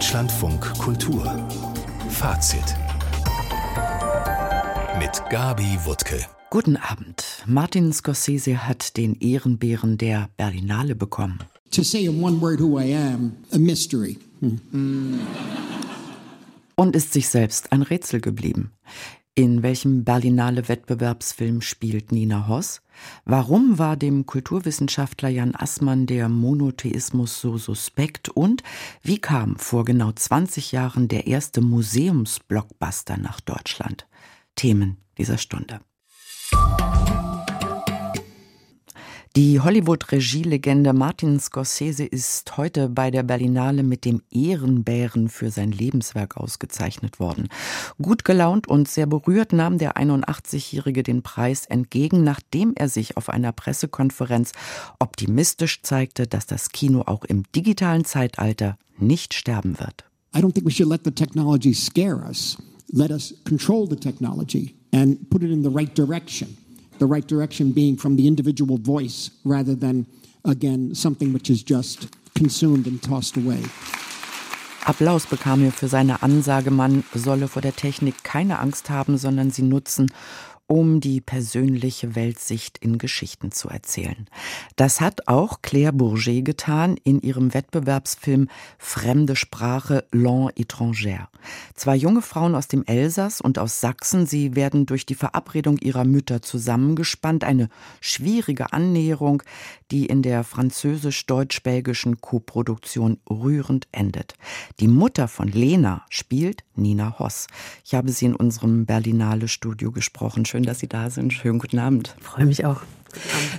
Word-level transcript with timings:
Deutschlandfunk 0.00 0.62
Kultur 0.78 1.46
Fazit 2.08 2.74
mit 4.98 5.22
Gabi 5.28 5.78
Wuttke. 5.84 6.24
Guten 6.48 6.78
Abend. 6.78 7.44
Martin 7.44 7.92
Scorsese 7.92 8.66
hat 8.66 8.96
den 8.96 9.14
Ehrenbären 9.16 9.98
der 9.98 10.30
Berlinale 10.38 10.94
bekommen. 10.94 11.40
To 11.72 11.82
say 11.82 12.06
in 12.06 12.22
one 12.22 12.40
word 12.40 12.60
who 12.60 12.80
I 12.80 12.94
am, 12.94 13.36
a 13.52 13.58
mystery. 13.58 14.16
Hm. 14.40 15.20
Und 16.76 16.96
ist 16.96 17.12
sich 17.12 17.28
selbst 17.28 17.70
ein 17.70 17.82
Rätsel 17.82 18.22
geblieben. 18.22 18.72
In 19.36 19.62
welchem 19.62 20.04
Berlinale 20.04 20.68
Wettbewerbsfilm 20.68 21.60
spielt 21.60 22.10
Nina 22.10 22.48
Hoss? 22.48 22.82
Warum 23.24 23.78
war 23.78 23.96
dem 23.96 24.26
Kulturwissenschaftler 24.26 25.28
Jan 25.28 25.54
Assmann 25.54 26.06
der 26.06 26.28
Monotheismus 26.28 27.40
so 27.40 27.56
suspekt? 27.56 28.28
Und 28.28 28.62
wie 29.02 29.18
kam 29.18 29.56
vor 29.56 29.84
genau 29.84 30.10
20 30.12 30.72
Jahren 30.72 31.06
der 31.06 31.26
erste 31.26 31.60
Museumsblockbuster 31.60 33.16
nach 33.16 33.40
Deutschland? 33.40 34.08
Themen 34.56 34.98
dieser 35.16 35.38
Stunde. 35.38 35.80
Die 39.36 39.60
Hollywood-Regielegende 39.60 40.92
Martin 40.92 41.38
Scorsese 41.38 42.04
ist 42.04 42.56
heute 42.56 42.88
bei 42.88 43.12
der 43.12 43.22
Berlinale 43.22 43.84
mit 43.84 44.04
dem 44.04 44.22
Ehrenbären 44.32 45.28
für 45.28 45.52
sein 45.52 45.70
Lebenswerk 45.70 46.36
ausgezeichnet 46.36 47.20
worden. 47.20 47.46
Gut 48.02 48.24
gelaunt 48.24 48.66
und 48.66 48.88
sehr 48.88 49.06
berührt 49.06 49.52
nahm 49.52 49.78
der 49.78 49.96
81-Jährige 49.96 51.04
den 51.04 51.22
Preis 51.22 51.64
entgegen, 51.66 52.24
nachdem 52.24 52.72
er 52.74 52.88
sich 52.88 53.16
auf 53.16 53.28
einer 53.28 53.52
Pressekonferenz 53.52 54.50
optimistisch 54.98 55.80
zeigte, 55.82 56.26
dass 56.26 56.46
das 56.46 56.70
Kino 56.70 57.02
auch 57.02 57.24
im 57.24 57.44
digitalen 57.54 58.04
Zeitalter 58.04 58.78
nicht 58.98 59.34
sterben 59.34 59.78
wird. 59.78 60.06
I 60.34 60.40
don't 60.40 60.54
think 60.54 60.66
we 60.66 60.72
should 60.72 60.90
let 60.90 61.02
the 61.04 61.12
technology 61.12 61.72
scare 61.72 62.16
us. 62.28 62.58
Let 62.92 63.12
us 63.12 63.32
control 63.44 63.88
the 63.88 63.94
technology 63.94 64.74
and 64.92 65.30
put 65.30 65.44
it 65.44 65.52
in 65.52 65.62
the 65.62 65.70
right 65.70 65.96
direction 65.96 66.56
the 67.00 67.06
right 67.06 67.26
direction 67.26 67.72
being 67.72 67.96
from 67.96 68.16
the 68.16 68.28
individual 68.28 68.78
voice 68.78 69.30
rather 69.44 69.74
than, 69.74 70.06
again, 70.44 70.94
something 70.94 71.32
which 71.32 71.50
is 71.50 71.64
just 71.64 72.08
consumed 72.34 72.86
and 72.86 73.02
tossed 73.02 73.36
away. 73.36 73.60
Applaus 74.86 75.26
bekam 75.26 75.62
er 75.64 75.72
für 75.72 75.88
seine 75.88 76.22
Ansage, 76.22 76.70
man 76.70 77.04
solle 77.14 77.48
vor 77.48 77.62
der 77.62 77.76
Technik 77.76 78.24
keine 78.24 78.60
Angst 78.60 78.88
haben, 78.88 79.18
sondern 79.18 79.50
sie 79.50 79.62
nutzen, 79.62 80.10
um 80.70 81.00
die 81.00 81.20
persönliche 81.20 82.14
Weltsicht 82.14 82.78
in 82.78 82.98
Geschichten 82.98 83.50
zu 83.50 83.68
erzählen. 83.68 84.28
Das 84.76 85.00
hat 85.00 85.26
auch 85.26 85.62
Claire 85.62 85.92
Bourget 85.92 86.44
getan 86.44 86.96
in 87.02 87.20
ihrem 87.20 87.52
Wettbewerbsfilm 87.52 88.48
Fremde 88.78 89.34
Sprache 89.34 90.04
Langue 90.12 90.52
étrangère. 90.52 91.26
Zwei 91.74 91.96
junge 91.96 92.22
Frauen 92.22 92.54
aus 92.54 92.68
dem 92.68 92.84
Elsass 92.84 93.40
und 93.40 93.58
aus 93.58 93.80
Sachsen, 93.80 94.26
sie 94.26 94.54
werden 94.54 94.86
durch 94.86 95.06
die 95.06 95.16
Verabredung 95.16 95.76
ihrer 95.78 96.04
Mütter 96.04 96.40
zusammengespannt, 96.40 97.42
eine 97.42 97.68
schwierige 98.00 98.72
Annäherung, 98.72 99.42
die 99.90 100.06
in 100.06 100.22
der 100.22 100.44
französisch-deutsch-belgischen 100.44 102.20
Koproduktion 102.20 103.18
rührend 103.28 103.88
endet. 103.90 104.34
Die 104.78 104.86
Mutter 104.86 105.26
von 105.26 105.48
Lena 105.48 106.04
spielt 106.10 106.62
Nina 106.76 107.18
Hoss. 107.18 107.46
Ich 107.84 107.94
habe 107.94 108.10
sie 108.12 108.26
in 108.26 108.36
unserem 108.36 108.86
Berlinale 108.86 109.48
Studio 109.48 109.90
gesprochen. 109.90 110.44
Schön, 110.46 110.59
dass 110.64 110.78
Sie 110.78 110.88
da 110.88 111.10
sind. 111.10 111.32
Schönen 111.32 111.58
guten 111.58 111.78
Abend. 111.78 112.14
Freue 112.20 112.46
mich 112.46 112.64
auch. 112.64 112.82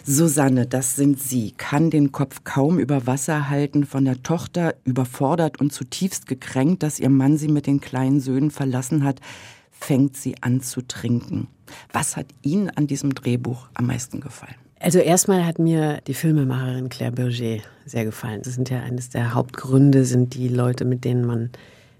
Susanne, 0.05 0.65
das 0.65 0.95
sind 0.95 1.19
Sie, 1.19 1.51
kann 1.51 1.89
den 1.89 2.11
Kopf 2.11 2.43
kaum 2.43 2.79
über 2.79 3.05
Wasser 3.05 3.49
halten, 3.49 3.85
von 3.85 4.05
der 4.05 4.23
Tochter 4.23 4.75
überfordert 4.85 5.59
und 5.59 5.73
zutiefst 5.73 6.25
gekränkt, 6.25 6.83
dass 6.83 6.99
ihr 6.99 7.09
Mann 7.09 7.37
sie 7.37 7.49
mit 7.49 7.67
den 7.67 7.81
kleinen 7.81 8.21
Söhnen 8.21 8.51
verlassen 8.51 9.03
hat, 9.03 9.19
fängt 9.71 10.15
sie 10.15 10.35
an 10.41 10.61
zu 10.61 10.81
trinken. 10.81 11.47
Was 11.91 12.17
hat 12.17 12.27
Ihnen 12.41 12.69
an 12.69 12.87
diesem 12.87 13.15
Drehbuch 13.15 13.67
am 13.73 13.87
meisten 13.87 14.21
gefallen? 14.21 14.55
Also 14.79 14.99
erstmal 14.99 15.45
hat 15.45 15.59
mir 15.59 16.01
die 16.07 16.13
Filmemacherin 16.13 16.89
Claire 16.89 17.11
Berger 17.11 17.61
sehr 17.85 18.05
gefallen. 18.05 18.41
Das 18.43 18.55
sind 18.55 18.69
ja 18.69 18.81
eines 18.81 19.09
der 19.09 19.33
Hauptgründe, 19.33 20.05
sind 20.05 20.33
die 20.33 20.47
Leute, 20.47 20.85
mit 20.85 21.05
denen 21.05 21.25
man 21.25 21.51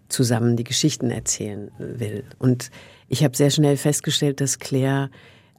zusammen 0.10 0.58
die 0.58 0.64
Geschichten 0.64 1.12
erzählen 1.12 1.72
will. 1.78 2.24
Und 2.40 2.72
ich 3.12 3.26
habe 3.26 3.36
sehr 3.36 3.50
schnell 3.50 3.76
festgestellt, 3.76 4.40
dass 4.40 4.58
Claire 4.58 5.10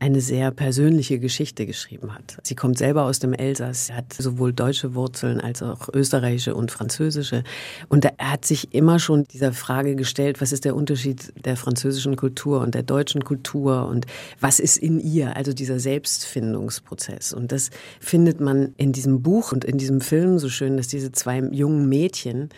eine 0.01 0.23
sehr 0.23 0.51
persönliche 0.51 1.21
Geschichte 1.21 1.67
geschrieben 1.67 2.13
hat. 2.15 2.39
Sie 2.43 2.57
kommt 2.57 2.79
selber 2.79 3.05
aus 3.05 3.19
dem 3.21 3.35
Elsass, 3.35 3.93
hat 3.93 4.13
sowohl 4.15 4.53
deutsche 4.53 4.95
Wurzeln 4.95 5.39
als 5.39 5.63
auch 5.63 5.89
österreichische 5.93 6.57
und 6.57 6.73
französische. 6.73 7.45
Und 7.89 8.07
er 8.07 8.15
hat 8.19 8.47
sich 8.47 8.75
immer 8.75 8.99
schon 8.99 9.25
dieser 9.25 9.53
Frage 9.53 9.95
gestellt, 9.95 10.41
was 10.41 10.51
ist 10.51 10.65
der 10.65 10.75
Unterschied 10.75 11.33
der 11.45 11.57
französischen 11.57 12.17
Kultur 12.17 12.63
und 12.63 12.75
der 12.75 12.83
deutschen 12.83 13.23
Kultur 13.23 13.87
und 13.87 14.07
was 14.41 14.59
ist 14.59 14.79
in 14.79 14.99
ihr, 14.99 15.37
also 15.37 15.53
dieser 15.53 15.79
Selbstfindungsprozess. 15.79 17.35
Und 17.35 17.53
das 17.53 17.71
findet 18.01 18.41
man 18.41 18.75
in 18.79 18.93
diesem 18.93 19.23
Buch 19.23 19.53
und 19.53 19.65
in 19.65 19.77
diesem 19.77 20.01
Film 20.01 20.39
so 20.39 20.49
schön, 20.49 20.79
dass 20.79 20.89
diese 20.89 21.13
zwei 21.13 21.39
jungen 21.39 21.89
Mädchen 21.89 22.49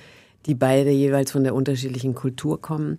die 0.46 0.54
beide 0.54 0.90
jeweils 0.90 1.32
von 1.32 1.44
der 1.44 1.54
unterschiedlichen 1.54 2.14
Kultur 2.14 2.60
kommen, 2.60 2.98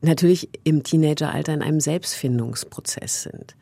natürlich 0.00 0.48
im 0.64 0.82
Teenageralter 0.82 1.54
in 1.54 1.62
einem 1.62 1.80
Selbstfindungsprozess 1.80 3.24
sind. 3.24 3.56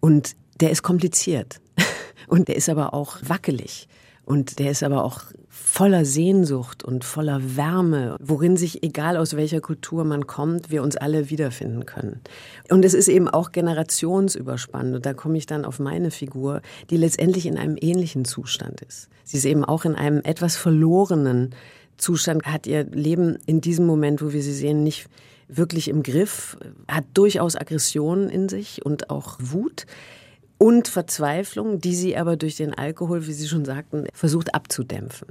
Und 0.00 0.34
der 0.60 0.70
ist 0.70 0.82
kompliziert. 0.82 1.60
Und 2.28 2.48
der 2.48 2.56
ist 2.56 2.68
aber 2.68 2.94
auch 2.94 3.18
wackelig. 3.22 3.88
Und 4.24 4.58
der 4.60 4.70
ist 4.70 4.82
aber 4.82 5.02
auch 5.02 5.22
voller 5.48 6.04
Sehnsucht 6.04 6.84
und 6.84 7.04
voller 7.04 7.56
Wärme, 7.56 8.16
worin 8.20 8.56
sich, 8.56 8.84
egal 8.84 9.16
aus 9.16 9.34
welcher 9.34 9.60
Kultur 9.60 10.04
man 10.04 10.28
kommt, 10.28 10.70
wir 10.70 10.84
uns 10.84 10.96
alle 10.96 11.30
wiederfinden 11.30 11.84
können. 11.84 12.20
Und 12.70 12.84
es 12.84 12.94
ist 12.94 13.08
eben 13.08 13.28
auch 13.28 13.50
generationsüberspannend. 13.50 14.94
Und 14.94 15.06
da 15.06 15.14
komme 15.14 15.36
ich 15.36 15.46
dann 15.46 15.64
auf 15.64 15.80
meine 15.80 16.12
Figur, 16.12 16.62
die 16.90 16.96
letztendlich 16.96 17.46
in 17.46 17.58
einem 17.58 17.76
ähnlichen 17.80 18.24
Zustand 18.24 18.82
ist. 18.82 19.08
Sie 19.24 19.36
ist 19.36 19.44
eben 19.44 19.64
auch 19.64 19.84
in 19.84 19.96
einem 19.96 20.20
etwas 20.22 20.56
verlorenen 20.56 21.50
Zustand, 21.96 22.44
hat 22.44 22.68
ihr 22.68 22.84
Leben 22.84 23.36
in 23.46 23.60
diesem 23.60 23.86
Moment, 23.86 24.22
wo 24.22 24.32
wir 24.32 24.42
sie 24.42 24.54
sehen, 24.54 24.84
nicht 24.84 25.08
wirklich 25.56 25.88
im 25.88 26.02
Griff, 26.02 26.56
hat 26.88 27.04
durchaus 27.14 27.56
Aggressionen 27.56 28.28
in 28.28 28.48
sich 28.48 28.84
und 28.84 29.10
auch 29.10 29.36
Wut 29.40 29.86
und 30.58 30.88
Verzweiflung, 30.88 31.80
die 31.80 31.94
sie 31.94 32.16
aber 32.16 32.36
durch 32.36 32.56
den 32.56 32.74
Alkohol, 32.74 33.26
wie 33.26 33.32
Sie 33.32 33.48
schon 33.48 33.64
sagten, 33.64 34.06
versucht 34.12 34.54
abzudämpfen. 34.54 35.28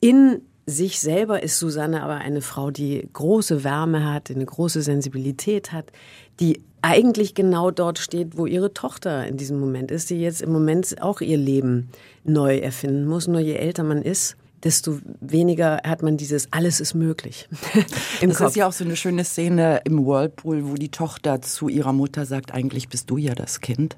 In 0.00 0.42
sich 0.66 1.00
selber 1.00 1.42
ist 1.42 1.58
Susanne 1.58 2.02
aber 2.02 2.16
eine 2.16 2.42
Frau, 2.42 2.70
die 2.70 3.08
große 3.12 3.64
Wärme 3.64 4.12
hat, 4.12 4.30
eine 4.30 4.44
große 4.44 4.82
Sensibilität 4.82 5.72
hat, 5.72 5.90
die 6.38 6.62
eigentlich 6.82 7.34
genau 7.34 7.70
dort 7.70 7.98
steht, 7.98 8.36
wo 8.38 8.46
ihre 8.46 8.72
Tochter 8.72 9.26
in 9.26 9.36
diesem 9.36 9.58
Moment 9.58 9.90
ist, 9.90 10.10
die 10.10 10.20
jetzt 10.20 10.42
im 10.42 10.52
Moment 10.52 11.00
auch 11.02 11.20
ihr 11.20 11.36
Leben 11.36 11.88
neu 12.24 12.58
erfinden 12.58 13.06
muss. 13.06 13.28
Nur 13.28 13.40
je 13.40 13.54
älter 13.54 13.82
man 13.82 14.02
ist, 14.02 14.36
desto 14.64 14.98
weniger 15.20 15.80
hat 15.84 16.02
man 16.02 16.16
dieses 16.16 16.52
alles 16.52 16.80
ist 16.80 16.94
möglich. 16.94 17.48
Im 18.20 18.30
das 18.30 18.38
Kopf. 18.38 18.48
ist 18.48 18.56
ja 18.56 18.68
auch 18.68 18.72
so 18.72 18.84
eine 18.84 18.96
schöne 18.96 19.24
Szene 19.24 19.80
im 19.84 20.04
Whirlpool, 20.04 20.68
wo 20.68 20.74
die 20.74 20.90
Tochter 20.90 21.40
zu 21.40 21.68
ihrer 21.68 21.92
Mutter 21.92 22.26
sagt, 22.26 22.52
eigentlich 22.52 22.88
bist 22.88 23.10
du 23.10 23.16
ja 23.16 23.34
das 23.34 23.60
Kind. 23.60 23.96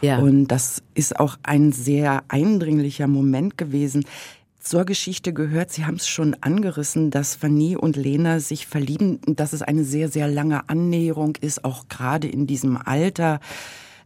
Ja. 0.00 0.18
Und 0.18 0.48
das 0.48 0.82
ist 0.94 1.18
auch 1.18 1.36
ein 1.42 1.72
sehr 1.72 2.22
eindringlicher 2.28 3.06
Moment 3.06 3.58
gewesen. 3.58 4.04
Zur 4.60 4.84
Geschichte 4.84 5.32
gehört, 5.32 5.72
Sie 5.72 5.86
haben 5.86 5.94
es 5.94 6.08
schon 6.08 6.36
angerissen, 6.40 7.10
dass 7.10 7.34
Fanny 7.34 7.76
und 7.76 7.96
Lena 7.96 8.40
sich 8.40 8.66
verlieben, 8.66 9.20
dass 9.26 9.52
es 9.52 9.62
eine 9.62 9.84
sehr, 9.84 10.08
sehr 10.08 10.28
lange 10.28 10.68
Annäherung 10.68 11.36
ist, 11.40 11.64
auch 11.64 11.88
gerade 11.88 12.28
in 12.28 12.46
diesem 12.46 12.76
Alter 12.76 13.40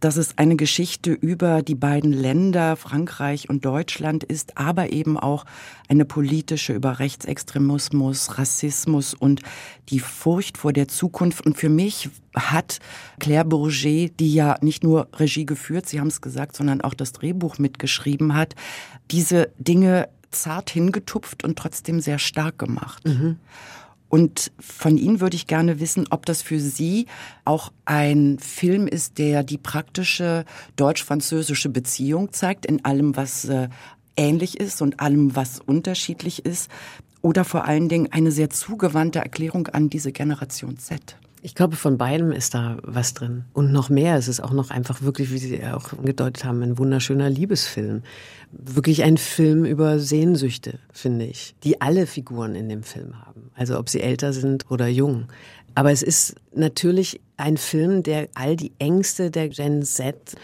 dass 0.03 0.17
es 0.17 0.37
eine 0.37 0.57
Geschichte 0.57 1.13
über 1.13 1.63
die 1.63 1.77
beiden 1.77 2.13
Länder, 2.13 2.75
Frankreich 2.75 3.49
und 3.49 3.65
Deutschland 3.65 4.25
ist, 4.25 4.59
aber 4.59 4.93
eben 4.93 5.17
auch 5.17 5.45
eine 5.89 6.05
politische 6.05 6.73
über 6.73 6.99
Rechtsextremismus, 6.99 8.37
Rassismus 8.37 9.15
und 9.15 9.43
die 9.91 10.01
Furcht 10.01 10.59
vor 10.59 10.73
der 10.73 10.89
Zukunft. 10.89 11.47
Und 11.47 11.57
für 11.57 11.69
mich 11.69 12.11
hat 12.35 12.81
Claire 13.21 13.45
Bourget, 13.45 14.19
die 14.19 14.35
ja 14.35 14.57
nicht 14.61 14.83
nur 14.83 15.07
Regie 15.15 15.47
geführt, 15.47 15.89
Sie 15.89 16.01
haben 16.01 16.09
es 16.09 16.21
gesagt, 16.21 16.57
sondern 16.57 16.81
auch 16.81 16.95
das 16.95 17.13
Drehbuch 17.13 17.59
mitgeschrieben 17.59 18.35
hat, 18.35 18.57
diese 19.13 19.53
Dinge 19.59 20.09
zart 20.33 20.71
hingetupft 20.71 21.45
und 21.45 21.57
trotzdem 21.57 22.01
sehr 22.01 22.19
stark 22.19 22.59
gemacht. 22.59 23.07
Mhm. 23.07 23.37
Und 24.13 24.53
von 24.61 24.99
Ihnen 24.99 25.23
würde 25.23 25.37
ich 25.37 25.47
gerne 25.47 25.81
wissen, 25.81 26.05
ob 26.11 26.27
das 26.27 26.43
für 26.43 26.61
Sie 26.61 27.07
auch 27.47 27.73
ein 27.87 28.39
Film 28.39 28.87
ist, 28.87 29.17
der 29.17 29.43
die 29.43 29.57
praktische 29.57 30.45
deutsch-französische 30.77 31.71
Beziehung 31.71 32.31
zeigt, 32.31 32.67
in 32.67 32.85
allem, 32.85 33.17
was 33.17 33.47
äh, 33.47 33.71
ähnlich 34.15 34.61
ist 34.61 34.83
und 34.83 35.01
allem, 35.01 35.35
was 35.35 35.61
unterschiedlich 35.61 36.45
ist. 36.45 36.71
Oder 37.23 37.47
vor 37.47 37.65
allen 37.65 37.89
Dingen 37.89 38.13
eine 38.13 38.33
sehr 38.33 38.51
zugewandte 38.51 39.21
Erklärung 39.21 39.69
an 39.69 39.89
diese 39.89 40.13
Generation 40.13 40.77
Z. 40.77 41.17
Ich 41.45 41.57
glaube, 41.57 41.75
von 41.75 41.99
beidem 41.99 42.31
ist 42.31 42.55
da 42.55 42.79
was 42.85 43.15
drin. 43.15 43.45
Und 43.53 43.73
noch 43.73 43.89
mehr. 43.91 44.17
Es 44.17 44.29
ist 44.29 44.39
auch 44.39 44.53
noch 44.53 44.71
einfach 44.71 45.03
wirklich, 45.03 45.33
wie 45.33 45.39
Sie 45.39 45.65
auch 45.67 45.93
angedeutet 45.93 46.45
haben, 46.45 46.63
ein 46.63 46.79
wunderschöner 46.79 47.29
Liebesfilm. 47.29 48.03
Wirklich 48.53 49.03
ein 49.03 49.17
Film 49.17 49.65
über 49.65 49.99
Sehnsüchte, 49.99 50.79
finde 50.93 51.25
ich, 51.25 51.57
die 51.65 51.81
alle 51.81 52.07
Figuren 52.07 52.55
in 52.55 52.69
dem 52.69 52.85
Film 52.85 53.21
haben. 53.27 53.51
Also 53.55 53.77
ob 53.77 53.89
sie 53.89 54.01
älter 54.01 54.33
sind 54.33 54.71
oder 54.71 54.87
jung. 54.87 55.27
Aber 55.75 55.91
es 55.91 56.03
ist 56.03 56.37
natürlich 56.55 57.21
ein 57.37 57.57
Film, 57.57 58.05
der 58.05 58.29
all 58.35 58.55
die 58.55 58.73
Ängste 58.79 59.33
der 59.33 59.49
Gen 59.49 59.83
Z 59.83 60.37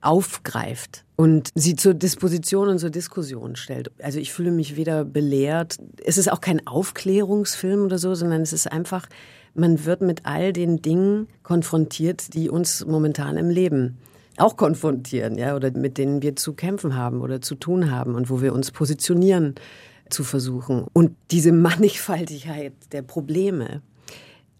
aufgreift 0.00 1.04
und 1.16 1.50
sie 1.54 1.74
zur 1.74 1.94
Disposition 1.94 2.68
und 2.68 2.78
zur 2.78 2.90
Diskussion 2.90 3.56
stellt. 3.56 3.90
Also 4.00 4.20
ich 4.20 4.32
fühle 4.32 4.52
mich 4.52 4.76
weder 4.76 5.04
belehrt, 5.04 5.78
es 6.04 6.16
ist 6.18 6.30
auch 6.30 6.40
kein 6.40 6.66
Aufklärungsfilm 6.66 7.84
oder 7.84 7.98
so, 7.98 8.14
sondern 8.14 8.42
es 8.42 8.52
ist 8.52 8.70
einfach, 8.70 9.08
man 9.58 9.84
wird 9.84 10.00
mit 10.00 10.22
all 10.24 10.52
den 10.52 10.82
Dingen 10.82 11.28
konfrontiert, 11.42 12.34
die 12.34 12.50
uns 12.50 12.84
momentan 12.84 13.36
im 13.36 13.50
Leben 13.50 13.98
auch 14.38 14.56
konfrontieren, 14.56 15.38
ja, 15.38 15.56
oder 15.56 15.70
mit 15.70 15.98
denen 15.98 16.22
wir 16.22 16.36
zu 16.36 16.52
kämpfen 16.52 16.94
haben 16.94 17.20
oder 17.20 17.40
zu 17.40 17.54
tun 17.54 17.90
haben 17.90 18.14
und 18.14 18.28
wo 18.28 18.42
wir 18.42 18.52
uns 18.52 18.70
positionieren 18.70 19.54
zu 20.10 20.24
versuchen. 20.24 20.86
Und 20.92 21.16
diese 21.30 21.52
Mannigfaltigkeit 21.52 22.72
der 22.92 23.02
Probleme 23.02 23.82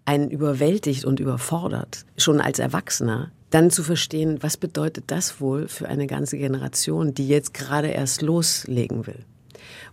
einen 0.05 0.31
überwältigt 0.31 1.05
und 1.05 1.21
überfordert, 1.21 2.07
schon 2.17 2.41
als 2.41 2.59
Erwachsener, 2.59 3.33
dann 3.51 3.71
zu 3.71 3.83
verstehen, 3.83 4.39
was 4.41 4.57
bedeutet 4.57 5.05
das 5.09 5.41
wohl 5.41 5.69
für 5.69 5.89
eine 5.89 6.07
ganze 6.07 6.39
Generation, 6.39 7.15
die 7.15 7.29
jetzt 7.29 7.55
gerade 7.55 7.89
erst 7.89 8.23
loslegen 8.23 9.07
will. 9.07 9.25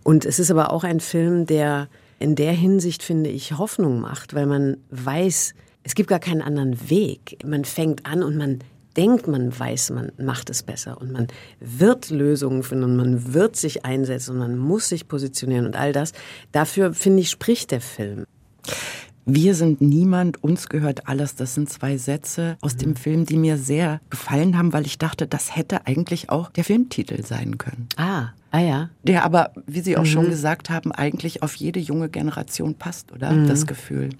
Und 0.02 0.24
es 0.24 0.38
ist 0.38 0.50
aber 0.50 0.72
auch 0.72 0.84
ein 0.84 1.00
Film, 1.00 1.46
der 1.46 1.88
in 2.24 2.36
der 2.36 2.52
Hinsicht, 2.52 3.02
finde 3.02 3.28
ich, 3.28 3.58
Hoffnung 3.58 4.00
macht, 4.00 4.32
weil 4.32 4.46
man 4.46 4.78
weiß, 4.88 5.52
es 5.82 5.94
gibt 5.94 6.08
gar 6.08 6.20
keinen 6.20 6.40
anderen 6.40 6.88
Weg. 6.88 7.36
Man 7.44 7.66
fängt 7.66 8.06
an 8.06 8.22
und 8.22 8.38
man 8.38 8.60
denkt, 8.96 9.28
man 9.28 9.56
weiß, 9.56 9.90
man 9.90 10.10
macht 10.16 10.48
es 10.48 10.62
besser 10.62 10.98
und 10.98 11.12
man 11.12 11.26
wird 11.60 12.08
Lösungen 12.08 12.62
finden 12.62 12.84
und 12.84 12.96
man 12.96 13.34
wird 13.34 13.56
sich 13.56 13.84
einsetzen 13.84 14.30
und 14.30 14.38
man 14.38 14.56
muss 14.56 14.88
sich 14.88 15.06
positionieren 15.06 15.66
und 15.66 15.76
all 15.76 15.92
das. 15.92 16.12
Dafür, 16.50 16.94
finde 16.94 17.20
ich, 17.20 17.28
spricht 17.28 17.70
der 17.72 17.82
Film. 17.82 18.24
Wir 19.26 19.54
sind 19.54 19.80
niemand, 19.80 20.42
uns 20.44 20.68
gehört 20.68 21.08
alles. 21.08 21.34
Das 21.34 21.54
sind 21.54 21.70
zwei 21.70 21.96
Sätze 21.96 22.58
aus 22.60 22.76
dem 22.76 22.94
Film, 22.94 23.24
die 23.24 23.38
mir 23.38 23.56
sehr 23.56 24.00
gefallen 24.10 24.58
haben, 24.58 24.72
weil 24.74 24.84
ich 24.84 24.98
dachte, 24.98 25.26
das 25.26 25.56
hätte 25.56 25.86
eigentlich 25.86 26.28
auch 26.28 26.50
der 26.50 26.64
Filmtitel 26.64 27.24
sein 27.24 27.56
können. 27.56 27.88
Ah, 27.96 28.28
ah 28.50 28.60
ja. 28.60 28.90
Der 29.02 29.24
aber, 29.24 29.52
wie 29.66 29.80
Sie 29.80 29.96
auch 29.96 30.02
mhm. 30.02 30.06
schon 30.06 30.26
gesagt 30.26 30.68
haben, 30.68 30.92
eigentlich 30.92 31.42
auf 31.42 31.54
jede 31.54 31.80
junge 31.80 32.10
Generation 32.10 32.74
passt, 32.74 33.12
oder? 33.12 33.30
Mhm. 33.30 33.48
Das 33.48 33.66
Gefühl. 33.66 34.10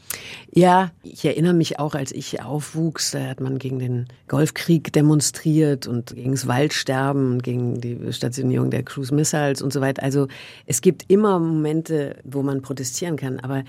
Ja, 0.51 0.91
ich 1.03 1.27
erinnere 1.27 1.55
mich 1.55 1.79
auch, 1.79 1.95
als 1.95 2.11
ich 2.11 2.43
aufwuchs, 2.43 3.11
da 3.11 3.25
hat 3.25 3.41
man 3.41 3.59
gegen 3.59 3.79
den 3.79 4.07
Golfkrieg 4.29 4.91
demonstriert 4.91 5.87
und 5.87 6.15
gegen 6.15 6.33
das 6.33 6.47
Waldsterben 6.47 7.33
und 7.33 7.43
gegen 7.43 7.79
die 7.79 8.11
Stationierung 8.11 8.71
der 8.71 8.85
Cruise 8.85 9.15
Missiles 9.15 9.61
und 9.61 9.71
so 9.71 9.83
weiter. 9.83 10.03
Also 10.03 10.29
es 10.65 10.81
gibt 10.81 11.11
immer 11.13 11.39
Momente, 11.39 12.17
wo 12.25 12.43
man 12.43 12.63
protestieren 12.63 13.17
kann, 13.17 13.39
aber 13.41 13.65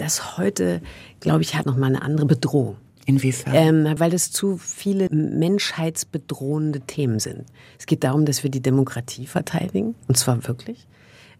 das 0.00 0.38
heute, 0.38 0.80
glaube 1.20 1.42
ich, 1.42 1.54
hat 1.54 1.66
noch 1.66 1.76
mal 1.76 1.86
eine 1.86 2.02
andere 2.02 2.26
Bedrohung. 2.26 2.76
Inwiefern? 3.06 3.54
Ähm, 3.54 3.94
weil 3.98 4.14
es 4.14 4.30
zu 4.30 4.56
viele 4.56 5.08
menschheitsbedrohende 5.10 6.80
Themen 6.80 7.18
sind. 7.18 7.44
Es 7.78 7.86
geht 7.86 8.04
darum, 8.04 8.24
dass 8.24 8.42
wir 8.42 8.50
die 8.50 8.60
Demokratie 8.60 9.26
verteidigen, 9.26 9.94
und 10.06 10.16
zwar 10.16 10.46
wirklich. 10.46 10.86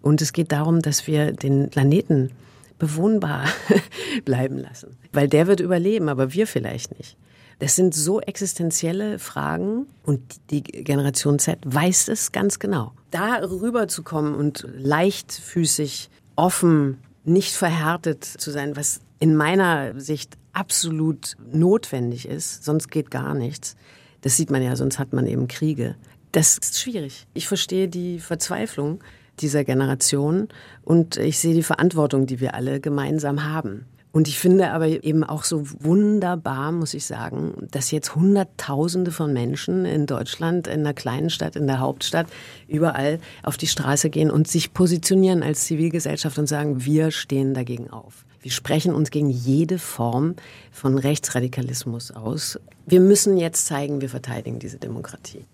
Und 0.02 0.22
es 0.22 0.32
geht 0.32 0.52
darum, 0.52 0.80
dass 0.80 1.06
wir 1.06 1.32
den 1.32 1.70
Planeten 1.70 2.30
bewohnbar 2.78 3.44
bleiben 4.24 4.58
lassen. 4.58 4.96
Weil 5.12 5.28
der 5.28 5.46
wird 5.46 5.60
überleben, 5.60 6.08
aber 6.08 6.32
wir 6.32 6.46
vielleicht 6.46 6.96
nicht. 6.98 7.16
Das 7.60 7.76
sind 7.76 7.94
so 7.94 8.20
existenzielle 8.20 9.18
Fragen 9.18 9.86
und 10.02 10.22
die 10.50 10.62
Generation 10.62 11.38
Z 11.38 11.58
weiß 11.66 12.08
es 12.08 12.32
ganz 12.32 12.58
genau. 12.58 12.92
Da 13.10 13.36
rüberzukommen 13.36 14.34
und 14.34 14.66
leichtfüßig, 14.78 16.08
offen 16.36 16.98
nicht 17.24 17.52
verhärtet 17.52 18.24
zu 18.24 18.50
sein, 18.50 18.76
was 18.76 19.00
in 19.18 19.36
meiner 19.36 19.98
Sicht 20.00 20.36
absolut 20.52 21.36
notwendig 21.52 22.26
ist, 22.26 22.64
sonst 22.64 22.90
geht 22.90 23.10
gar 23.10 23.34
nichts. 23.34 23.76
Das 24.22 24.36
sieht 24.36 24.50
man 24.50 24.62
ja, 24.62 24.76
sonst 24.76 24.98
hat 24.98 25.12
man 25.12 25.26
eben 25.26 25.48
Kriege. 25.48 25.96
Das 26.32 26.58
ist 26.58 26.78
schwierig. 26.78 27.26
Ich 27.34 27.48
verstehe 27.48 27.88
die 27.88 28.18
Verzweiflung 28.18 29.02
dieser 29.40 29.64
Generation 29.64 30.48
und 30.82 31.16
ich 31.16 31.38
sehe 31.38 31.54
die 31.54 31.62
Verantwortung, 31.62 32.26
die 32.26 32.40
wir 32.40 32.54
alle 32.54 32.80
gemeinsam 32.80 33.44
haben. 33.44 33.86
Und 34.12 34.26
ich 34.26 34.40
finde 34.40 34.72
aber 34.72 34.88
eben 34.88 35.22
auch 35.22 35.44
so 35.44 35.62
wunderbar, 35.78 36.72
muss 36.72 36.94
ich 36.94 37.04
sagen, 37.04 37.68
dass 37.70 37.92
jetzt 37.92 38.16
Hunderttausende 38.16 39.12
von 39.12 39.32
Menschen 39.32 39.84
in 39.84 40.06
Deutschland, 40.06 40.66
in 40.66 40.80
einer 40.80 40.94
kleinen 40.94 41.30
Stadt, 41.30 41.54
in 41.54 41.68
der 41.68 41.78
Hauptstadt, 41.78 42.26
überall 42.66 43.20
auf 43.44 43.56
die 43.56 43.68
Straße 43.68 44.10
gehen 44.10 44.30
und 44.30 44.48
sich 44.48 44.74
positionieren 44.74 45.44
als 45.44 45.64
Zivilgesellschaft 45.64 46.38
und 46.38 46.48
sagen, 46.48 46.84
wir 46.84 47.12
stehen 47.12 47.54
dagegen 47.54 47.90
auf. 47.90 48.24
Wir 48.42 48.50
sprechen 48.50 48.94
uns 48.94 49.10
gegen 49.10 49.30
jede 49.30 49.78
Form 49.78 50.34
von 50.72 50.98
Rechtsradikalismus 50.98 52.10
aus. 52.10 52.58
Wir 52.86 53.00
müssen 53.00 53.36
jetzt 53.36 53.66
zeigen, 53.66 54.00
wir 54.00 54.08
verteidigen 54.08 54.58
diese 54.58 54.78
Demokratie. 54.78 55.44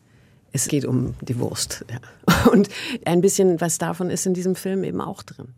Es 0.53 0.69
geht 0.69 0.87
um 0.87 1.15
die 1.21 1.39
Wurst. 1.39 1.85
Ja. 1.91 2.51
Und 2.51 2.71
ein 3.05 3.21
bisschen 3.21 3.61
was 3.61 3.77
davon 3.77 4.09
ist 4.09 4.25
in 4.25 4.33
diesem 4.33 4.55
Film 4.55 4.85
eben 4.85 5.03
auch 5.03 5.23
drin. 5.23 5.49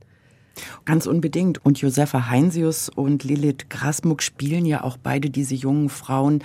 Ganz 0.84 1.06
unbedingt. 1.06 1.64
Und 1.64 1.80
Josefa 1.80 2.28
Heinsius 2.28 2.88
und 2.88 3.24
Lilith 3.24 3.68
Grasmuck 3.68 4.22
spielen 4.22 4.66
ja 4.66 4.84
auch 4.84 4.96
beide 4.96 5.30
diese 5.30 5.54
jungen 5.54 5.88
Frauen, 5.88 6.42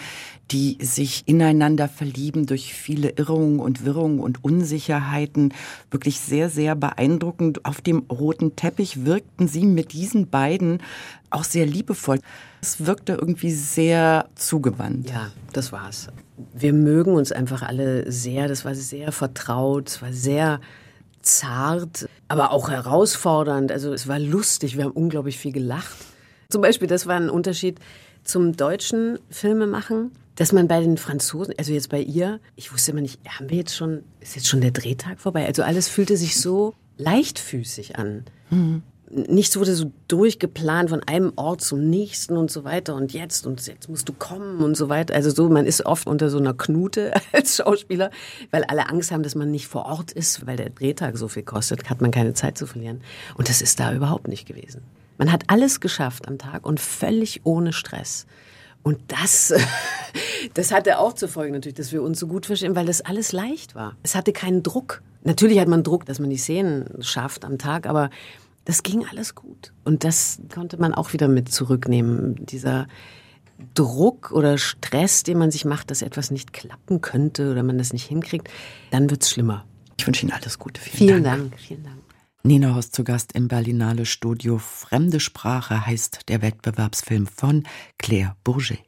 die 0.51 0.77
sich 0.81 1.23
ineinander 1.25 1.87
verlieben 1.87 2.45
durch 2.45 2.73
viele 2.73 3.09
Irrungen 3.09 3.59
und 3.59 3.85
Wirrungen 3.85 4.19
und 4.19 4.43
Unsicherheiten. 4.43 5.53
Wirklich 5.89 6.19
sehr, 6.19 6.49
sehr 6.49 6.75
beeindruckend. 6.75 7.65
Auf 7.65 7.81
dem 7.81 7.99
roten 8.11 8.55
Teppich 8.55 9.05
wirkten 9.05 9.47
sie 9.47 9.65
mit 9.65 9.93
diesen 9.93 10.29
beiden 10.29 10.79
auch 11.29 11.43
sehr 11.43 11.65
liebevoll. 11.65 12.19
Es 12.61 12.85
wirkte 12.85 13.13
irgendwie 13.13 13.51
sehr 13.51 14.29
zugewandt. 14.35 15.09
Ja, 15.09 15.31
das 15.51 15.71
war's. 15.71 16.07
Wir 16.53 16.73
mögen 16.73 17.15
uns 17.15 17.31
einfach 17.31 17.63
alle 17.63 18.11
sehr. 18.11 18.47
Das 18.47 18.65
war 18.65 18.75
sehr 18.75 19.11
vertraut. 19.11 19.89
Es 19.89 20.01
war 20.01 20.13
sehr 20.13 20.59
zart, 21.23 22.07
aber 22.27 22.51
auch 22.51 22.69
herausfordernd. 22.69 23.71
Also 23.71 23.93
es 23.93 24.07
war 24.07 24.19
lustig, 24.19 24.77
wir 24.77 24.85
haben 24.85 24.91
unglaublich 24.91 25.37
viel 25.37 25.51
gelacht. 25.51 25.95
Zum 26.49 26.61
Beispiel, 26.61 26.87
das 26.87 27.07
war 27.07 27.15
ein 27.15 27.29
Unterschied 27.29 27.79
zum 28.23 28.55
deutschen 28.55 29.19
Filmemachen, 29.29 30.11
dass 30.35 30.51
man 30.51 30.67
bei 30.67 30.79
den 30.79 30.97
Franzosen, 30.97 31.53
also 31.57 31.73
jetzt 31.73 31.89
bei 31.89 32.01
ihr, 32.01 32.39
ich 32.55 32.71
wusste 32.71 32.91
immer 32.91 33.01
nicht, 33.01 33.19
haben 33.27 33.49
wir 33.49 33.57
jetzt 33.57 33.75
schon, 33.75 34.03
ist 34.19 34.35
jetzt 34.35 34.47
schon 34.47 34.61
der 34.61 34.71
Drehtag 34.71 35.19
vorbei? 35.19 35.45
Also 35.45 35.63
alles 35.63 35.89
fühlte 35.89 36.17
sich 36.17 36.39
so 36.39 36.73
leichtfüßig 36.97 37.97
an. 37.97 38.25
Mhm 38.49 38.83
nichts 39.15 39.57
wurde 39.57 39.75
so 39.75 39.91
durchgeplant 40.07 40.89
von 40.89 41.01
einem 41.03 41.33
Ort 41.35 41.61
zum 41.61 41.89
nächsten 41.89 42.37
und 42.37 42.51
so 42.51 42.63
weiter 42.63 42.95
und 42.95 43.13
jetzt 43.13 43.45
und 43.45 43.65
jetzt 43.65 43.89
musst 43.89 44.09
du 44.09 44.13
kommen 44.13 44.61
und 44.61 44.75
so 44.75 44.89
weiter. 44.89 45.13
Also 45.13 45.29
so, 45.29 45.49
man 45.49 45.65
ist 45.65 45.85
oft 45.85 46.07
unter 46.07 46.29
so 46.29 46.37
einer 46.37 46.53
Knute 46.53 47.13
als 47.31 47.57
Schauspieler, 47.57 48.11
weil 48.51 48.63
alle 48.65 48.89
Angst 48.89 49.11
haben, 49.11 49.23
dass 49.23 49.35
man 49.35 49.51
nicht 49.51 49.67
vor 49.67 49.85
Ort 49.85 50.11
ist, 50.11 50.45
weil 50.47 50.57
der 50.57 50.69
Drehtag 50.69 51.17
so 51.17 51.27
viel 51.27 51.43
kostet, 51.43 51.89
hat 51.89 52.01
man 52.01 52.11
keine 52.11 52.33
Zeit 52.33 52.57
zu 52.57 52.65
verlieren. 52.65 53.01
Und 53.35 53.49
das 53.49 53.61
ist 53.61 53.79
da 53.79 53.93
überhaupt 53.93 54.27
nicht 54.27 54.47
gewesen. 54.47 54.81
Man 55.17 55.31
hat 55.31 55.43
alles 55.47 55.79
geschafft 55.79 56.27
am 56.27 56.37
Tag 56.37 56.65
und 56.65 56.79
völlig 56.79 57.41
ohne 57.43 57.73
Stress. 57.73 58.25
Und 58.83 58.99
das, 59.07 59.53
das 60.53 60.71
hatte 60.71 60.99
auch 60.99 61.13
zur 61.13 61.29
Folge 61.29 61.53
natürlich, 61.53 61.77
dass 61.77 61.91
wir 61.91 62.01
uns 62.01 62.19
so 62.19 62.27
gut 62.27 62.45
verstehen, 62.45 62.75
weil 62.75 62.85
das 62.85 63.01
alles 63.01 63.31
leicht 63.31 63.75
war. 63.75 63.95
Es 64.03 64.15
hatte 64.15 64.33
keinen 64.33 64.63
Druck. 64.63 65.01
Natürlich 65.23 65.59
hat 65.59 65.69
man 65.69 65.83
Druck, 65.83 66.05
dass 66.05 66.19
man 66.19 66.29
die 66.29 66.37
Szenen 66.37 67.01
schafft 67.01 67.45
am 67.45 67.57
Tag, 67.57 67.87
aber 67.87 68.09
das 68.65 68.83
ging 68.83 69.05
alles 69.05 69.35
gut. 69.35 69.73
Und 69.83 70.03
das 70.03 70.39
konnte 70.53 70.77
man 70.77 70.93
auch 70.93 71.13
wieder 71.13 71.27
mit 71.27 71.51
zurücknehmen. 71.51 72.45
Dieser 72.45 72.87
Druck 73.73 74.31
oder 74.31 74.57
Stress, 74.57 75.23
den 75.23 75.37
man 75.37 75.51
sich 75.51 75.65
macht, 75.65 75.91
dass 75.91 76.01
etwas 76.01 76.31
nicht 76.31 76.53
klappen 76.53 77.01
könnte 77.01 77.51
oder 77.51 77.63
man 77.63 77.77
das 77.77 77.93
nicht 77.93 78.05
hinkriegt, 78.05 78.49
dann 78.91 79.09
wird 79.09 79.23
es 79.23 79.29
schlimmer. 79.29 79.65
Ich 79.97 80.07
wünsche 80.07 80.25
Ihnen 80.25 80.33
alles 80.33 80.59
Gute. 80.59 80.81
Vielen, 80.81 80.97
Vielen 80.97 81.23
Dank. 81.23 81.51
Dank. 81.51 81.61
Vielen 81.61 81.83
Dank. 81.83 81.97
Nina 82.45 82.75
Horst 82.75 82.93
zu 82.93 83.05
Gast 83.05 83.33
im 83.33 83.47
Berlinale 83.47 84.05
Studio. 84.05 84.57
Fremde 84.57 85.21
Sprache 85.21 85.85
heißt 85.85 86.27
der 86.27 86.41
Wettbewerbsfilm 86.41 87.25
von 87.27 87.63
Claire 87.97 88.35
Bourget. 88.43 88.79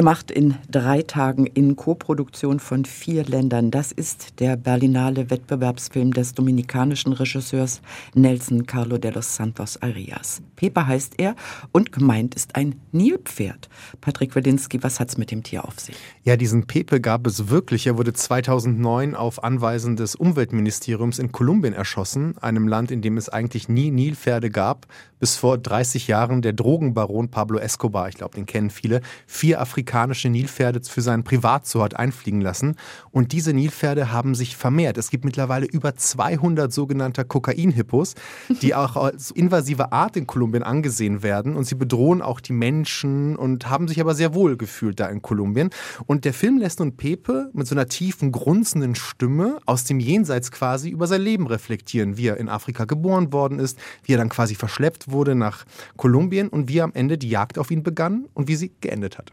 Gemacht 0.00 0.30
in 0.30 0.54
drei 0.70 1.02
Tagen 1.02 1.44
in 1.44 1.76
Koproduktion 1.76 2.58
von 2.58 2.86
vier 2.86 3.22
Ländern. 3.22 3.70
Das 3.70 3.92
ist 3.92 4.40
der 4.40 4.56
Berlinale 4.56 5.28
Wettbewerbsfilm 5.28 6.14
des 6.14 6.32
dominikanischen 6.32 7.12
Regisseurs 7.12 7.82
Nelson 8.14 8.64
Carlo 8.64 8.96
de 8.96 9.10
los 9.10 9.36
Santos 9.36 9.76
Arias. 9.82 10.40
Pepe 10.56 10.86
heißt 10.86 11.16
er 11.18 11.36
und 11.72 11.92
gemeint 11.92 12.34
ist 12.34 12.56
ein 12.56 12.80
Nilpferd. 12.92 13.68
Patrick 14.00 14.34
Wedinski, 14.34 14.82
was 14.82 15.00
hat's 15.00 15.18
mit 15.18 15.30
dem 15.30 15.42
Tier 15.42 15.66
auf 15.66 15.78
sich? 15.78 15.96
Ja, 16.22 16.36
diesen 16.36 16.66
Pepe 16.66 17.00
gab 17.00 17.26
es 17.26 17.48
wirklich. 17.48 17.86
Er 17.86 17.96
wurde 17.96 18.12
2009 18.12 19.14
auf 19.14 19.42
Anweisen 19.42 19.96
des 19.96 20.14
Umweltministeriums 20.14 21.18
in 21.18 21.32
Kolumbien 21.32 21.72
erschossen, 21.72 22.36
einem 22.42 22.68
Land, 22.68 22.90
in 22.90 23.00
dem 23.00 23.16
es 23.16 23.30
eigentlich 23.30 23.70
nie 23.70 23.90
Nilpferde 23.90 24.50
gab, 24.50 24.86
bis 25.18 25.36
vor 25.36 25.56
30 25.56 26.08
Jahren 26.08 26.42
der 26.42 26.52
Drogenbaron 26.52 27.30
Pablo 27.30 27.58
Escobar, 27.58 28.08
ich 28.08 28.16
glaube, 28.16 28.34
den 28.34 28.46
kennen 28.46 28.70
viele, 28.70 29.02
vier 29.26 29.60
afrikanische 29.60 30.28
Nilpferde 30.28 30.80
für 30.82 31.02
seinen 31.02 31.24
Privatzoo 31.24 31.82
hat 31.82 31.96
einfliegen 31.96 32.40
lassen. 32.40 32.76
Und 33.10 33.32
diese 33.32 33.52
Nilpferde 33.52 34.12
haben 34.12 34.34
sich 34.34 34.56
vermehrt. 34.56 34.98
Es 34.98 35.10
gibt 35.10 35.24
mittlerweile 35.24 35.66
über 35.66 35.94
200 35.94 36.72
sogenannte 36.72 37.24
Kokainhippos, 37.24 38.14
die 38.62 38.74
auch 38.74 38.96
als 38.96 39.30
invasive 39.30 39.92
Art 39.92 40.16
in 40.16 40.26
Kolumbien 40.26 40.62
angesehen 40.62 41.22
werden. 41.22 41.56
Und 41.56 41.64
sie 41.64 41.74
bedrohen 41.76 42.20
auch 42.20 42.40
die 42.40 42.54
Menschen 42.54 43.36
und 43.36 43.68
haben 43.70 43.88
sich 43.88 44.00
aber 44.00 44.14
sehr 44.14 44.34
wohl 44.34 44.56
gefühlt 44.56 45.00
da 45.00 45.06
in 45.06 45.22
Kolumbien. 45.22 45.70
Und 46.10 46.24
der 46.24 46.34
Film 46.34 46.58
lässt 46.58 46.80
nun 46.80 46.96
Pepe 46.96 47.50
mit 47.52 47.68
so 47.68 47.76
einer 47.76 47.86
tiefen, 47.86 48.32
grunzenden 48.32 48.96
Stimme 48.96 49.60
aus 49.64 49.84
dem 49.84 50.00
Jenseits 50.00 50.50
quasi 50.50 50.90
über 50.90 51.06
sein 51.06 51.22
Leben 51.22 51.46
reflektieren, 51.46 52.16
wie 52.16 52.26
er 52.26 52.36
in 52.38 52.48
Afrika 52.48 52.84
geboren 52.84 53.32
worden 53.32 53.60
ist, 53.60 53.78
wie 54.02 54.14
er 54.14 54.18
dann 54.18 54.28
quasi 54.28 54.56
verschleppt 54.56 55.12
wurde 55.12 55.36
nach 55.36 55.64
Kolumbien 55.96 56.48
und 56.48 56.68
wie 56.68 56.82
am 56.82 56.92
Ende 56.94 57.16
die 57.16 57.28
Jagd 57.28 57.58
auf 57.58 57.70
ihn 57.70 57.84
begann 57.84 58.26
und 58.34 58.48
wie 58.48 58.56
sie 58.56 58.72
geendet 58.80 59.18
hat. 59.18 59.30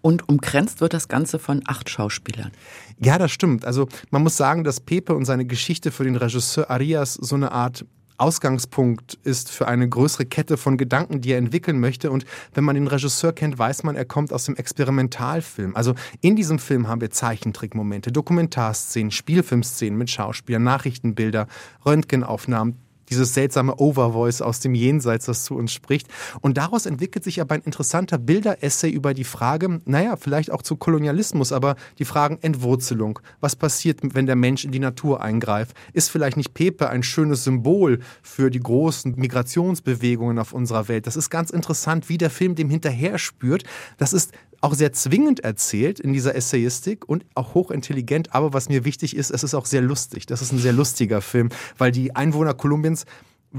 Und 0.00 0.26
umkränzt 0.26 0.80
wird 0.80 0.94
das 0.94 1.08
Ganze 1.08 1.38
von 1.38 1.60
acht 1.66 1.90
Schauspielern. 1.90 2.50
Ja, 2.98 3.18
das 3.18 3.30
stimmt. 3.30 3.66
Also 3.66 3.86
man 4.08 4.22
muss 4.22 4.38
sagen, 4.38 4.64
dass 4.64 4.80
Pepe 4.80 5.14
und 5.14 5.26
seine 5.26 5.44
Geschichte 5.44 5.90
für 5.90 6.04
den 6.04 6.16
Regisseur 6.16 6.70
Arias 6.70 7.12
so 7.12 7.34
eine 7.34 7.52
Art 7.52 7.84
Ausgangspunkt 8.18 9.18
ist 9.24 9.50
für 9.50 9.68
eine 9.68 9.88
größere 9.88 10.26
Kette 10.26 10.56
von 10.56 10.76
Gedanken, 10.76 11.20
die 11.20 11.32
er 11.32 11.38
entwickeln 11.38 11.80
möchte. 11.80 12.10
Und 12.10 12.24
wenn 12.54 12.64
man 12.64 12.74
den 12.74 12.86
Regisseur 12.86 13.32
kennt, 13.32 13.58
weiß 13.58 13.82
man, 13.82 13.96
er 13.96 14.04
kommt 14.04 14.32
aus 14.32 14.44
dem 14.44 14.56
Experimentalfilm. 14.56 15.76
Also 15.76 15.94
in 16.20 16.36
diesem 16.36 16.58
Film 16.58 16.88
haben 16.88 17.00
wir 17.00 17.10
Zeichentrickmomente, 17.10 18.12
Dokumentarszenen, 18.12 19.10
Spielfilmszenen 19.10 19.98
mit 19.98 20.10
Schauspielern, 20.10 20.62
Nachrichtenbilder, 20.62 21.46
Röntgenaufnahmen, 21.84 22.76
dieses 23.10 23.34
seltsame 23.34 23.76
Overvoice 23.76 24.42
aus 24.42 24.60
dem 24.60 24.74
Jenseits, 24.74 25.26
das 25.26 25.44
zu 25.44 25.54
uns 25.54 25.72
spricht. 25.72 26.08
Und 26.40 26.56
daraus 26.56 26.86
entwickelt 26.86 27.24
sich 27.24 27.40
aber 27.40 27.54
ein 27.54 27.62
interessanter 27.62 28.18
Bilderessay 28.18 28.90
über 28.90 29.14
die 29.14 29.24
Frage, 29.24 29.80
naja, 29.84 30.16
vielleicht 30.16 30.50
auch 30.50 30.62
zu 30.62 30.76
Kolonialismus, 30.76 31.52
aber 31.52 31.76
die 31.98 32.04
Fragen 32.04 32.38
Entwurzelung. 32.42 33.18
Was 33.40 33.56
passiert, 33.56 34.00
wenn 34.02 34.26
der 34.26 34.36
Mensch 34.36 34.64
in 34.64 34.72
die 34.72 34.78
Natur 34.78 35.22
eingreift? 35.22 35.76
Ist 35.92 36.10
vielleicht 36.10 36.36
nicht 36.36 36.54
Pepe 36.54 36.88
ein 36.88 37.02
schönes 37.02 37.44
Symbol 37.44 38.00
für 38.22 38.50
die 38.50 38.60
großen 38.60 39.14
Migrationsbewegungen 39.16 40.38
auf 40.38 40.52
unserer 40.52 40.88
Welt? 40.88 41.06
Das 41.06 41.16
ist 41.16 41.30
ganz 41.30 41.50
interessant, 41.50 42.08
wie 42.08 42.18
der 42.18 42.30
Film 42.30 42.54
dem 42.54 42.70
hinterher 42.70 43.18
spürt. 43.18 43.64
Das 43.98 44.12
ist 44.12 44.32
auch 44.66 44.74
sehr 44.74 44.92
zwingend 44.92 45.40
erzählt 45.40 46.00
in 46.00 46.12
dieser 46.12 46.34
Essayistik 46.34 47.08
und 47.08 47.24
auch 47.36 47.54
hochintelligent. 47.54 48.34
Aber 48.34 48.52
was 48.52 48.68
mir 48.68 48.84
wichtig 48.84 49.16
ist, 49.16 49.30
es 49.30 49.44
ist 49.44 49.54
auch 49.54 49.64
sehr 49.64 49.80
lustig. 49.80 50.26
Das 50.26 50.42
ist 50.42 50.52
ein 50.52 50.58
sehr 50.58 50.72
lustiger 50.72 51.22
Film, 51.22 51.50
weil 51.78 51.92
die 51.92 52.16
Einwohner 52.16 52.52
Kolumbiens 52.52 53.06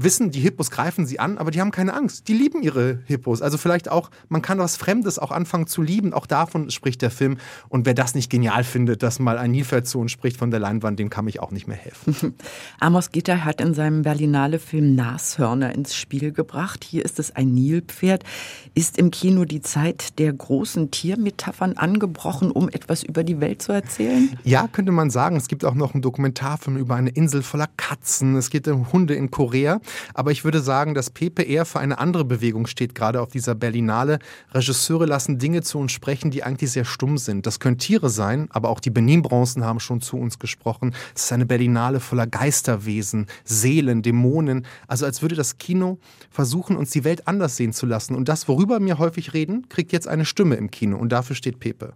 wissen, 0.02 0.30
die 0.30 0.40
Hippos 0.40 0.70
greifen 0.70 1.06
sie 1.06 1.20
an, 1.20 1.38
aber 1.38 1.50
die 1.50 1.60
haben 1.60 1.70
keine 1.70 1.94
Angst. 1.94 2.28
Die 2.28 2.34
lieben 2.34 2.62
ihre 2.62 3.00
Hippos. 3.06 3.42
Also 3.42 3.58
vielleicht 3.58 3.90
auch, 3.90 4.10
man 4.28 4.42
kann 4.42 4.58
was 4.58 4.76
Fremdes 4.76 5.18
auch 5.18 5.30
anfangen 5.30 5.66
zu 5.66 5.82
lieben. 5.82 6.12
Auch 6.12 6.26
davon 6.26 6.70
spricht 6.70 7.02
der 7.02 7.10
Film. 7.10 7.38
Und 7.68 7.86
wer 7.86 7.94
das 7.94 8.14
nicht 8.14 8.30
genial 8.30 8.64
findet, 8.64 9.02
dass 9.02 9.18
mal 9.18 9.38
ein 9.38 9.50
Nilpferdsohn 9.50 10.08
spricht 10.08 10.36
von 10.36 10.50
der 10.50 10.60
Leinwand, 10.60 10.98
dem 10.98 11.10
kann 11.10 11.26
ich 11.28 11.40
auch 11.40 11.50
nicht 11.50 11.66
mehr 11.66 11.76
helfen. 11.76 12.34
Amos 12.80 13.10
Gitter 13.10 13.44
hat 13.44 13.60
in 13.60 13.74
seinem 13.74 14.02
Berlinale-Film 14.02 14.94
Nashörner 14.94 15.74
ins 15.74 15.94
Spiel 15.94 16.32
gebracht. 16.32 16.84
Hier 16.84 17.04
ist 17.04 17.18
es 17.18 17.34
ein 17.34 17.52
Nilpferd. 17.52 18.24
Ist 18.74 18.98
im 18.98 19.10
Kino 19.10 19.44
die 19.44 19.60
Zeit 19.60 20.18
der 20.18 20.32
großen 20.32 20.90
Tiermetaphern 20.90 21.76
angebrochen, 21.76 22.50
um 22.50 22.68
etwas 22.68 23.02
über 23.02 23.24
die 23.24 23.40
Welt 23.40 23.62
zu 23.62 23.72
erzählen? 23.72 24.38
Ja, 24.44 24.68
könnte 24.68 24.92
man 24.92 25.10
sagen. 25.10 25.36
Es 25.36 25.48
gibt 25.48 25.64
auch 25.64 25.74
noch 25.74 25.94
einen 25.94 26.02
Dokumentarfilm 26.02 26.76
über 26.76 26.94
eine 26.94 27.10
Insel 27.10 27.42
voller 27.42 27.68
Katzen. 27.76 28.36
Es 28.36 28.50
geht 28.50 28.68
um 28.68 28.92
Hunde 28.92 29.14
in 29.14 29.30
Korea. 29.30 29.80
Aber 30.14 30.30
ich 30.30 30.44
würde 30.44 30.60
sagen, 30.60 30.94
dass 30.94 31.10
Pepe 31.10 31.42
eher 31.42 31.64
für 31.64 31.80
eine 31.80 31.98
andere 31.98 32.24
Bewegung 32.24 32.66
steht, 32.66 32.94
gerade 32.94 33.20
auf 33.20 33.30
dieser 33.30 33.54
Berlinale. 33.54 34.18
Regisseure 34.52 35.06
lassen 35.06 35.38
Dinge 35.38 35.62
zu 35.62 35.78
uns 35.78 35.92
sprechen, 35.92 36.30
die 36.30 36.42
eigentlich 36.42 36.72
sehr 36.72 36.84
stumm 36.84 37.18
sind. 37.18 37.46
Das 37.46 37.60
können 37.60 37.78
Tiere 37.78 38.10
sein, 38.10 38.48
aber 38.50 38.68
auch 38.68 38.80
die 38.80 38.90
Benin-Bronzen 38.90 39.64
haben 39.64 39.80
schon 39.80 40.00
zu 40.00 40.16
uns 40.16 40.38
gesprochen. 40.38 40.94
Es 41.14 41.24
ist 41.24 41.32
eine 41.32 41.46
Berlinale 41.46 42.00
voller 42.00 42.26
Geisterwesen, 42.26 43.26
Seelen, 43.44 44.02
Dämonen. 44.02 44.66
Also 44.86 45.06
als 45.06 45.22
würde 45.22 45.34
das 45.34 45.58
Kino 45.58 45.98
versuchen, 46.30 46.76
uns 46.76 46.90
die 46.90 47.04
Welt 47.04 47.26
anders 47.26 47.56
sehen 47.56 47.72
zu 47.72 47.86
lassen. 47.86 48.14
Und 48.14 48.28
das, 48.28 48.48
worüber 48.48 48.80
wir 48.80 48.98
häufig 48.98 49.34
reden, 49.34 49.68
kriegt 49.68 49.92
jetzt 49.92 50.08
eine 50.08 50.24
Stimme 50.24 50.56
im 50.56 50.70
Kino. 50.70 50.96
Und 50.96 51.10
dafür 51.10 51.36
steht 51.36 51.60
Pepe. 51.60 51.92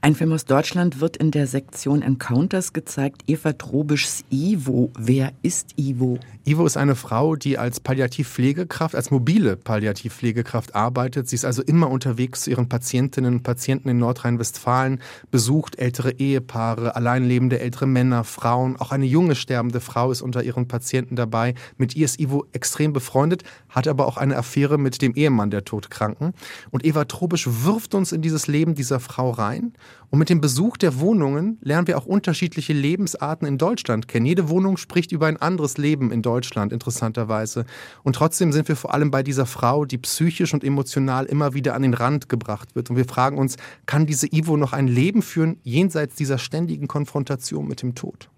Ein 0.00 0.14
Film 0.14 0.32
aus 0.32 0.44
Deutschland 0.44 1.00
wird 1.00 1.16
in 1.16 1.32
der 1.32 1.48
Sektion 1.48 2.02
Encounters 2.02 2.72
gezeigt. 2.72 3.22
Eva 3.26 3.52
Trobischs 3.52 4.24
Ivo. 4.30 4.92
Wer 4.96 5.32
ist 5.42 5.76
Ivo? 5.76 6.20
Ivo 6.48 6.64
ist 6.64 6.78
eine 6.78 6.94
Frau, 6.94 7.36
die 7.36 7.58
als 7.58 7.78
Palliativpflegekraft, 7.78 8.94
als 8.94 9.10
mobile 9.10 9.54
Palliativpflegekraft 9.54 10.74
arbeitet. 10.74 11.28
Sie 11.28 11.34
ist 11.34 11.44
also 11.44 11.60
immer 11.60 11.90
unterwegs 11.90 12.44
zu 12.44 12.50
ihren 12.50 12.70
Patientinnen 12.70 13.34
und 13.34 13.42
Patienten 13.42 13.90
in 13.90 13.98
Nordrhein-Westfalen, 13.98 15.02
besucht 15.30 15.78
ältere 15.78 16.12
Ehepaare, 16.12 16.96
alleinlebende 16.96 17.60
ältere 17.60 17.86
Männer, 17.86 18.24
Frauen. 18.24 18.76
Auch 18.78 18.92
eine 18.92 19.04
junge 19.04 19.34
sterbende 19.34 19.80
Frau 19.80 20.10
ist 20.10 20.22
unter 20.22 20.42
ihren 20.42 20.66
Patienten 20.68 21.16
dabei. 21.16 21.52
Mit 21.76 21.94
ihr 21.94 22.06
ist 22.06 22.18
Ivo 22.18 22.46
extrem 22.54 22.94
befreundet, 22.94 23.42
hat 23.68 23.86
aber 23.86 24.06
auch 24.06 24.16
eine 24.16 24.38
Affäre 24.38 24.78
mit 24.78 25.02
dem 25.02 25.12
Ehemann 25.16 25.50
der 25.50 25.66
Todkranken. 25.66 26.32
Und 26.70 26.82
Eva 26.82 27.04
Trobisch 27.04 27.46
wirft 27.46 27.94
uns 27.94 28.10
in 28.12 28.22
dieses 28.22 28.46
Leben 28.46 28.74
dieser 28.74 29.00
Frau 29.00 29.32
rein. 29.32 29.74
Und 30.08 30.18
mit 30.18 30.30
dem 30.30 30.40
Besuch 30.40 30.78
der 30.78 30.98
Wohnungen 30.98 31.58
lernen 31.60 31.86
wir 31.86 31.98
auch 31.98 32.06
unterschiedliche 32.06 32.72
Lebensarten 32.72 33.46
in 33.46 33.58
Deutschland 33.58 34.08
kennen. 34.08 34.24
Jede 34.24 34.48
Wohnung 34.48 34.78
spricht 34.78 35.12
über 35.12 35.26
ein 35.26 35.36
anderes 35.36 35.76
Leben 35.76 36.10
in 36.10 36.22
Deutschland, 36.22 36.37
interessanterweise. 36.72 37.64
Und 38.02 38.16
trotzdem 38.16 38.52
sind 38.52 38.68
wir 38.68 38.76
vor 38.76 38.94
allem 38.94 39.10
bei 39.10 39.22
dieser 39.22 39.46
Frau, 39.46 39.84
die 39.84 39.98
psychisch 39.98 40.54
und 40.54 40.64
emotional 40.64 41.26
immer 41.26 41.54
wieder 41.54 41.74
an 41.74 41.82
den 41.82 41.94
Rand 41.94 42.28
gebracht 42.28 42.74
wird. 42.74 42.90
Und 42.90 42.96
wir 42.96 43.04
fragen 43.04 43.38
uns, 43.38 43.56
kann 43.86 44.06
diese 44.06 44.26
Ivo 44.32 44.56
noch 44.56 44.72
ein 44.72 44.88
Leben 44.88 45.22
führen, 45.22 45.58
jenseits 45.62 46.14
dieser 46.14 46.38
ständigen 46.38 46.88
Konfrontation 46.88 47.66
mit 47.66 47.82
dem 47.82 47.94
Tod? 47.94 48.28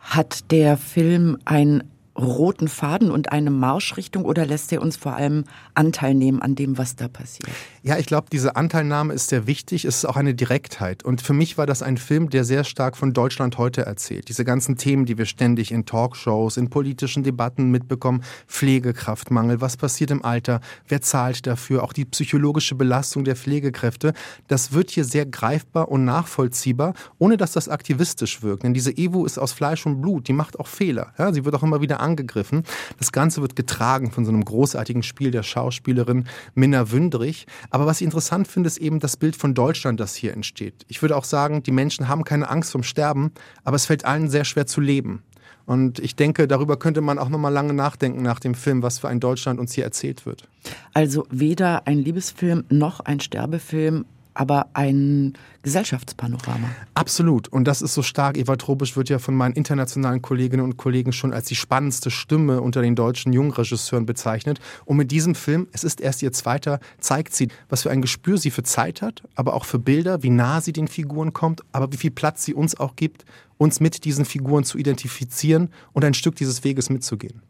Hat 0.00 0.50
der 0.50 0.76
Film 0.76 1.38
ein 1.44 1.84
roten 2.16 2.68
Faden 2.68 3.10
und 3.10 3.32
eine 3.32 3.50
Marschrichtung 3.50 4.24
oder 4.24 4.46
lässt 4.46 4.72
er 4.72 4.82
uns 4.82 4.96
vor 4.96 5.16
allem 5.16 5.44
Anteil 5.74 6.14
nehmen 6.14 6.40
an 6.40 6.54
dem, 6.54 6.78
was 6.78 6.96
da 6.96 7.08
passiert? 7.08 7.50
Ja, 7.82 7.98
ich 7.98 8.06
glaube, 8.06 8.28
diese 8.30 8.56
Anteilnahme 8.56 9.12
ist 9.12 9.28
sehr 9.28 9.46
wichtig. 9.46 9.84
Es 9.84 9.96
ist 9.96 10.04
auch 10.04 10.16
eine 10.16 10.34
Direktheit. 10.34 11.02
Und 11.02 11.22
für 11.22 11.32
mich 11.32 11.58
war 11.58 11.66
das 11.66 11.82
ein 11.82 11.96
Film, 11.96 12.30
der 12.30 12.44
sehr 12.44 12.64
stark 12.64 12.96
von 12.96 13.12
Deutschland 13.12 13.58
heute 13.58 13.84
erzählt. 13.84 14.28
Diese 14.28 14.44
ganzen 14.44 14.76
Themen, 14.76 15.06
die 15.06 15.18
wir 15.18 15.26
ständig 15.26 15.72
in 15.72 15.86
Talkshows, 15.86 16.56
in 16.56 16.70
politischen 16.70 17.24
Debatten 17.24 17.70
mitbekommen. 17.70 18.22
Pflegekraftmangel, 18.46 19.60
was 19.60 19.76
passiert 19.76 20.10
im 20.10 20.24
Alter, 20.24 20.60
wer 20.88 21.02
zahlt 21.02 21.46
dafür, 21.46 21.82
auch 21.82 21.92
die 21.92 22.04
psychologische 22.04 22.74
Belastung 22.74 23.24
der 23.24 23.36
Pflegekräfte. 23.36 24.14
Das 24.48 24.72
wird 24.72 24.90
hier 24.90 25.04
sehr 25.04 25.26
greifbar 25.26 25.88
und 25.88 26.04
nachvollziehbar, 26.04 26.94
ohne 27.18 27.36
dass 27.36 27.52
das 27.52 27.68
aktivistisch 27.68 28.42
wirkt. 28.42 28.62
Denn 28.62 28.74
diese 28.74 28.96
Evo 28.96 29.26
ist 29.26 29.38
aus 29.38 29.52
Fleisch 29.52 29.84
und 29.84 30.00
Blut, 30.00 30.28
die 30.28 30.32
macht 30.32 30.60
auch 30.60 30.68
Fehler. 30.68 31.12
Ja, 31.18 31.32
sie 31.32 31.44
wird 31.44 31.54
auch 31.54 31.62
immer 31.62 31.80
wieder 31.80 32.03
angegriffen. 32.04 32.62
Das 32.98 33.10
Ganze 33.10 33.42
wird 33.42 33.56
getragen 33.56 34.12
von 34.12 34.24
so 34.24 34.30
einem 34.30 34.44
großartigen 34.44 35.02
Spiel 35.02 35.30
der 35.30 35.42
Schauspielerin 35.42 36.26
Minna 36.54 36.92
Wündrich. 36.92 37.46
Aber 37.70 37.86
was 37.86 38.00
ich 38.00 38.04
interessant 38.04 38.46
finde, 38.46 38.68
ist 38.68 38.78
eben 38.78 39.00
das 39.00 39.16
Bild 39.16 39.34
von 39.34 39.54
Deutschland, 39.54 39.98
das 39.98 40.14
hier 40.14 40.32
entsteht. 40.32 40.84
Ich 40.88 41.02
würde 41.02 41.16
auch 41.16 41.24
sagen, 41.24 41.62
die 41.62 41.72
Menschen 41.72 42.08
haben 42.08 42.24
keine 42.24 42.48
Angst 42.48 42.70
vom 42.70 42.82
Sterben, 42.82 43.32
aber 43.64 43.76
es 43.76 43.86
fällt 43.86 44.04
allen 44.04 44.28
sehr 44.28 44.44
schwer 44.44 44.66
zu 44.66 44.80
leben. 44.80 45.22
Und 45.66 45.98
ich 45.98 46.14
denke, 46.14 46.46
darüber 46.46 46.78
könnte 46.78 47.00
man 47.00 47.18
auch 47.18 47.30
noch 47.30 47.38
mal 47.38 47.48
lange 47.48 47.72
nachdenken 47.72 48.22
nach 48.22 48.38
dem 48.38 48.54
Film, 48.54 48.82
was 48.82 48.98
für 48.98 49.08
ein 49.08 49.20
Deutschland 49.20 49.58
uns 49.58 49.72
hier 49.72 49.84
erzählt 49.84 50.26
wird. 50.26 50.46
Also 50.92 51.26
weder 51.30 51.86
ein 51.86 51.98
Liebesfilm 51.98 52.64
noch 52.68 53.00
ein 53.00 53.20
Sterbefilm, 53.20 54.04
aber 54.34 54.66
ein 54.74 55.34
Gesellschaftspanorama. 55.62 56.68
Absolut. 56.94 57.48
Und 57.48 57.64
das 57.64 57.80
ist 57.80 57.94
so 57.94 58.02
stark. 58.02 58.36
Eva 58.36 58.56
Trobisch 58.56 58.96
wird 58.96 59.08
ja 59.08 59.18
von 59.18 59.34
meinen 59.34 59.54
internationalen 59.54 60.20
Kolleginnen 60.20 60.64
und 60.64 60.76
Kollegen 60.76 61.12
schon 61.12 61.32
als 61.32 61.46
die 61.46 61.54
spannendste 61.54 62.10
Stimme 62.10 62.60
unter 62.60 62.82
den 62.82 62.96
deutschen 62.96 63.32
Jungregisseuren 63.32 64.06
bezeichnet. 64.06 64.60
Und 64.84 64.96
mit 64.96 65.10
diesem 65.10 65.34
Film, 65.34 65.68
es 65.72 65.84
ist 65.84 66.00
erst 66.00 66.22
ihr 66.22 66.32
zweiter, 66.32 66.80
zeigt 66.98 67.34
sie, 67.34 67.48
was 67.68 67.82
für 67.82 67.90
ein 67.90 68.02
Gespür 68.02 68.36
sie 68.36 68.50
für 68.50 68.64
Zeit 68.64 69.00
hat, 69.00 69.22
aber 69.36 69.54
auch 69.54 69.64
für 69.64 69.78
Bilder, 69.78 70.22
wie 70.22 70.30
nah 70.30 70.60
sie 70.60 70.72
den 70.72 70.88
Figuren 70.88 71.32
kommt, 71.32 71.62
aber 71.72 71.92
wie 71.92 71.96
viel 71.96 72.10
Platz 72.10 72.44
sie 72.44 72.54
uns 72.54 72.78
auch 72.78 72.96
gibt, 72.96 73.24
uns 73.56 73.80
mit 73.80 74.04
diesen 74.04 74.24
Figuren 74.24 74.64
zu 74.64 74.78
identifizieren 74.78 75.70
und 75.92 76.04
ein 76.04 76.14
Stück 76.14 76.36
dieses 76.36 76.64
Weges 76.64 76.90
mitzugehen. 76.90 77.40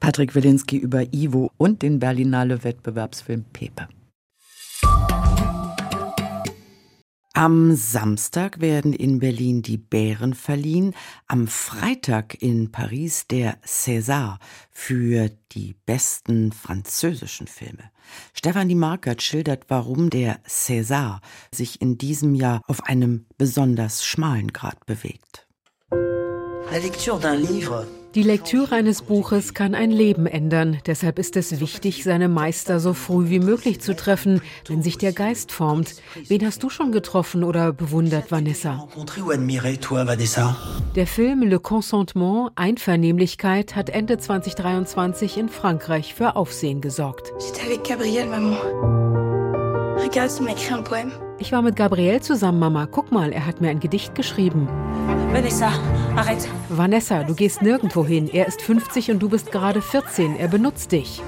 Patrick 0.00 0.34
Wilinski 0.34 0.76
über 0.76 1.14
Ivo 1.14 1.52
und 1.56 1.82
den 1.82 2.00
Berlinale 2.00 2.64
Wettbewerbsfilm 2.64 3.44
Pepe. 3.52 3.88
Am 7.36 7.74
Samstag 7.74 8.60
werden 8.60 8.92
in 8.92 9.18
Berlin 9.18 9.60
die 9.60 9.76
Bären 9.76 10.34
verliehen, 10.34 10.94
am 11.26 11.48
Freitag 11.48 12.40
in 12.40 12.70
Paris 12.70 13.26
der 13.26 13.60
César 13.64 14.38
für 14.70 15.30
die 15.50 15.74
besten 15.84 16.52
französischen 16.52 17.48
Filme. 17.48 17.90
Stefanie 18.34 18.76
Markert 18.76 19.20
schildert, 19.20 19.64
warum 19.66 20.10
der 20.10 20.44
César 20.44 21.18
sich 21.52 21.80
in 21.80 21.98
diesem 21.98 22.36
Jahr 22.36 22.60
auf 22.68 22.84
einem 22.84 23.26
besonders 23.36 24.04
schmalen 24.04 24.52
Grad 24.52 24.86
bewegt. 24.86 25.48
La 25.90 26.78
lecture 26.78 27.18
d'un 27.18 27.34
livre 27.34 27.84
die 28.14 28.22
Lektüre 28.22 28.74
eines 28.76 29.02
Buches 29.02 29.54
kann 29.54 29.74
ein 29.74 29.90
Leben 29.90 30.26
ändern. 30.26 30.78
Deshalb 30.86 31.18
ist 31.18 31.36
es 31.36 31.60
wichtig, 31.60 32.04
seine 32.04 32.28
Meister 32.28 32.78
so 32.78 32.94
früh 32.94 33.28
wie 33.28 33.40
möglich 33.40 33.80
zu 33.80 33.96
treffen, 33.96 34.40
wenn 34.68 34.82
sich 34.82 34.98
der 34.98 35.12
Geist 35.12 35.50
formt. 35.50 35.96
Wen 36.28 36.46
hast 36.46 36.62
du 36.62 36.70
schon 36.70 36.92
getroffen 36.92 37.44
oder 37.44 37.72
bewundert, 37.72 38.30
Vanessa? 38.30 38.88
Der 40.94 41.06
Film 41.06 41.42
Le 41.42 41.58
Consentement, 41.58 42.52
Einvernehmlichkeit, 42.54 43.74
hat 43.74 43.90
Ende 43.90 44.18
2023 44.18 45.36
in 45.36 45.48
Frankreich 45.48 46.14
für 46.14 46.36
Aufsehen 46.36 46.80
gesorgt. 46.80 47.32
J'étais 47.38 47.66
avec 47.66 47.84
Gabriel, 47.84 48.26
Maman. 48.26 49.33
Ich 51.38 51.52
war 51.52 51.62
mit 51.62 51.76
Gabriel 51.76 52.20
zusammen, 52.20 52.58
Mama. 52.58 52.86
Guck 52.86 53.12
mal, 53.12 53.32
er 53.32 53.46
hat 53.46 53.60
mir 53.60 53.70
ein 53.70 53.80
Gedicht 53.80 54.14
geschrieben. 54.14 54.68
Vanessa, 55.32 55.70
arrête. 56.16 56.46
Vanessa, 56.68 57.24
du 57.24 57.34
gehst 57.34 57.62
nirgendwo 57.62 58.04
hin. 58.04 58.28
Er 58.32 58.46
ist 58.46 58.62
50 58.62 59.10
und 59.10 59.20
du 59.20 59.28
bist 59.28 59.50
gerade 59.52 59.82
14. 59.82 60.36
Er 60.36 60.48
benutzt 60.48 60.92
dich. 60.92 61.22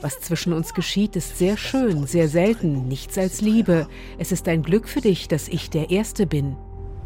Was 0.00 0.20
zwischen 0.20 0.52
uns 0.52 0.74
geschieht, 0.74 1.16
ist 1.16 1.38
sehr 1.38 1.56
schön, 1.56 2.06
sehr 2.06 2.28
selten, 2.28 2.88
nichts 2.88 3.18
als 3.18 3.40
Liebe. 3.40 3.86
Es 4.18 4.32
ist 4.32 4.48
ein 4.48 4.62
Glück 4.62 4.88
für 4.88 5.00
dich, 5.00 5.28
dass 5.28 5.48
ich 5.48 5.70
der 5.70 5.90
Erste 5.90 6.26
bin. 6.26 6.56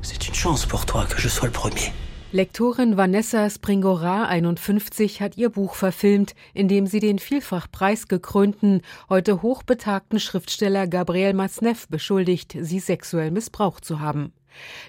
C'est 0.03 0.29
une 0.29 0.35
chance 0.35 0.67
pour 0.67 0.85
toi 0.85 1.05
que 1.05 1.21
je 1.21 1.29
sois 1.29 1.47
le 1.47 1.53
premier. 1.53 1.93
Lektorin 2.37 2.99
Vanessa 2.99 3.49
Springora, 3.49 4.27
51, 4.27 5.23
hat 5.23 5.39
ihr 5.39 5.49
Buch 5.49 5.75
verfilmt, 5.75 6.35
in 6.53 6.69
dem 6.69 6.87
sie 6.87 7.01
den 7.01 7.19
vielfach 7.19 7.67
preisgekrönten, 7.73 8.83
heute 9.09 9.41
hochbetagten 9.41 10.21
Schriftsteller 10.21 10.87
Gabriel 10.87 11.33
Masneff 11.33 11.89
beschuldigt, 11.89 12.55
sie 12.61 12.79
sexuell 12.79 13.31
missbraucht 13.31 13.87
zu 13.87 14.01
haben. 14.01 14.35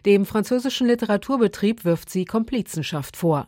Dem 0.06 0.26
französischen 0.26 0.88
Literaturbetrieb 0.88 1.86
wirft 1.86 2.10
sie 2.10 2.26
Komplizenschaft 2.26 3.16
vor. 3.16 3.48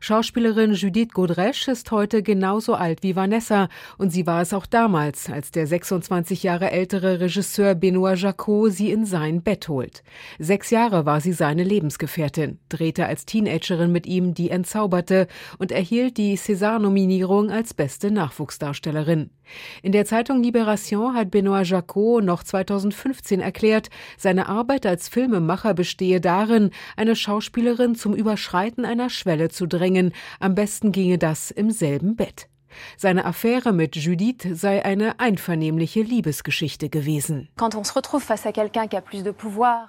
Schauspielerin 0.00 0.74
Judith 0.74 1.10
Godrèche 1.14 1.70
ist 1.72 1.90
heute 1.90 2.22
genauso 2.22 2.74
alt 2.74 3.02
wie 3.02 3.16
Vanessa 3.16 3.68
und 3.98 4.10
sie 4.10 4.26
war 4.26 4.42
es 4.42 4.52
auch 4.52 4.66
damals, 4.66 5.30
als 5.30 5.50
der 5.50 5.66
26 5.66 6.42
Jahre 6.42 6.70
ältere 6.70 7.20
Regisseur 7.20 7.74
Benoit 7.74 8.18
Jacot 8.18 8.72
sie 8.72 8.90
in 8.90 9.04
sein 9.06 9.42
Bett 9.42 9.68
holt. 9.68 10.02
Sechs 10.38 10.70
Jahre 10.70 11.06
war 11.06 11.20
sie 11.20 11.32
seine 11.32 11.64
Lebensgefährtin, 11.64 12.58
drehte 12.68 13.06
als 13.06 13.26
Teenagerin 13.26 13.92
mit 13.92 14.06
ihm 14.06 14.34
Die 14.34 14.50
Entzauberte 14.50 15.26
und 15.58 15.72
erhielt 15.72 16.16
die 16.16 16.36
César-Nominierung 16.36 17.50
als 17.50 17.74
beste 17.74 18.10
Nachwuchsdarstellerin. 18.10 19.30
In 19.82 19.92
der 19.92 20.04
Zeitung 20.04 20.42
Libération 20.42 21.14
hat 21.14 21.30
Benoit 21.30 21.66
Jacot 21.66 22.24
noch 22.24 22.42
2015 22.42 23.40
erklärt, 23.40 23.90
seine 24.16 24.48
Arbeit 24.48 24.86
als 24.86 25.08
Filmemacher 25.08 25.74
bestehe 25.74 26.20
darin, 26.20 26.70
eine 26.96 27.16
Schauspielerin 27.16 27.94
zum 27.94 28.14
Überschreiten 28.14 28.84
einer 28.84 29.10
Schwelle 29.10 29.48
zu 29.54 29.66
drängen. 29.66 30.12
Am 30.40 30.54
besten 30.54 30.92
ginge 30.92 31.18
das 31.18 31.50
im 31.50 31.70
selben 31.70 32.16
Bett. 32.16 32.48
Seine 32.96 33.24
Affäre 33.24 33.72
mit 33.72 33.96
Judith 33.96 34.46
sei 34.52 34.84
eine 34.84 35.20
einvernehmliche 35.20 36.02
Liebesgeschichte 36.02 36.88
gewesen. 36.88 37.48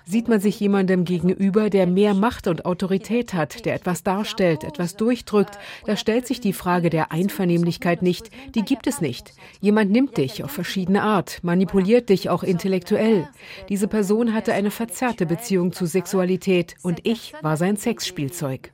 Sieht 0.06 0.28
man 0.28 0.40
sich 0.40 0.60
jemandem 0.60 1.06
gegenüber, 1.06 1.70
der 1.70 1.88
mehr 1.88 2.14
Macht 2.14 2.48
und 2.48 2.66
Autorität 2.66 3.34
hat, 3.34 3.66
der 3.66 3.76
etwas 3.76 4.04
darstellt, 4.04 4.64
etwas 4.64 4.96
durchdrückt, 4.96 5.58
da 5.86 5.96
stellt 5.96 6.28
sich 6.28 6.42
die 6.42 6.54
Frage 6.54 6.90
der 6.90 7.12
Einvernehmlichkeit 7.12 8.02
nicht, 8.02 8.30
die 8.56 8.64
gibt 8.64 8.88
es 8.88 9.02
nicht. 9.02 9.34
Jemand 9.62 9.92
nimmt 9.92 10.18
dich 10.18 10.44
auf 10.44 10.52
verschiedene 10.52 11.04
Art, 11.04 11.40
manipuliert 11.44 12.10
dich 12.10 12.30
auch 12.30 12.44
intellektuell. 12.44 13.28
Diese 13.70 13.88
Person 13.88 14.34
hatte 14.34 14.54
eine 14.54 14.72
verzerrte 14.72 15.26
Beziehung 15.26 15.72
zu 15.72 15.86
Sexualität 15.86 16.76
und 16.82 17.00
ich 17.04 17.34
war 17.42 17.58
sein 17.58 17.78
Sexspielzeug. 17.78 18.72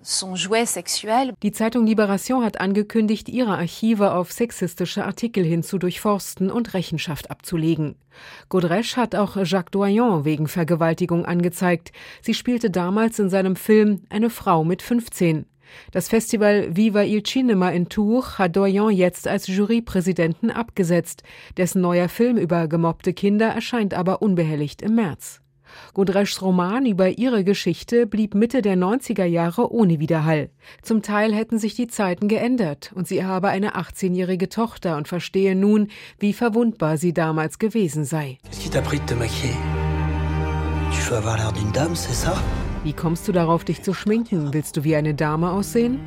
Die 1.44 1.52
Zeitung 1.52 1.86
Libération 1.86 2.44
hat 2.44 2.60
angekündigt, 2.60 3.30
ihre 3.30 3.58
Archive 3.58 4.01
Archive 4.02 4.16
auf 4.16 4.32
sexistische 4.32 5.06
Artikel 5.06 5.44
hin 5.44 5.64
zu 5.64 5.78
durchforsten 5.78 6.50
und 6.50 6.74
Rechenschaft 6.74 7.30
abzulegen. 7.30 7.96
Godrèche 8.50 8.98
hat 8.98 9.16
auch 9.16 9.38
Jacques 9.38 9.72
Doyon 9.72 10.26
wegen 10.26 10.48
Vergewaltigung 10.48 11.26
angezeigt. 11.26 11.92
Sie 12.22 12.34
spielte 12.34 12.70
damals 12.70 13.20
in 13.20 13.30
seinem 13.30 13.56
Film 13.56 14.02
eine 14.10 14.30
Frau 14.30 14.64
mit 14.64 14.82
15. 14.82 15.46
Das 15.92 16.10
Festival 16.10 16.76
Viva 16.76 17.04
il 17.04 17.24
Cinema 17.24 17.70
in 17.70 17.88
Tours 17.88 18.38
hat 18.38 18.56
Doyon 18.56 18.92
jetzt 18.92 19.28
als 19.28 19.48
Jurypräsidenten 19.48 20.52
abgesetzt. 20.52 21.24
Dessen 21.58 21.82
neuer 21.82 22.10
Film 22.10 22.38
über 22.38 22.68
gemobbte 22.68 23.14
Kinder 23.14 23.48
erscheint 23.48 23.94
aber 23.94 24.22
unbehelligt 24.22 24.82
im 24.82 24.96
März. 24.96 25.42
Godreschs 25.94 26.42
Roman 26.42 26.86
über 26.86 27.10
ihre 27.18 27.44
Geschichte 27.44 28.08
blieb 28.08 28.36
Mitte 28.36 28.62
der 28.62 28.76
90er 28.76 29.26
Jahre 29.26 29.72
ohne 29.72 30.00
Widerhall. 30.00 30.50
Zum 30.82 31.02
Teil 31.02 31.34
hätten 31.34 31.60
sich 31.60 31.76
die 31.76 31.88
Zeiten 31.88 32.28
geändert 32.28 32.92
und 32.96 33.08
sie 33.08 33.24
habe 33.24 33.50
eine 33.50 33.76
18-jährige 33.76 34.50
Tochter 34.50 34.98
und 34.98 35.08
verstehe 35.08 35.56
nun, 35.56 35.88
wie 36.20 36.34
verwundbar 36.34 36.98
sie 36.98 37.14
damals 37.14 37.60
gewesen 37.60 38.06
sei. 38.06 38.38
Qu'est-ce 38.44 38.62
qui 38.62 38.70
t'a 38.70 38.82
pris 38.82 39.00
de 39.00 39.06
te 39.06 39.14
maquiller? 39.16 39.58
Tu 40.94 41.02
veux 41.10 41.18
avoir 41.18 41.38
l'air 41.38 41.52
d'une 41.52 41.72
dame, 41.72 41.96
c'est 41.96 42.14
ça? 42.14 42.36
Wie 42.84 42.94
kommst 42.94 43.28
du 43.28 43.32
darauf, 43.32 43.64
dich 43.64 43.84
zu 43.84 43.94
schminken? 43.94 44.54
Willst 44.54 44.76
du 44.76 44.84
wie 44.84 44.96
eine 44.96 45.14
Dame 45.14 45.52
aussehen? 45.52 46.00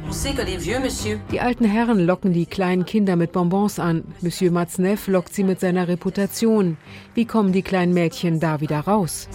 Die 1.30 1.40
alten 1.40 1.64
Herren 1.64 2.00
locken 2.00 2.32
die 2.32 2.46
kleinen 2.46 2.84
Kinder 2.84 3.14
mit 3.14 3.30
Bonbons 3.30 3.78
an. 3.78 4.02
Monsieur 4.22 4.50
Matzneff 4.50 5.06
lockt 5.06 5.32
sie 5.32 5.44
mit 5.44 5.60
seiner 5.60 5.86
Reputation. 5.86 6.76
Wie 7.14 7.26
kommen 7.26 7.52
die 7.52 7.62
kleinen 7.62 7.94
Mädchen 7.94 8.40
da 8.40 8.60
wieder 8.60 8.80
raus? 8.80 9.28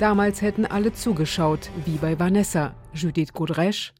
Damals 0.00 0.42
hätten 0.42 0.66
alle 0.66 0.92
zugeschaut, 0.92 1.70
wie 1.84 1.98
bei 1.98 2.18
Vanessa. 2.18 2.74
Judith 2.92 3.32
Godrèche, 3.34 3.92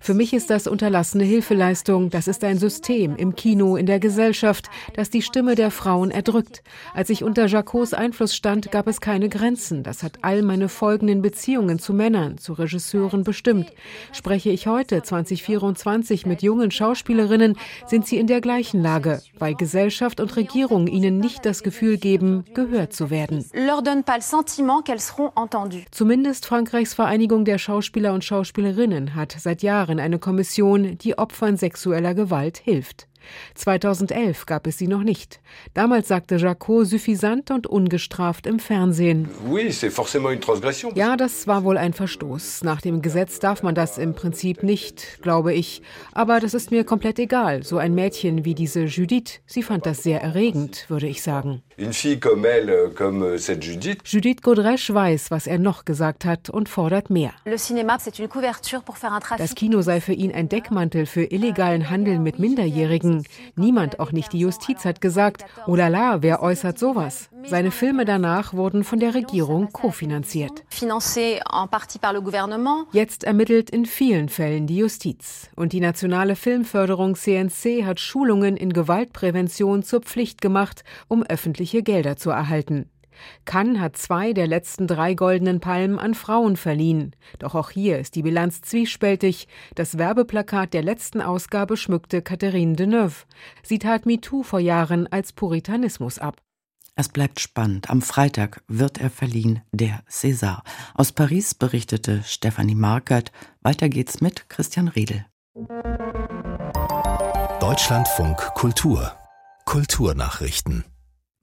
für 0.00 0.12
mich 0.12 0.34
ist 0.34 0.50
das 0.50 0.66
unterlassene 0.66 1.22
Hilfeleistung. 1.22 2.10
Das 2.10 2.26
ist 2.26 2.42
ein 2.42 2.58
System 2.58 3.14
im 3.14 3.36
Kino, 3.36 3.76
in 3.76 3.86
der 3.86 4.00
Gesellschaft, 4.00 4.68
das 4.94 5.08
die 5.08 5.22
Stimme 5.22 5.54
der 5.54 5.70
Frauen 5.70 6.10
erdrückt. 6.10 6.64
Als 6.94 7.10
ich 7.10 7.22
unter 7.22 7.46
Jacots 7.46 7.94
Einfluss 7.94 8.34
stand, 8.34 8.72
gab 8.72 8.88
es 8.88 9.00
keine 9.00 9.28
Grenzen. 9.28 9.84
Das 9.84 10.02
hat 10.02 10.18
all 10.22 10.42
meine 10.42 10.68
folgenden 10.68 11.22
Beziehungen 11.22 11.78
zu 11.78 11.92
Männern, 11.92 12.38
zu 12.38 12.54
Regisseuren 12.54 13.22
bestimmt. 13.22 13.72
Spreche 14.10 14.50
ich 14.50 14.66
heute, 14.66 15.04
2024, 15.04 16.26
mit 16.26 16.42
jungen 16.42 16.72
Schauspielerinnen, 16.72 17.56
sind 17.86 18.04
sie 18.08 18.16
in 18.18 18.26
der 18.26 18.40
gleichen 18.40 18.82
Lage, 18.82 19.22
weil 19.38 19.54
Gesellschaft 19.54 20.18
und 20.18 20.34
Regierung 20.34 20.88
ihnen 20.88 21.18
nicht 21.18 21.46
das 21.46 21.62
Gefühl 21.62 21.98
geben, 21.98 22.46
gehört 22.52 22.92
zu 22.92 23.10
werden. 23.10 23.44
Zumindest 25.92 26.46
Frankreichs 26.46 26.94
Vereinigung 26.94 27.43
der 27.44 27.58
Schauspieler 27.58 28.12
und 28.12 28.24
Schauspielerinnen 28.24 29.14
hat 29.14 29.36
seit 29.38 29.62
Jahren 29.62 30.00
eine 30.00 30.18
Kommission, 30.18 30.98
die 30.98 31.18
Opfern 31.18 31.56
sexueller 31.56 32.14
Gewalt 32.14 32.58
hilft. 32.58 33.08
2011 33.54 34.46
gab 34.46 34.66
es 34.66 34.78
sie 34.78 34.88
noch 34.88 35.02
nicht. 35.02 35.40
Damals 35.72 36.08
sagte 36.08 36.36
Jacot 36.36 36.86
suffisant 36.86 37.50
und 37.50 37.66
ungestraft 37.66 38.46
im 38.46 38.58
Fernsehen. 38.58 39.28
Ja, 40.96 41.16
das 41.16 41.46
war 41.46 41.64
wohl 41.64 41.78
ein 41.78 41.92
Verstoß. 41.92 42.64
Nach 42.64 42.80
dem 42.80 43.02
Gesetz 43.02 43.38
darf 43.38 43.62
man 43.62 43.74
das 43.74 43.98
im 43.98 44.14
Prinzip 44.14 44.62
nicht, 44.62 45.22
glaube 45.22 45.52
ich. 45.54 45.82
Aber 46.12 46.40
das 46.40 46.54
ist 46.54 46.70
mir 46.70 46.84
komplett 46.84 47.18
egal. 47.18 47.62
So 47.62 47.78
ein 47.78 47.94
Mädchen 47.94 48.44
wie 48.44 48.54
diese 48.54 48.84
Judith, 48.84 49.40
sie 49.46 49.62
fand 49.62 49.86
das 49.86 50.02
sehr 50.02 50.20
erregend, 50.20 50.86
würde 50.88 51.06
ich 51.06 51.22
sagen. 51.22 51.62
Judith 54.04 54.42
Godrèche 54.42 54.94
weiß, 54.94 55.30
was 55.30 55.46
er 55.46 55.58
noch 55.58 55.84
gesagt 55.84 56.24
hat 56.24 56.48
und 56.48 56.68
fordert 56.68 57.10
mehr. 57.10 57.32
Das 57.44 57.66
Kino 59.56 59.82
sei 59.82 60.00
für 60.00 60.12
ihn 60.12 60.32
ein 60.32 60.48
Deckmantel 60.48 61.06
für 61.06 61.24
illegalen 61.24 61.90
Handel 61.90 62.20
mit 62.20 62.38
Minderjährigen. 62.38 63.26
Niemand, 63.56 63.98
auch 63.98 64.12
nicht 64.12 64.32
die 64.32 64.38
Justiz, 64.38 64.84
hat 64.84 65.00
gesagt, 65.00 65.44
oh 65.66 65.74
la 65.74 65.88
la, 65.88 66.22
wer 66.22 66.42
äußert 66.42 66.78
sowas? 66.78 67.28
Seine 67.46 67.70
Filme 67.70 68.04
danach 68.04 68.54
wurden 68.54 68.84
von 68.84 68.98
der 68.98 69.14
Regierung 69.14 69.70
kofinanziert. 69.70 70.64
Jetzt 72.92 73.24
ermittelt 73.24 73.70
in 73.70 73.84
vielen 73.84 74.28
Fällen 74.30 74.66
die 74.66 74.78
Justiz. 74.78 75.50
Und 75.54 75.72
die 75.72 75.80
Nationale 75.80 76.36
Filmförderung 76.36 77.16
CNC 77.16 77.84
hat 77.84 78.00
Schulungen 78.00 78.56
in 78.56 78.72
Gewaltprävention 78.72 79.82
zur 79.82 80.00
Pflicht 80.00 80.40
gemacht, 80.40 80.84
um 81.08 81.22
öffentliche 81.64 81.82
Gelder 81.82 82.16
zu 82.16 82.30
erhalten. 82.30 82.90
Cannes 83.44 83.80
hat 83.80 83.96
zwei 83.96 84.32
der 84.32 84.46
letzten 84.48 84.86
drei 84.86 85.14
goldenen 85.14 85.60
Palmen 85.60 85.98
an 85.98 86.14
Frauen 86.14 86.56
verliehen. 86.56 87.14
Doch 87.38 87.54
auch 87.54 87.70
hier 87.70 87.98
ist 88.00 88.16
die 88.16 88.22
Bilanz 88.22 88.60
zwiespältig. 88.60 89.46
Das 89.76 89.98
Werbeplakat 89.98 90.74
der 90.74 90.82
letzten 90.82 91.22
Ausgabe 91.22 91.76
schmückte 91.76 92.22
Catherine 92.22 92.74
Deneuve. 92.74 93.24
Sie 93.62 93.78
tat 93.78 94.04
MeToo 94.04 94.42
vor 94.42 94.58
Jahren 94.58 95.06
als 95.06 95.32
Puritanismus 95.32 96.18
ab. 96.18 96.42
Es 96.96 97.08
bleibt 97.08 97.40
spannend. 97.40 97.88
Am 97.88 98.02
Freitag 98.02 98.62
wird 98.68 98.98
er 98.98 99.10
verliehen, 99.10 99.62
der 99.72 100.02
César. 100.10 100.62
Aus 100.94 101.12
Paris 101.12 101.54
berichtete 101.54 102.22
Stefanie 102.24 102.74
Markert. 102.74 103.30
Weiter 103.62 103.88
geht's 103.88 104.20
mit 104.20 104.48
Christian 104.48 104.88
Riedel. 104.88 105.24
Deutschlandfunk 107.60 108.38
Kultur 108.54 109.12
Kulturnachrichten 109.64 110.84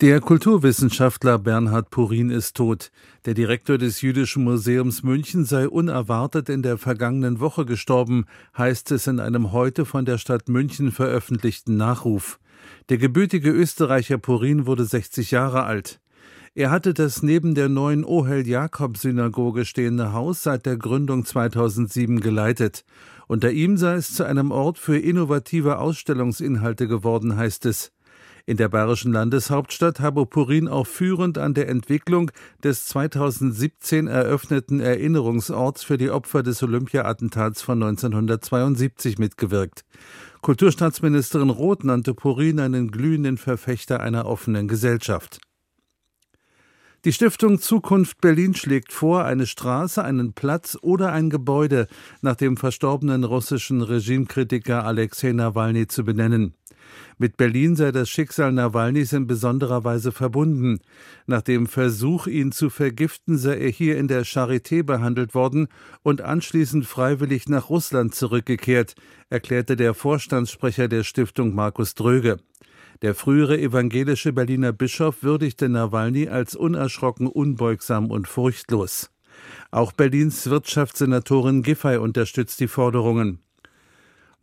der 0.01 0.19
Kulturwissenschaftler 0.19 1.37
Bernhard 1.37 1.91
Purin 1.91 2.31
ist 2.31 2.57
tot. 2.57 2.89
Der 3.25 3.35
Direktor 3.35 3.77
des 3.77 4.01
Jüdischen 4.01 4.43
Museums 4.43 5.03
München 5.03 5.45
sei 5.45 5.69
unerwartet 5.69 6.49
in 6.49 6.63
der 6.63 6.79
vergangenen 6.79 7.39
Woche 7.39 7.65
gestorben, 7.65 8.25
heißt 8.57 8.91
es 8.93 9.05
in 9.05 9.19
einem 9.19 9.51
heute 9.51 9.85
von 9.85 10.05
der 10.05 10.17
Stadt 10.17 10.49
München 10.49 10.91
veröffentlichten 10.91 11.77
Nachruf. 11.77 12.39
Der 12.89 12.97
gebürtige 12.97 13.51
Österreicher 13.51 14.17
Purin 14.17 14.65
wurde 14.65 14.85
60 14.85 15.29
Jahre 15.29 15.65
alt. 15.65 15.99
Er 16.55 16.71
hatte 16.71 16.95
das 16.95 17.21
neben 17.21 17.53
der 17.53 17.69
neuen 17.69 18.03
Ohel-Jakob-Synagoge 18.03 19.65
stehende 19.65 20.13
Haus 20.13 20.41
seit 20.41 20.65
der 20.65 20.77
Gründung 20.77 21.25
2007 21.25 22.21
geleitet. 22.21 22.85
Unter 23.27 23.51
ihm 23.51 23.77
sei 23.77 23.93
es 23.97 24.15
zu 24.15 24.23
einem 24.23 24.49
Ort 24.49 24.79
für 24.79 24.97
innovative 24.97 25.77
Ausstellungsinhalte 25.77 26.87
geworden, 26.87 27.37
heißt 27.37 27.67
es. 27.67 27.91
In 28.45 28.57
der 28.57 28.69
bayerischen 28.69 29.13
Landeshauptstadt 29.13 29.99
habe 29.99 30.25
Purin 30.25 30.67
auch 30.67 30.87
führend 30.87 31.37
an 31.37 31.53
der 31.53 31.69
Entwicklung 31.69 32.31
des 32.63 32.85
2017 32.85 34.07
eröffneten 34.07 34.79
Erinnerungsorts 34.79 35.83
für 35.83 35.97
die 35.97 36.09
Opfer 36.09 36.43
des 36.43 36.63
Olympia-Attentats 36.63 37.61
von 37.61 37.81
1972 37.81 39.19
mitgewirkt. 39.19 39.83
Kulturstaatsministerin 40.41 41.51
Roth 41.51 41.83
nannte 41.83 42.15
Purin 42.15 42.59
einen 42.59 42.89
glühenden 42.89 43.37
Verfechter 43.37 43.99
einer 43.99 44.25
offenen 44.25 44.67
Gesellschaft. 44.67 45.39
Die 47.03 47.13
Stiftung 47.13 47.59
Zukunft 47.59 48.21
Berlin 48.21 48.53
schlägt 48.53 48.93
vor, 48.93 49.25
eine 49.25 49.47
Straße, 49.47 50.03
einen 50.03 50.33
Platz 50.33 50.77
oder 50.81 51.11
ein 51.11 51.31
Gebäude 51.31 51.87
nach 52.21 52.35
dem 52.35 52.57
verstorbenen 52.57 53.23
russischen 53.23 53.81
Regimekritiker 53.81 54.85
Alexei 54.85 55.31
Nawalny 55.31 55.87
zu 55.87 56.03
benennen. 56.03 56.53
Mit 57.17 57.37
Berlin 57.37 57.75
sei 57.75 57.91
das 57.91 58.09
Schicksal 58.09 58.51
Nawalnys 58.51 59.13
in 59.13 59.27
besonderer 59.27 59.83
Weise 59.83 60.11
verbunden. 60.11 60.79
Nach 61.27 61.41
dem 61.41 61.67
Versuch, 61.67 62.27
ihn 62.27 62.51
zu 62.51 62.69
vergiften, 62.69 63.37
sei 63.37 63.57
er 63.57 63.69
hier 63.69 63.97
in 63.97 64.07
der 64.07 64.25
Charité 64.25 64.83
behandelt 64.83 65.35
worden 65.35 65.67
und 66.03 66.21
anschließend 66.21 66.85
freiwillig 66.85 67.47
nach 67.47 67.69
Russland 67.69 68.15
zurückgekehrt, 68.15 68.95
erklärte 69.29 69.75
der 69.75 69.93
Vorstandssprecher 69.93 70.87
der 70.87 71.03
Stiftung 71.03 71.53
Markus 71.53 71.95
Dröge. 71.95 72.37
Der 73.01 73.15
frühere 73.15 73.59
evangelische 73.59 74.31
Berliner 74.31 74.73
Bischof 74.73 75.23
würdigte 75.23 75.69
Nawalny 75.69 76.27
als 76.27 76.55
unerschrocken, 76.55 77.27
unbeugsam 77.27 78.11
und 78.11 78.27
furchtlos. 78.27 79.09
Auch 79.71 79.91
Berlins 79.91 80.49
Wirtschaftssenatorin 80.49 81.63
Giffey 81.63 81.97
unterstützt 81.97 82.59
die 82.59 82.67
Forderungen. 82.67 83.39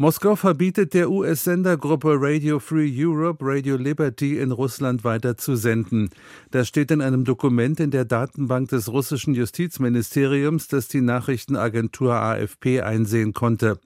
Moskau 0.00 0.36
verbietet 0.36 0.94
der 0.94 1.10
US-Sendergruppe 1.10 2.14
Radio 2.20 2.60
Free 2.60 2.88
Europe 2.88 3.44
Radio 3.44 3.74
Liberty 3.74 4.38
in 4.38 4.52
Russland 4.52 5.02
weiter 5.02 5.36
zu 5.36 5.56
senden. 5.56 6.10
Das 6.52 6.68
steht 6.68 6.92
in 6.92 7.00
einem 7.00 7.24
Dokument 7.24 7.80
in 7.80 7.90
der 7.90 8.04
Datenbank 8.04 8.68
des 8.68 8.92
russischen 8.92 9.34
Justizministeriums, 9.34 10.68
das 10.68 10.86
die 10.86 11.00
Nachrichtenagentur 11.00 12.14
AFP 12.14 12.82
einsehen 12.82 13.32
konnte. 13.32 13.80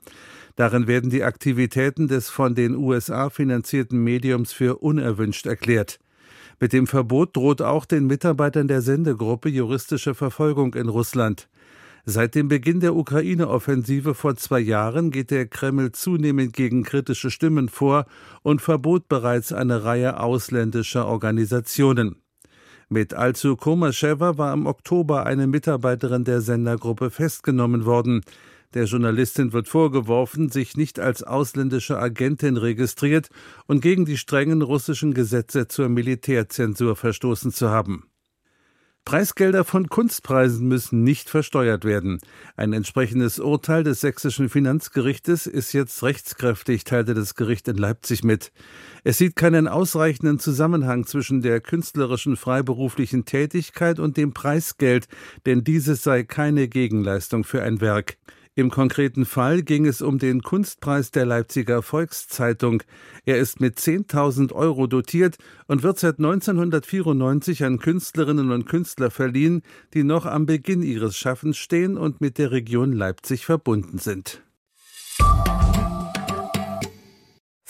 Darin 0.57 0.87
werden 0.87 1.09
die 1.09 1.25
Aktivitäten 1.25 2.09
des 2.09 2.29
von 2.29 2.55
den 2.55 2.77
USA 2.77 3.31
finanzierten 3.31 4.05
Mediums 4.05 4.53
für 4.53 4.83
unerwünscht 4.83 5.47
erklärt. 5.47 5.99
Mit 6.61 6.75
dem 6.75 6.87
Verbot 6.87 7.35
droht 7.35 7.63
auch 7.63 7.87
den 7.87 8.07
Mitarbeitern 8.07 8.69
der 8.69 8.83
Sendegruppe 8.83 9.49
juristische 9.49 10.15
Verfolgung 10.15 10.75
in 10.75 10.91
Russland. 10.91 11.49
Seit 12.05 12.35
dem 12.35 12.49
Beginn 12.49 12.81
der 12.81 12.97
Ukraine-Offensive 12.97 14.15
vor 14.15 14.35
zwei 14.35 14.59
Jahren 14.59 15.13
geht 15.13 15.31
der 15.31 15.47
Kreml 15.47 15.93
zunehmend 15.93 16.53
gegen 16.53 16.83
kritische 16.83 17.31
Stimmen 17.31 17.69
vor 17.69 18.07
und 18.43 18.61
verbot 18.61 19.09
bereits 19.09 19.53
eine 19.53 19.85
Reihe 19.85 20.19
ausländischer 20.19 21.07
Organisationen. 21.07 22.17
Mit 22.89 23.15
Alzu 23.15 23.55
Komaschewa 23.55 24.37
war 24.37 24.53
im 24.53 24.67
Oktober 24.67 25.27
eine 25.27 25.47
Mitarbeiterin 25.47 26.25
der 26.25 26.41
Sendergruppe 26.41 27.11
festgenommen 27.11 27.85
worden. 27.85 28.23
Der 28.75 28.87
Journalistin 28.87 29.53
wird 29.53 29.69
vorgeworfen, 29.69 30.49
sich 30.49 30.77
nicht 30.77 30.99
als 30.99 31.23
ausländische 31.23 31.99
Agentin 31.99 32.57
registriert 32.57 33.29
und 33.67 33.81
gegen 33.81 34.07
die 34.07 34.17
strengen 34.17 34.63
russischen 34.63 35.15
Gesetze 35.15 35.69
zur 35.69 35.89
Militärzensur 35.89 36.97
verstoßen 36.97 37.53
zu 37.53 37.71
haben. 37.71 38.12
Preisgelder 39.05 39.65
von 39.65 39.89
Kunstpreisen 39.89 40.69
müssen 40.69 41.03
nicht 41.03 41.29
versteuert 41.29 41.85
werden. 41.85 42.19
Ein 42.57 42.73
entsprechendes 42.73 43.41
Urteil 43.41 43.83
des 43.83 44.01
sächsischen 44.01 44.49
Finanzgerichtes 44.49 45.47
ist 45.47 45.73
jetzt 45.73 46.03
rechtskräftig, 46.03 46.85
teilte 46.85 47.13
das 47.13 47.35
Gericht 47.35 47.67
in 47.67 47.77
Leipzig 47.77 48.23
mit. 48.23 48.53
Es 49.03 49.19
sieht 49.19 49.35
keinen 49.35 49.67
ausreichenden 49.67 50.39
Zusammenhang 50.39 51.05
zwischen 51.05 51.43
der 51.43 51.61
künstlerischen 51.61 52.37
freiberuflichen 52.37 53.25
Tätigkeit 53.25 53.99
und 53.99 54.17
dem 54.17 54.33
Preisgeld, 54.33 55.09
denn 55.47 55.65
dieses 55.65 56.03
sei 56.03 56.23
keine 56.23 56.69
Gegenleistung 56.69 57.43
für 57.43 57.63
ein 57.63 57.81
Werk. 57.81 58.17
Im 58.55 58.71
konkreten 58.71 59.25
Fall 59.25 59.63
ging 59.63 59.87
es 59.87 60.03
um 60.03 60.19
den 60.19 60.43
Kunstpreis 60.43 61.11
der 61.11 61.25
Leipziger 61.25 61.81
Volkszeitung. 61.81 62.83
Er 63.25 63.39
ist 63.39 63.61
mit 63.61 63.79
10.000 63.79 64.53
Euro 64.53 64.87
dotiert 64.87 65.39
und 65.69 65.83
wird 65.83 65.99
seit 65.99 66.19
1994 66.19 67.65
an 67.65 67.79
Künstlerinnen 67.79 68.51
und 68.51 68.67
Künstler 68.67 69.11
verliehen, 69.11 69.63
die 69.95 70.05
noch 70.05 70.27
am 70.27 70.45
Beginn 70.45 70.83
ihres 70.83 71.17
Schaffens 71.17 71.57
stehen 71.57 71.97
und 71.97 72.21
mit 72.21 72.37
der 72.37 72.51
Region 72.51 72.93
Leipzig 72.93 73.47
verbunden 73.47 73.97
sind. 73.97 74.43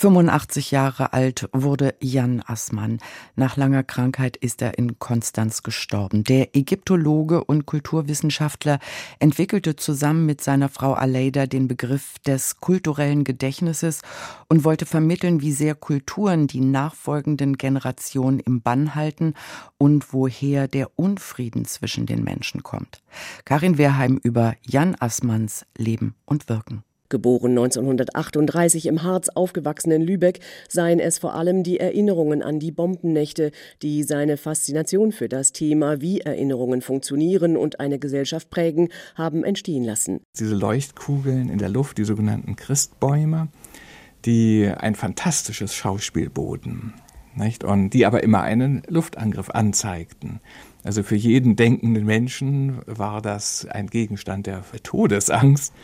85 0.02 0.72
Jahre 0.72 1.12
alt 1.12 1.48
wurde 1.52 1.94
Jan 2.00 2.42
Assmann. 2.44 2.98
Nach 3.36 3.56
langer 3.56 3.84
Krankheit 3.84 4.36
ist 4.36 4.60
er 4.60 4.76
in 4.76 4.98
Konstanz 4.98 5.62
gestorben. 5.62 6.24
Der 6.24 6.56
Ägyptologe 6.56 7.44
und 7.44 7.66
Kulturwissenschaftler 7.66 8.80
entwickelte 9.20 9.76
zusammen 9.76 10.26
mit 10.26 10.40
seiner 10.40 10.68
Frau 10.68 10.94
Aleida 10.94 11.46
den 11.46 11.68
Begriff 11.68 12.18
des 12.26 12.56
kulturellen 12.56 13.22
Gedächtnisses 13.22 14.02
und 14.48 14.64
wollte 14.64 14.86
vermitteln, 14.86 15.40
wie 15.40 15.52
sehr 15.52 15.76
Kulturen 15.76 16.48
die 16.48 16.62
nachfolgenden 16.62 17.56
Generationen 17.56 18.40
im 18.40 18.60
Bann 18.60 18.96
halten 18.96 19.34
und 19.78 20.12
woher 20.12 20.66
der 20.66 20.98
Unfrieden 20.98 21.64
zwischen 21.64 22.06
den 22.06 22.24
Menschen 22.24 22.64
kommt. 22.64 23.04
Karin 23.44 23.78
Wehrheim 23.78 24.18
über 24.20 24.56
Jan 24.62 24.96
Assmanns 24.98 25.64
Leben 25.78 26.16
und 26.24 26.48
Wirken. 26.48 26.82
Geboren 27.12 27.50
1938 27.50 28.86
im 28.86 29.02
Harz, 29.02 29.28
aufgewachsen 29.28 29.92
in 29.92 30.00
Lübeck, 30.00 30.40
seien 30.66 30.98
es 30.98 31.18
vor 31.18 31.34
allem 31.34 31.62
die 31.62 31.78
Erinnerungen 31.78 32.42
an 32.42 32.58
die 32.58 32.72
Bombennächte, 32.72 33.52
die 33.82 34.02
seine 34.02 34.38
Faszination 34.38 35.12
für 35.12 35.28
das 35.28 35.52
Thema, 35.52 36.00
wie 36.00 36.22
Erinnerungen 36.22 36.80
funktionieren 36.80 37.58
und 37.58 37.80
eine 37.80 37.98
Gesellschaft 37.98 38.48
prägen, 38.48 38.88
haben 39.14 39.44
entstehen 39.44 39.84
lassen. 39.84 40.20
Diese 40.38 40.54
Leuchtkugeln 40.54 41.50
in 41.50 41.58
der 41.58 41.68
Luft, 41.68 41.98
die 41.98 42.04
sogenannten 42.04 42.56
Christbäume, 42.56 43.48
die 44.24 44.72
ein 44.74 44.94
fantastisches 44.94 45.74
Schauspiel 45.74 46.30
boten. 46.30 46.94
Nicht? 47.34 47.62
Und 47.62 47.90
die 47.90 48.06
aber 48.06 48.22
immer 48.22 48.40
einen 48.40 48.84
Luftangriff 48.88 49.50
anzeigten. 49.50 50.40
Also 50.82 51.02
für 51.02 51.16
jeden 51.16 51.56
denkenden 51.56 52.06
Menschen 52.06 52.78
war 52.86 53.20
das 53.20 53.66
ein 53.66 53.88
Gegenstand 53.88 54.46
der 54.46 54.62
Todesangst 54.82 55.74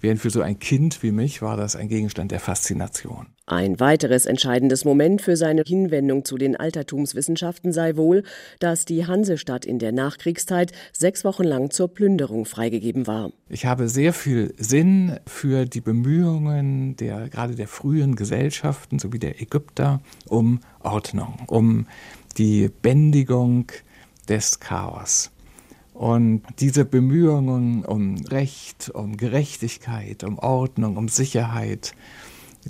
während 0.00 0.20
für 0.20 0.30
so 0.30 0.40
ein 0.40 0.58
Kind 0.58 1.02
wie 1.02 1.12
mich 1.12 1.42
war 1.42 1.56
das 1.56 1.76
ein 1.76 1.88
Gegenstand 1.88 2.32
der 2.32 2.40
Faszination. 2.40 3.26
Ein 3.46 3.78
weiteres 3.78 4.26
entscheidendes 4.26 4.84
Moment 4.84 5.22
für 5.22 5.36
seine 5.36 5.62
Hinwendung 5.64 6.24
zu 6.24 6.36
den 6.36 6.56
Altertumswissenschaften 6.56 7.72
sei 7.72 7.96
wohl, 7.96 8.24
dass 8.58 8.84
die 8.84 9.06
Hansestadt 9.06 9.64
in 9.64 9.78
der 9.78 9.92
Nachkriegszeit 9.92 10.72
sechs 10.92 11.24
Wochen 11.24 11.44
lang 11.44 11.70
zur 11.70 11.86
Plünderung 11.86 12.44
freigegeben 12.44 13.06
war. 13.06 13.30
Ich 13.48 13.64
habe 13.64 13.88
sehr 13.88 14.12
viel 14.12 14.52
Sinn 14.58 15.20
für 15.26 15.64
die 15.64 15.80
Bemühungen 15.80 16.96
der 16.96 17.28
gerade 17.28 17.54
der 17.54 17.68
frühen 17.68 18.16
Gesellschaften 18.16 18.98
sowie 18.98 19.18
der 19.18 19.40
Ägypter 19.40 20.00
um 20.28 20.60
Ordnung, 20.80 21.34
um 21.46 21.86
die 22.38 22.68
Bändigung 22.82 23.70
des 24.28 24.60
Chaos. 24.60 25.30
Und 25.96 26.42
diese 26.58 26.84
Bemühungen 26.84 27.82
um 27.82 28.16
Recht, 28.26 28.90
um 28.92 29.16
Gerechtigkeit, 29.16 30.24
um 30.24 30.38
Ordnung, 30.38 30.98
um 30.98 31.08
Sicherheit, 31.08 31.94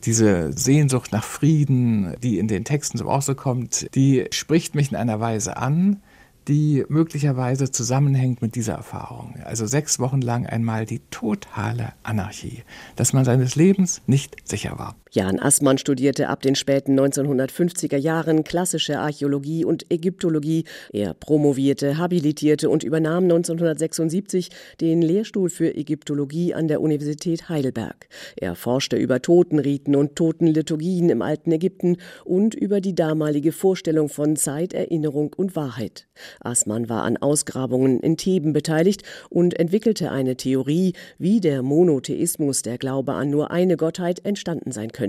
diese 0.04 0.52
Sehnsucht 0.52 1.10
nach 1.10 1.24
Frieden, 1.24 2.14
die 2.22 2.38
in 2.38 2.46
den 2.46 2.64
Texten 2.64 2.98
zum 2.98 3.08
Ausdruck 3.08 3.38
kommt, 3.38 3.92
die 3.96 4.26
spricht 4.30 4.76
mich 4.76 4.92
in 4.92 4.96
einer 4.96 5.18
Weise 5.18 5.56
an, 5.56 6.02
die 6.46 6.84
möglicherweise 6.88 7.72
zusammenhängt 7.72 8.42
mit 8.42 8.54
dieser 8.54 8.74
Erfahrung. 8.74 9.34
Also 9.44 9.66
sechs 9.66 9.98
Wochen 9.98 10.20
lang 10.20 10.46
einmal 10.46 10.86
die 10.86 11.00
totale 11.10 11.94
Anarchie, 12.04 12.62
dass 12.94 13.12
man 13.12 13.24
seines 13.24 13.56
Lebens 13.56 14.02
nicht 14.06 14.36
sicher 14.48 14.78
war. 14.78 14.94
Jan 15.16 15.40
Assmann 15.40 15.78
studierte 15.78 16.28
ab 16.28 16.42
den 16.42 16.54
späten 16.56 17.00
1950er 17.00 17.96
Jahren 17.96 18.44
klassische 18.44 18.98
Archäologie 18.98 19.64
und 19.64 19.90
Ägyptologie. 19.90 20.64
Er 20.92 21.14
promovierte, 21.14 21.96
habilitierte 21.96 22.68
und 22.68 22.84
übernahm 22.84 23.24
1976 23.24 24.50
den 24.82 25.00
Lehrstuhl 25.00 25.48
für 25.48 25.74
Ägyptologie 25.74 26.52
an 26.52 26.68
der 26.68 26.82
Universität 26.82 27.48
Heidelberg. 27.48 28.08
Er 28.36 28.56
forschte 28.56 28.96
über 28.98 29.22
Totenriten 29.22 29.96
und 29.96 30.16
Totenliturgien 30.16 31.08
im 31.08 31.22
alten 31.22 31.50
Ägypten 31.50 31.96
und 32.26 32.54
über 32.54 32.82
die 32.82 32.94
damalige 32.94 33.52
Vorstellung 33.52 34.10
von 34.10 34.36
Zeit, 34.36 34.74
Erinnerung 34.74 35.32
und 35.34 35.56
Wahrheit. 35.56 36.06
Assmann 36.40 36.90
war 36.90 37.04
an 37.04 37.16
Ausgrabungen 37.16 38.00
in 38.00 38.18
Theben 38.18 38.52
beteiligt 38.52 39.02
und 39.30 39.58
entwickelte 39.58 40.10
eine 40.10 40.36
Theorie, 40.36 40.92
wie 41.16 41.40
der 41.40 41.62
Monotheismus, 41.62 42.60
der 42.60 42.76
Glaube 42.76 43.14
an 43.14 43.30
nur 43.30 43.50
eine 43.50 43.78
Gottheit, 43.78 44.22
entstanden 44.26 44.72
sein 44.72 44.92
könnte. 44.92 45.05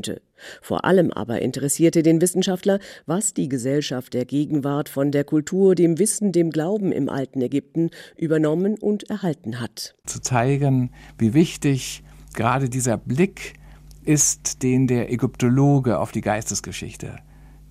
Vor 0.62 0.86
allem 0.86 1.12
aber 1.12 1.42
interessierte 1.42 2.04
den 2.04 2.22
Wissenschaftler, 2.22 2.80
was 3.06 3.34
die 3.34 3.50
Gesellschaft 3.50 4.14
der 4.14 4.26
Gegenwart 4.26 4.90
von 4.90 5.12
der 5.12 5.24
Kultur, 5.24 5.76
dem 5.76 6.00
Wissen, 6.00 6.32
dem 6.32 6.52
Glauben 6.52 6.92
im 6.92 7.10
alten 7.10 7.42
Ägypten 7.42 7.90
übernommen 8.16 8.76
und 8.78 9.10
erhalten 9.10 9.60
hat. 9.60 9.96
Zu 10.06 10.22
zeigen, 10.22 10.92
wie 11.18 11.34
wichtig 11.34 12.04
gerade 12.34 12.70
dieser 12.70 12.98
Blick 12.98 13.54
ist, 14.04 14.64
den 14.64 14.88
der 14.88 15.12
Ägyptologe 15.12 16.00
auf 16.00 16.12
die 16.12 16.22
Geistesgeschichte 16.22 17.18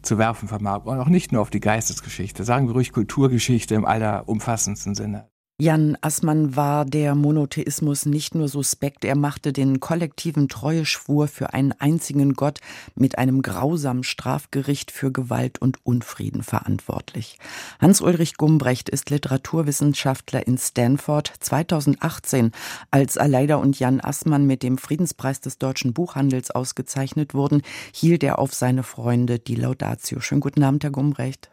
zu 0.03 0.19
werfen 0.19 0.49
vermag. 0.49 0.85
Und 0.85 1.01
auch 1.01 1.09
nicht 1.09 1.33
nur 1.33 1.43
auf 1.43 1.51
die 1.51 1.61
Geistesgeschichte, 1.61 2.45
sagen 2.45 2.69
wir 2.69 2.75
ruhig 2.75 2.93
Kulturgeschichte 2.93 3.75
im 3.75 3.85
allerumfassendsten 3.85 4.95
Sinne. 4.95 5.29
Jan 5.59 5.97
Assmann 6.03 6.55
war 6.55 6.85
der 6.85 7.15
Monotheismus 7.15 8.05
nicht 8.05 8.35
nur 8.35 8.47
suspekt, 8.47 9.07
er 9.07 9.17
machte 9.17 9.55
den 9.55 9.81
kollektiven 9.81 10.51
Treueschwur 10.51 11.29
für 11.29 11.55
einen 11.55 11.73
einzigen 11.73 12.35
Gott 12.35 12.59
mit 12.95 13.17
einem 13.17 13.41
grausamen 13.41 14.05
Strafgericht 14.05 14.91
für 14.91 15.11
Gewalt 15.11 15.59
und 15.59 15.79
Unfrieden 15.83 16.43
verantwortlich. 16.43 17.39
Hans-Ulrich 17.81 18.37
Gumbrecht 18.37 18.91
ist 18.91 19.09
Literaturwissenschaftler 19.09 20.47
in 20.47 20.59
Stanford. 20.59 21.33
2018, 21.41 22.53
als 22.91 23.17
Aleida 23.17 23.57
und 23.57 23.81
Jan 23.81 24.03
Assmann 24.03 24.47
mit 24.47 24.63
dem 24.63 24.77
Friedenspreis 24.77 25.41
des 25.41 25.57
deutschen 25.57 25.95
Buchhandels 25.95 26.51
ausgezeichnet 26.51 27.33
wurden, 27.33 27.63
hielt 27.95 28.23
er 28.23 28.41
auf 28.41 28.53
seine 28.53 28.83
Freunde 28.83 29.39
die 29.39 29.55
Laudatio. 29.55 30.21
Schönen 30.21 30.43
guten 30.43 30.63
Abend, 30.63 30.85
Herr 30.85 30.91
Gumbrecht. 30.91 31.51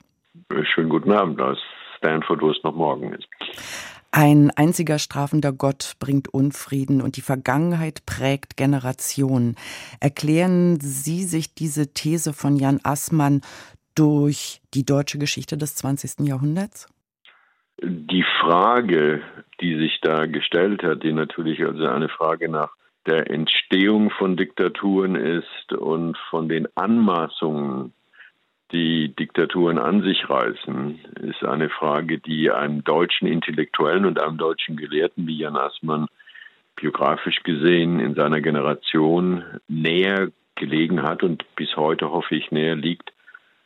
Schönen 0.74 0.90
guten 0.90 1.14
Abend 1.14 1.40
aus 1.40 1.60
Stanford, 2.04 2.42
wo 2.42 2.52
es 2.52 2.62
noch 2.64 2.76
morgen 2.76 3.14
ist. 3.14 3.28
Ein 4.12 4.52
einziger 4.56 5.00
strafender 5.00 5.52
Gott 5.52 5.94
bringt 6.00 6.28
Unfrieden 6.28 7.02
und 7.02 7.18
die 7.18 7.22
Vergangenheit 7.22 8.06
prägt 8.06 8.58
Generationen. 8.58 9.56
Erklären 10.00 10.80
Sie 10.80 11.24
sich 11.24 11.56
diese 11.56 11.94
These 11.94 12.34
von 12.34 12.56
Jan 12.56 12.80
Assmann 12.84 13.42
durch 13.96 14.62
die 14.76 14.86
deutsche 14.86 15.18
Geschichte 15.18 15.58
des 15.58 15.76
20. 15.76 16.28
Jahrhunderts? 16.28 16.88
Die 17.82 18.24
Frage, 18.40 19.22
die 19.62 19.80
sich 19.80 20.00
da 20.02 20.28
gestellt 20.28 20.84
hat, 20.84 21.02
die 21.02 21.14
natürlich 21.14 21.66
also 21.66 21.88
eine 21.88 22.10
Frage 22.10 22.50
nach 22.50 22.70
der 23.08 23.32
Entstehung 23.32 24.12
von 24.12 24.38
Diktaturen 24.38 25.16
ist 25.16 25.74
und 25.74 26.18
von 26.30 26.48
den 26.50 26.68
Anmaßungen 26.76 27.94
die 28.74 29.14
Diktaturen 29.16 29.78
an 29.78 30.02
sich 30.02 30.30
reißen, 30.30 31.00
ist 31.22 31.44
eine 31.44 31.70
Frage, 31.70 32.18
die 32.18 32.52
einem 32.52 32.84
deutschen 32.84 33.28
Intellektuellen 33.28 34.06
und 34.06 34.22
einem 34.22 34.38
deutschen 34.38 34.76
Gelehrten 34.76 35.28
wie 35.28 35.38
Jan 35.38 35.56
Assmann 35.56 36.08
biografisch 36.76 37.44
gesehen 37.44 38.00
in 38.00 38.16
seiner 38.16 38.42
Generation 38.42 39.44
näher 39.68 40.32
gelegen 40.56 41.04
hat 41.04 41.24
und 41.24 41.46
bis 41.56 41.76
heute 41.76 42.10
hoffe 42.10 42.36
ich 42.36 42.52
näher 42.52 42.76
liegt 42.76 43.14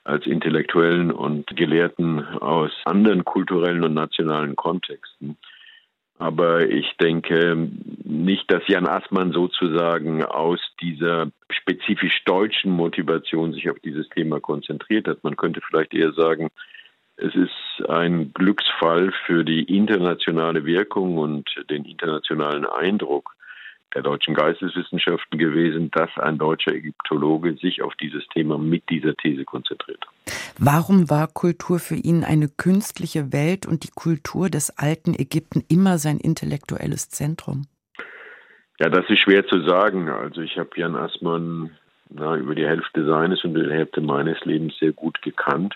als 0.03 0.25
Intellektuellen 0.25 1.11
und 1.11 1.47
Gelehrten 1.55 2.23
aus 2.25 2.71
anderen 2.85 3.25
kulturellen 3.25 3.83
und 3.83 3.93
nationalen 3.93 4.55
Kontexten. 4.55 5.37
Aber 6.17 6.67
ich 6.67 6.95
denke 6.99 7.69
nicht, 8.07 8.49
dass 8.51 8.67
Jan 8.67 8.87
Assmann 8.87 9.33
sozusagen 9.33 10.23
aus 10.23 10.59
dieser 10.81 11.27
spezifisch 11.49 12.23
deutschen 12.25 12.71
Motivation 12.71 13.53
sich 13.53 13.69
auf 13.69 13.79
dieses 13.79 14.07
Thema 14.09 14.39
konzentriert 14.39 15.07
hat. 15.07 15.23
Man 15.23 15.35
könnte 15.35 15.61
vielleicht 15.67 15.93
eher 15.93 16.13
sagen, 16.13 16.49
es 17.17 17.35
ist 17.35 17.89
ein 17.89 18.31
Glücksfall 18.33 19.11
für 19.25 19.43
die 19.43 19.63
internationale 19.63 20.65
Wirkung 20.65 21.17
und 21.17 21.49
den 21.69 21.83
internationalen 21.83 22.65
Eindruck, 22.65 23.35
der 23.93 24.03
deutschen 24.03 24.35
Geisteswissenschaften 24.35 25.39
gewesen, 25.39 25.89
dass 25.91 26.09
ein 26.17 26.37
deutscher 26.37 26.73
Ägyptologe 26.73 27.55
sich 27.57 27.81
auf 27.81 27.95
dieses 27.95 28.25
Thema 28.27 28.57
mit 28.57 28.89
dieser 28.89 29.15
These 29.15 29.45
konzentriert. 29.45 30.05
Warum 30.59 31.09
war 31.09 31.27
Kultur 31.27 31.79
für 31.79 31.95
ihn 31.95 32.23
eine 32.23 32.49
künstliche 32.49 33.33
Welt 33.33 33.65
und 33.65 33.83
die 33.83 33.91
Kultur 33.93 34.49
des 34.49 34.77
alten 34.77 35.13
Ägypten 35.13 35.63
immer 35.69 35.97
sein 35.97 36.17
intellektuelles 36.19 37.09
Zentrum? 37.09 37.65
Ja, 38.79 38.89
das 38.89 39.09
ist 39.09 39.19
schwer 39.19 39.45
zu 39.47 39.61
sagen. 39.61 40.09
Also 40.09 40.41
ich 40.41 40.57
habe 40.57 40.69
Jan 40.75 40.95
Assmann 40.95 41.71
na, 42.09 42.35
über 42.35 42.55
die 42.55 42.67
Hälfte 42.67 43.05
seines 43.05 43.43
und 43.43 43.53
die 43.53 43.69
Hälfte 43.69 44.01
meines 44.01 44.43
Lebens 44.45 44.77
sehr 44.79 44.93
gut 44.93 45.21
gekannt 45.21 45.75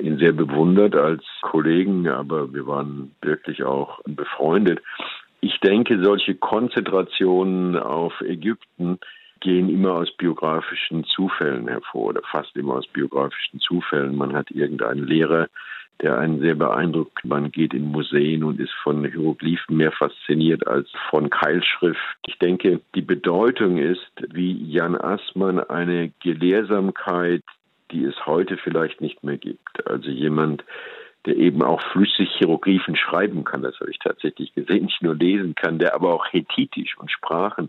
ihn 0.00 0.18
sehr 0.18 0.32
bewundert 0.32 0.94
als 0.94 1.22
Kollegen, 1.42 2.08
aber 2.08 2.52
wir 2.52 2.66
waren 2.66 3.14
wirklich 3.22 3.62
auch 3.62 4.00
befreundet. 4.04 4.80
Ich 5.40 5.58
denke, 5.60 6.02
solche 6.02 6.34
Konzentrationen 6.34 7.76
auf 7.76 8.20
Ägypten 8.20 8.98
gehen 9.40 9.70
immer 9.70 9.94
aus 9.94 10.10
biografischen 10.16 11.04
Zufällen 11.04 11.66
hervor 11.68 12.08
oder 12.10 12.22
fast 12.30 12.54
immer 12.56 12.74
aus 12.74 12.86
biografischen 12.86 13.60
Zufällen. 13.60 14.16
Man 14.16 14.34
hat 14.34 14.50
irgendeinen 14.50 15.06
Lehrer, 15.06 15.48
der 16.02 16.18
einen 16.18 16.40
sehr 16.40 16.54
beeindruckt. 16.54 17.24
Man 17.24 17.50
geht 17.50 17.74
in 17.74 17.86
Museen 17.86 18.44
und 18.44 18.58
ist 18.58 18.72
von 18.82 19.04
Hieroglyphen 19.04 19.76
mehr 19.76 19.92
fasziniert 19.92 20.66
als 20.66 20.88
von 21.10 21.30
Keilschrift. 21.30 22.00
Ich 22.26 22.38
denke, 22.38 22.80
die 22.94 23.02
Bedeutung 23.02 23.78
ist, 23.78 24.10
wie 24.32 24.52
Jan 24.70 24.96
Assmann 24.96 25.60
eine 25.60 26.10
Gelehrsamkeit, 26.20 27.42
die 27.90 28.04
es 28.04 28.26
heute 28.26 28.56
vielleicht 28.56 29.00
nicht 29.00 29.22
mehr 29.24 29.36
gibt. 29.36 29.86
Also 29.86 30.10
jemand, 30.10 30.64
der 31.26 31.36
eben 31.36 31.62
auch 31.62 31.82
flüssig 31.92 32.30
Hieroglyphen 32.38 32.96
schreiben 32.96 33.44
kann, 33.44 33.62
das 33.62 33.78
habe 33.80 33.90
ich 33.90 33.98
tatsächlich 33.98 34.54
gesehen, 34.54 34.86
nicht 34.86 35.02
nur 35.02 35.14
lesen 35.14 35.54
kann, 35.54 35.78
der 35.78 35.94
aber 35.94 36.14
auch 36.14 36.26
Hethitisch 36.30 36.96
und 36.98 37.10
Sprachen 37.10 37.68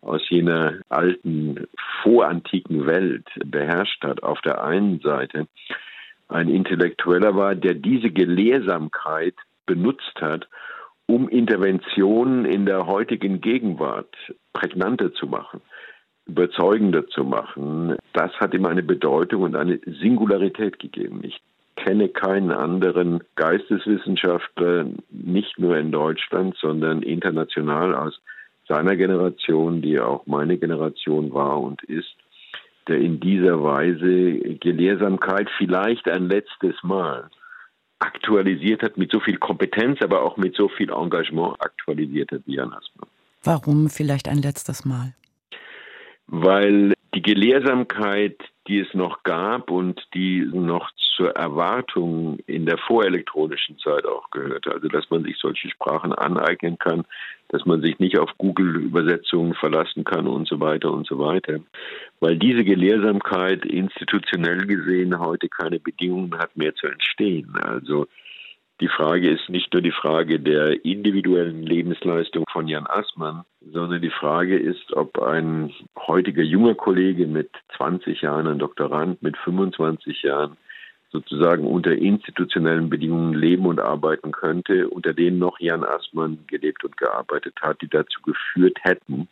aus 0.00 0.28
jener 0.30 0.74
alten 0.88 1.66
vorantiken 2.02 2.86
Welt 2.86 3.26
beherrscht 3.44 4.02
hat, 4.04 4.22
auf 4.22 4.40
der 4.42 4.62
einen 4.62 5.00
Seite 5.00 5.46
ein 6.28 6.48
Intellektueller 6.48 7.34
war, 7.34 7.54
der 7.54 7.74
diese 7.74 8.10
Gelehrsamkeit 8.10 9.34
benutzt 9.66 10.20
hat, 10.20 10.48
um 11.06 11.28
Interventionen 11.28 12.44
in 12.44 12.66
der 12.66 12.86
heutigen 12.86 13.40
Gegenwart 13.40 14.14
prägnanter 14.52 15.12
zu 15.14 15.26
machen, 15.26 15.62
überzeugender 16.26 17.06
zu 17.08 17.24
machen. 17.24 17.96
Das 18.12 18.32
hat 18.40 18.52
ihm 18.52 18.66
eine 18.66 18.82
Bedeutung 18.82 19.42
und 19.42 19.56
eine 19.56 19.80
Singularität 19.86 20.78
gegeben. 20.78 21.20
Ich 21.22 21.40
kenne 21.76 22.08
keinen 22.08 22.50
anderen 22.50 23.22
Geisteswissenschaftler, 23.36 24.86
nicht 25.10 25.58
nur 25.58 25.78
in 25.78 25.92
Deutschland, 25.92 26.56
sondern 26.60 27.02
international 27.02 27.94
aus 27.94 28.20
seiner 28.68 28.96
Generation, 28.96 29.80
die 29.80 29.98
auch 29.98 30.26
meine 30.26 30.58
Generation 30.58 31.32
war 31.32 31.60
und 31.60 31.82
ist, 31.84 32.14
in 32.94 33.20
dieser 33.20 33.62
Weise 33.62 34.56
Gelehrsamkeit 34.60 35.48
vielleicht 35.58 36.08
ein 36.08 36.28
letztes 36.28 36.74
Mal 36.82 37.30
aktualisiert 37.98 38.82
hat, 38.82 38.96
mit 38.96 39.10
so 39.10 39.20
viel 39.20 39.38
Kompetenz, 39.38 40.00
aber 40.02 40.22
auch 40.22 40.36
mit 40.36 40.54
so 40.54 40.68
viel 40.68 40.90
Engagement 40.90 41.60
aktualisiert 41.60 42.30
hat 42.30 42.42
wie 42.46 42.56
Jan 42.56 42.72
Hassmann. 42.72 43.08
Warum 43.42 43.88
vielleicht 43.88 44.28
ein 44.28 44.38
letztes 44.38 44.84
Mal? 44.84 45.14
Weil 46.26 46.94
die 47.14 47.22
Gelehrsamkeit, 47.22 48.36
die 48.68 48.80
es 48.80 48.92
noch 48.94 49.22
gab 49.22 49.70
und 49.70 50.00
die 50.14 50.40
noch 50.52 50.90
zur 51.16 51.30
Erwartung 51.30 52.38
in 52.46 52.66
der 52.66 52.78
vorelektronischen 52.78 53.78
Zeit 53.78 54.06
auch 54.06 54.30
gehört. 54.30 54.68
Also, 54.68 54.88
dass 54.88 55.10
man 55.10 55.24
sich 55.24 55.36
solche 55.38 55.68
Sprachen 55.70 56.12
aneignen 56.12 56.78
kann, 56.78 57.04
dass 57.48 57.64
man 57.64 57.80
sich 57.80 57.98
nicht 57.98 58.18
auf 58.18 58.30
Google-Übersetzungen 58.38 59.54
verlassen 59.54 60.04
kann 60.04 60.26
und 60.26 60.46
so 60.46 60.60
weiter 60.60 60.92
und 60.92 61.06
so 61.06 61.18
weiter. 61.18 61.60
Weil 62.20 62.36
diese 62.36 62.62
Gelehrsamkeit 62.62 63.64
institutionell 63.64 64.66
gesehen 64.66 65.18
heute 65.18 65.48
keine 65.48 65.80
Bedingungen 65.80 66.38
hat 66.38 66.56
mehr 66.56 66.74
zu 66.74 66.86
entstehen. 66.86 67.52
Also, 67.62 68.06
die 68.80 68.88
Frage 68.88 69.28
ist 69.28 69.48
nicht 69.48 69.72
nur 69.72 69.82
die 69.82 69.92
Frage 69.92 70.38
der 70.38 70.84
individuellen 70.84 71.64
Lebensleistung 71.64 72.44
von 72.50 72.68
Jan 72.68 72.86
Assmann, 72.86 73.44
sondern 73.72 74.00
die 74.00 74.10
Frage 74.10 74.56
ist, 74.56 74.92
ob 74.92 75.18
ein 75.18 75.72
heutiger 75.96 76.44
junger 76.44 76.76
Kollege 76.76 77.26
mit 77.26 77.50
20 77.76 78.22
Jahren, 78.22 78.46
ein 78.46 78.60
Doktorand 78.60 79.20
mit 79.20 79.36
25 79.38 80.22
Jahren, 80.22 80.56
sozusagen 81.10 81.66
unter 81.66 81.92
institutionellen 81.92 82.88
Bedingungen 82.88 83.34
leben 83.34 83.66
und 83.66 83.80
arbeiten 83.80 84.30
könnte, 84.30 84.88
unter 84.88 85.12
denen 85.12 85.38
noch 85.38 85.58
Jan 85.58 85.82
Assmann 85.82 86.38
gelebt 86.46 86.84
und 86.84 86.96
gearbeitet 86.96 87.54
hat, 87.60 87.80
die 87.80 87.88
dazu 87.88 88.20
geführt 88.22 88.78
hätten, 88.82 89.28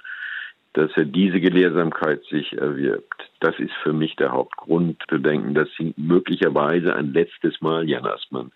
dass 0.72 0.90
er 0.96 1.04
diese 1.04 1.40
Gelehrsamkeit 1.40 2.24
sich 2.24 2.52
erwirbt. 2.54 3.30
Das 3.40 3.58
ist 3.58 3.72
für 3.82 3.92
mich 3.92 4.16
der 4.16 4.32
Hauptgrund 4.32 5.02
zu 5.08 5.18
denken, 5.18 5.54
dass 5.54 5.68
möglicherweise 5.96 6.96
ein 6.96 7.12
letztes 7.12 7.60
Mal 7.60 7.88
Jan 7.88 8.06
Assmann 8.06 8.50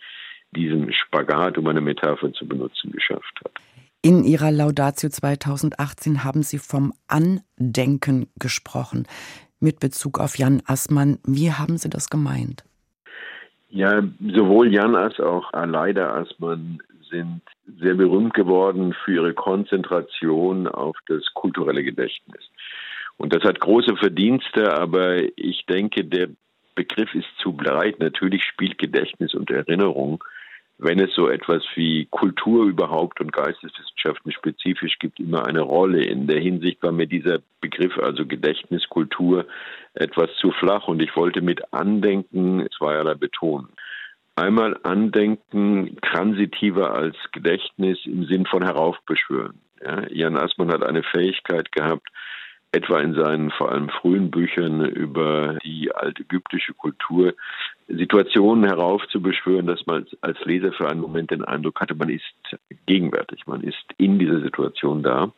diesen 0.55 0.93
Spagat, 0.93 1.59
um 1.59 1.67
eine 1.67 1.81
Metapher 1.81 2.33
zu 2.33 2.47
benutzen, 2.47 2.93
geschafft 2.93 3.41
hat. 3.45 3.53
In 4.03 4.25
Ihrer 4.25 4.51
Laudatio 4.51 5.11
2018 5.11 6.25
haben 6.25 6.43
Sie 6.43 6.59
vom 6.59 6.93
Andenken 7.07 8.29
gesprochen. 8.39 9.07
Mit 9.61 9.79
Bezug 9.79 10.19
auf 10.19 10.39
Jan 10.39 10.63
Assmann, 10.65 11.19
wie 11.27 11.53
haben 11.53 11.77
Sie 11.77 11.91
das 11.91 12.09
gemeint? 12.09 12.65
Ja, 13.69 14.03
sowohl 14.21 14.73
Jan 14.73 14.97
als 14.97 15.21
auch 15.21 15.53
Aleida 15.53 16.15
Assmann 16.15 16.83
sind 17.11 17.43
sehr 17.79 17.95
berühmt 17.95 18.35
geworden 18.35 18.95
für 19.05 19.15
ihre 19.15 19.35
Konzentration 19.35 20.67
auf 20.67 20.97
das 21.07 21.23
kulturelle 21.35 21.85
Gedächtnis. 21.85 22.51
Und 23.17 23.35
das 23.35 23.45
hat 23.45 23.61
große 23.61 23.97
Verdienste, 23.97 24.73
aber 24.79 25.19
ich 25.37 25.67
denke, 25.67 26.05
der 26.05 26.29
Begriff 26.75 27.15
ist 27.15 27.29
zu 27.43 27.53
breit. 27.53 28.01
Natürlich 28.01 28.45
spielt 28.45 28.79
Gedächtnis 28.79 29.35
und 29.35 29.51
Erinnerung 29.51 30.25
wenn 30.83 30.99
es 30.99 31.15
so 31.15 31.29
etwas 31.29 31.63
wie 31.75 32.07
Kultur 32.11 32.65
überhaupt 32.65 33.21
und 33.21 33.33
Geisteswissenschaften 33.33 34.33
spezifisch 34.33 34.99
gibt, 34.99 35.21
immer 35.21 35.47
eine 35.47 35.61
Rolle. 35.61 36.03
In 36.03 36.27
der 36.27 36.41
Hinsicht 36.41 36.83
war 36.83 36.91
mir 36.91 37.07
dieser 37.07 37.41
Begriff, 37.61 37.99
also 37.99 38.25
Gedächtniskultur, 38.25 39.47
etwas 39.93 40.31
zu 40.41 40.51
flach 40.53 40.89
und 40.89 41.03
ich 41.03 41.15
wollte 41.17 41.43
mit 41.43 41.75
Andenken 41.75 42.67
zweierlei 42.77 43.15
betonen. 43.15 43.69
Einmal 44.37 44.79
Andenken 44.83 45.99
transitiver 46.01 46.95
als 46.95 47.17
Gedächtnis 47.33 47.99
im 48.07 48.25
Sinn 48.25 48.47
von 48.47 48.63
heraufbeschwören. 48.63 49.61
Ja, 49.85 50.09
Jan 50.09 50.39
Assmann 50.39 50.73
hat 50.73 50.83
eine 50.83 51.03
Fähigkeit 51.03 51.73
gehabt, 51.73 52.09
etwa 52.73 53.01
in 53.01 53.15
seinen 53.15 53.51
vor 53.51 53.71
allem 53.71 53.91
frühen 53.91 54.31
Büchern 54.31 54.85
über 54.87 55.59
die 55.63 55.93
altägyptische 55.93 56.73
Kultur 56.73 57.35
Situationen 57.91 58.65
heraufzubeschwören, 58.65 59.67
dass 59.67 59.85
man 59.87 60.07
als 60.21 60.39
Leser 60.45 60.73
für 60.73 60.89
einen 60.89 61.01
Moment 61.01 61.31
den 61.31 61.45
Eindruck 61.45 61.81
hatte, 61.81 61.95
man 61.95 62.09
ist 62.09 62.23
gegenwärtig, 62.87 63.47
man 63.47 63.63
ist 63.63 63.85
in 63.99 64.19
dieser 64.19 64.41
Situation 64.41 65.03
da. 65.03 65.33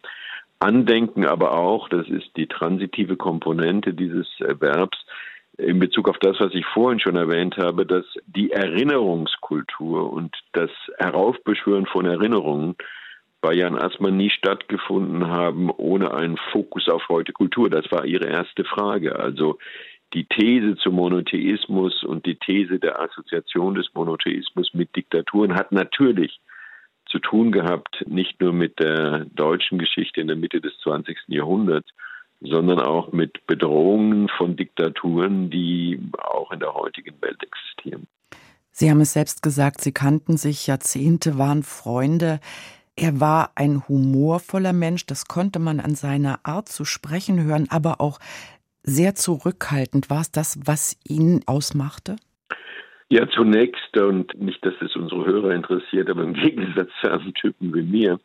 Andenken 0.58 1.26
aber 1.26 1.58
auch, 1.58 1.88
das 1.88 2.08
ist 2.08 2.36
die 2.36 2.46
transitive 2.46 3.16
Komponente 3.16 3.94
dieses 3.94 4.28
Verbs, 4.38 4.98
in 5.58 5.78
Bezug 5.78 6.08
auf 6.08 6.18
das, 6.18 6.40
was 6.40 6.54
ich 6.54 6.64
vorhin 6.66 7.00
schon 7.00 7.16
erwähnt 7.16 7.56
habe, 7.58 7.84
dass 7.84 8.04
die 8.26 8.52
Erinnerungskultur 8.52 10.12
und 10.12 10.34
das 10.52 10.70
Heraufbeschwören 10.98 11.86
von 11.86 12.06
Erinnerungen 12.06 12.76
bei 13.42 13.54
Jan 13.54 13.76
Assmann 13.76 14.16
nie 14.16 14.30
stattgefunden 14.30 15.26
haben 15.26 15.68
ohne 15.70 16.14
einen 16.14 16.38
Fokus 16.52 16.88
auf 16.88 17.08
heute 17.08 17.32
Kultur. 17.32 17.68
Das 17.68 17.90
war 17.90 18.04
ihre 18.06 18.26
erste 18.26 18.64
Frage. 18.64 19.18
Also 19.18 19.58
die 20.14 20.24
These 20.24 20.76
zum 20.76 20.96
Monotheismus 20.96 22.02
und 22.04 22.26
die 22.26 22.36
These 22.36 22.78
der 22.78 23.00
Assoziation 23.00 23.74
des 23.74 23.88
Monotheismus 23.94 24.72
mit 24.74 24.94
Diktaturen 24.94 25.54
hat 25.54 25.72
natürlich 25.72 26.40
zu 27.06 27.18
tun 27.18 27.52
gehabt, 27.52 28.04
nicht 28.06 28.40
nur 28.40 28.52
mit 28.52 28.78
der 28.78 29.26
deutschen 29.26 29.78
Geschichte 29.78 30.20
in 30.20 30.28
der 30.28 30.36
Mitte 30.36 30.60
des 30.60 30.72
20. 30.82 31.18
Jahrhunderts, 31.28 31.88
sondern 32.40 32.80
auch 32.80 33.12
mit 33.12 33.46
Bedrohungen 33.46 34.28
von 34.28 34.56
Diktaturen, 34.56 35.50
die 35.50 36.00
auch 36.18 36.50
in 36.50 36.60
der 36.60 36.74
heutigen 36.74 37.14
Welt 37.20 37.42
existieren. 37.42 38.06
Sie 38.70 38.90
haben 38.90 39.00
es 39.00 39.12
selbst 39.12 39.42
gesagt, 39.42 39.80
Sie 39.82 39.92
kannten 39.92 40.36
sich 40.36 40.66
Jahrzehnte, 40.66 41.38
waren 41.38 41.62
Freunde. 41.62 42.40
Er 42.96 43.20
war 43.20 43.52
ein 43.54 43.86
humorvoller 43.86 44.72
Mensch, 44.72 45.06
das 45.06 45.26
konnte 45.26 45.58
man 45.58 45.80
an 45.80 45.94
seiner 45.94 46.40
Art 46.42 46.68
zu 46.68 46.84
sprechen 46.84 47.42
hören, 47.44 47.66
aber 47.70 48.00
auch 48.00 48.18
sehr 48.82 49.14
zurückhaltend. 49.14 50.10
War 50.10 50.20
es 50.20 50.30
das, 50.30 50.58
was 50.64 50.96
ihn 51.08 51.42
ausmachte? 51.46 52.16
Ja, 53.08 53.28
zunächst, 53.28 53.96
und 53.98 54.40
nicht, 54.40 54.64
dass 54.64 54.74
es 54.80 54.96
unsere 54.96 55.26
Hörer 55.26 55.50
interessiert, 55.50 56.08
aber 56.08 56.22
im 56.22 56.32
Gegensatz 56.32 56.88
zu 57.00 57.10
einem 57.10 57.34
Typen 57.34 57.74
wie 57.74 57.82
mir, 57.82 58.18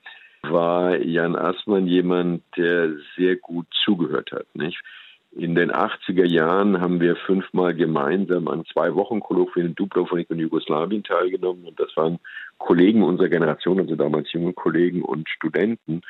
war 0.44 0.98
Jan 1.02 1.36
Assmann 1.36 1.88
jemand, 1.88 2.44
der 2.56 2.94
sehr 3.18 3.36
gut 3.36 3.68
zugehört 3.84 4.32
hat. 4.32 4.48
Nicht? 4.54 4.80
In 5.32 5.56
den 5.56 5.72
80er 5.72 6.26
Jahren 6.26 6.80
haben 6.80 7.00
wir 7.00 7.16
fünfmal 7.16 7.76
gemeinsam 7.76 8.48
an 8.48 8.64
zwei 8.72 8.96
Wochen 8.96 9.20
Kolloquien 9.20 9.68
in 9.68 9.76
Dubrovnik 9.76 10.30
und 10.30 10.40
Jugoslawien 10.40 11.04
teilgenommen. 11.04 11.66
Und 11.66 11.80
das 11.80 11.96
waren 11.96 12.18
Kollegen 12.58 13.04
unserer 13.04 13.30
Generation, 13.30 13.80
also 13.80 13.96
damals 13.96 14.32
junge 14.32 14.54
Kollegen 14.54 15.04
und 15.04 15.30
Studenten. 15.30 16.02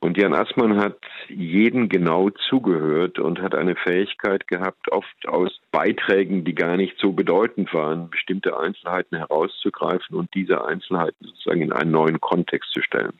Und 0.00 0.18
Jan 0.18 0.34
Assmann 0.34 0.76
hat 0.76 0.98
jeden 1.28 1.88
genau 1.88 2.30
zugehört 2.30 3.18
und 3.18 3.40
hat 3.40 3.54
eine 3.54 3.76
Fähigkeit 3.76 4.46
gehabt, 4.46 4.92
oft 4.92 5.26
aus 5.26 5.58
Beiträgen, 5.72 6.44
die 6.44 6.54
gar 6.54 6.76
nicht 6.76 6.98
so 6.98 7.12
bedeutend 7.12 7.72
waren, 7.72 8.10
bestimmte 8.10 8.58
Einzelheiten 8.58 9.16
herauszugreifen 9.16 10.16
und 10.16 10.32
diese 10.34 10.64
Einzelheiten 10.64 11.24
sozusagen 11.24 11.62
in 11.62 11.72
einen 11.72 11.90
neuen 11.90 12.20
Kontext 12.20 12.72
zu 12.72 12.82
stellen. 12.82 13.14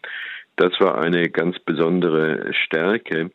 Das 0.57 0.79
war 0.79 0.99
eine 0.99 1.31
ganz 1.31 1.59
besondere 1.59 2.53
Stärke. 2.53 3.31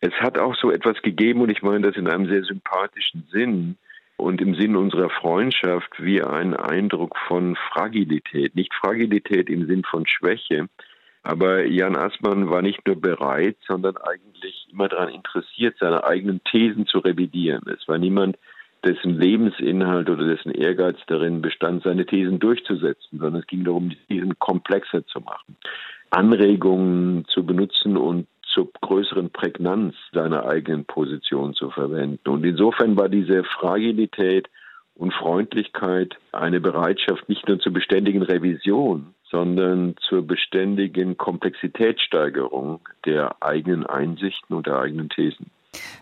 Es 0.00 0.12
hat 0.14 0.38
auch 0.38 0.54
so 0.56 0.70
etwas 0.70 1.00
gegeben, 1.02 1.42
und 1.42 1.50
ich 1.50 1.62
meine 1.62 1.86
das 1.86 1.96
in 1.96 2.08
einem 2.08 2.26
sehr 2.26 2.42
sympathischen 2.44 3.26
Sinn 3.30 3.76
und 4.16 4.40
im 4.40 4.54
Sinn 4.54 4.76
unserer 4.76 5.10
Freundschaft, 5.10 5.90
wie 5.98 6.22
ein 6.22 6.54
Eindruck 6.54 7.16
von 7.28 7.56
Fragilität. 7.56 8.54
Nicht 8.54 8.72
Fragilität 8.74 9.48
im 9.50 9.66
Sinn 9.66 9.82
von 9.84 10.06
Schwäche, 10.06 10.68
aber 11.22 11.66
Jan 11.66 11.96
Assmann 11.96 12.48
war 12.48 12.62
nicht 12.62 12.86
nur 12.86 12.96
bereit, 12.96 13.56
sondern 13.66 13.96
eigentlich 13.98 14.66
immer 14.72 14.88
daran 14.88 15.10
interessiert, 15.10 15.76
seine 15.78 16.04
eigenen 16.04 16.42
Thesen 16.44 16.86
zu 16.86 16.98
revidieren. 16.98 17.62
Es 17.66 17.86
war 17.88 17.98
niemand, 17.98 18.38
dessen 18.84 19.18
Lebensinhalt 19.18 20.08
oder 20.08 20.26
dessen 20.26 20.52
Ehrgeiz 20.52 20.96
darin 21.06 21.42
bestand, 21.42 21.82
seine 21.82 22.06
Thesen 22.06 22.38
durchzusetzen, 22.38 23.18
sondern 23.18 23.42
es 23.42 23.46
ging 23.46 23.64
darum, 23.64 23.90
die 23.90 23.98
Thesen 24.08 24.38
komplexer 24.38 25.06
zu 25.06 25.20
machen, 25.20 25.56
Anregungen 26.10 27.26
zu 27.26 27.44
benutzen 27.44 27.96
und 27.96 28.26
zur 28.52 28.70
größeren 28.80 29.30
Prägnanz 29.30 29.94
seiner 30.12 30.46
eigenen 30.46 30.84
Position 30.84 31.54
zu 31.54 31.70
verwenden. 31.70 32.28
Und 32.28 32.44
insofern 32.44 32.96
war 32.96 33.08
diese 33.08 33.44
Fragilität 33.44 34.48
und 34.94 35.14
Freundlichkeit 35.14 36.16
eine 36.32 36.60
Bereitschaft 36.60 37.28
nicht 37.28 37.46
nur 37.46 37.60
zur 37.60 37.72
beständigen 37.72 38.22
Revision, 38.22 39.14
sondern 39.30 39.94
zur 40.08 40.26
beständigen 40.26 41.16
Komplexitätssteigerung 41.16 42.80
der 43.06 43.42
eigenen 43.42 43.86
Einsichten 43.86 44.56
und 44.56 44.66
der 44.66 44.78
eigenen 44.78 45.08
Thesen. 45.08 45.50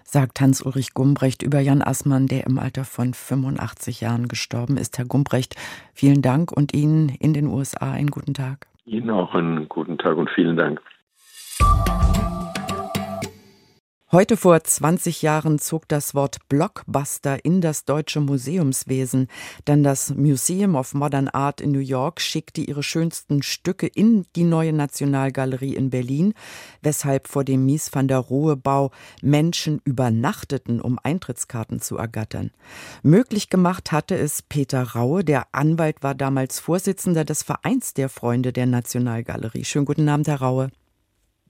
Sagt 0.03 0.41
Hans-Ulrich 0.41 0.95
Gumbrecht 0.95 1.43
über 1.43 1.61
Jan 1.61 1.83
Assmann, 1.83 2.27
der 2.27 2.47
im 2.47 2.59
Alter 2.59 2.85
von 2.85 3.13
85 3.13 4.01
Jahren 4.01 4.27
gestorben 4.29 4.79
ist. 4.79 4.97
Herr 4.97 5.05
Gumbrecht, 5.05 5.57
vielen 5.93 6.23
Dank 6.23 6.51
und 6.51 6.73
Ihnen 6.73 7.11
in 7.21 7.35
den 7.35 7.47
USA 7.47 7.93
einen 7.93 8.11
guten 8.11 8.33
Tag. 8.33 8.67
Ihnen 8.87 9.11
auch 9.11 9.35
einen 9.35 9.69
guten 9.69 9.99
Tag 9.99 10.17
und 10.17 10.31
vielen 10.31 10.57
Dank. 10.57 10.81
Heute 14.11 14.39
vor 14.39 14.59
20 14.65 15.21
Jahren 15.21 15.59
zog 15.59 15.87
das 15.87 16.15
Wort 16.15 16.39
Blockbuster 16.49 17.45
in 17.45 17.61
das 17.61 17.85
deutsche 17.85 18.21
Museumswesen, 18.21 19.29
denn 19.67 19.83
das 19.83 20.15
Museum 20.15 20.77
of 20.77 20.95
Modern 20.95 21.29
Art 21.29 21.61
in 21.61 21.73
New 21.73 21.79
York 21.79 22.23
schickte 22.23 22.63
ihre 22.63 22.83
schönsten 22.83 23.43
Stücke 23.43 23.87
in 23.87 24.25
die 24.35 24.45
neue 24.45 24.73
Nationalgalerie 24.73 25.75
in 25.75 25.91
Berlin, 25.91 26.33
weshalb 26.81 27.29
vor 27.29 27.45
dem 27.45 27.67
Mies 27.67 27.95
van 27.95 28.09
der 28.09 28.21
Rohe 28.21 28.57
Bau 28.57 28.93
Menschen 29.21 29.83
übernachteten, 29.85 30.81
um 30.81 30.99
Eintrittskarten 31.03 31.79
zu 31.79 31.99
ergattern. 31.99 32.51
Möglich 33.03 33.51
gemacht 33.51 33.93
hatte 33.93 34.17
es 34.17 34.41
Peter 34.41 34.85
Raue, 34.85 35.23
der 35.23 35.49
Anwalt 35.53 36.03
war 36.03 36.15
damals 36.15 36.61
Vorsitzender 36.61 37.27
des 37.27 37.43
Vereins 37.43 37.93
der 37.93 38.09
Freunde 38.09 38.55
der 38.55 38.65
Nationalgalerie. 38.65 39.67
Schönen 39.67 39.85
guten 39.85 40.09
Abend, 40.09 40.29
Herr 40.29 40.41
Raue. 40.41 40.71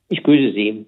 Ich 0.09 0.25
grüße 0.25 0.55
Sie. 0.55 0.87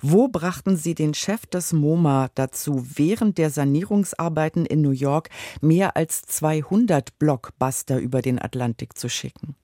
Wo 0.00 0.28
brachten 0.28 0.76
Sie 0.76 0.94
den 0.94 1.14
Chef 1.14 1.46
des 1.46 1.72
MoMA 1.72 2.28
dazu, 2.34 2.82
während 2.96 3.38
der 3.38 3.50
Sanierungsarbeiten 3.50 4.66
in 4.66 4.82
New 4.82 4.90
York 4.90 5.28
mehr 5.60 5.96
als 5.96 6.22
200 6.22 7.18
Blockbuster 7.18 7.98
über 7.98 8.22
den 8.22 8.40
Atlantik 8.40 8.96
zu 8.96 9.08
schicken? 9.08 9.54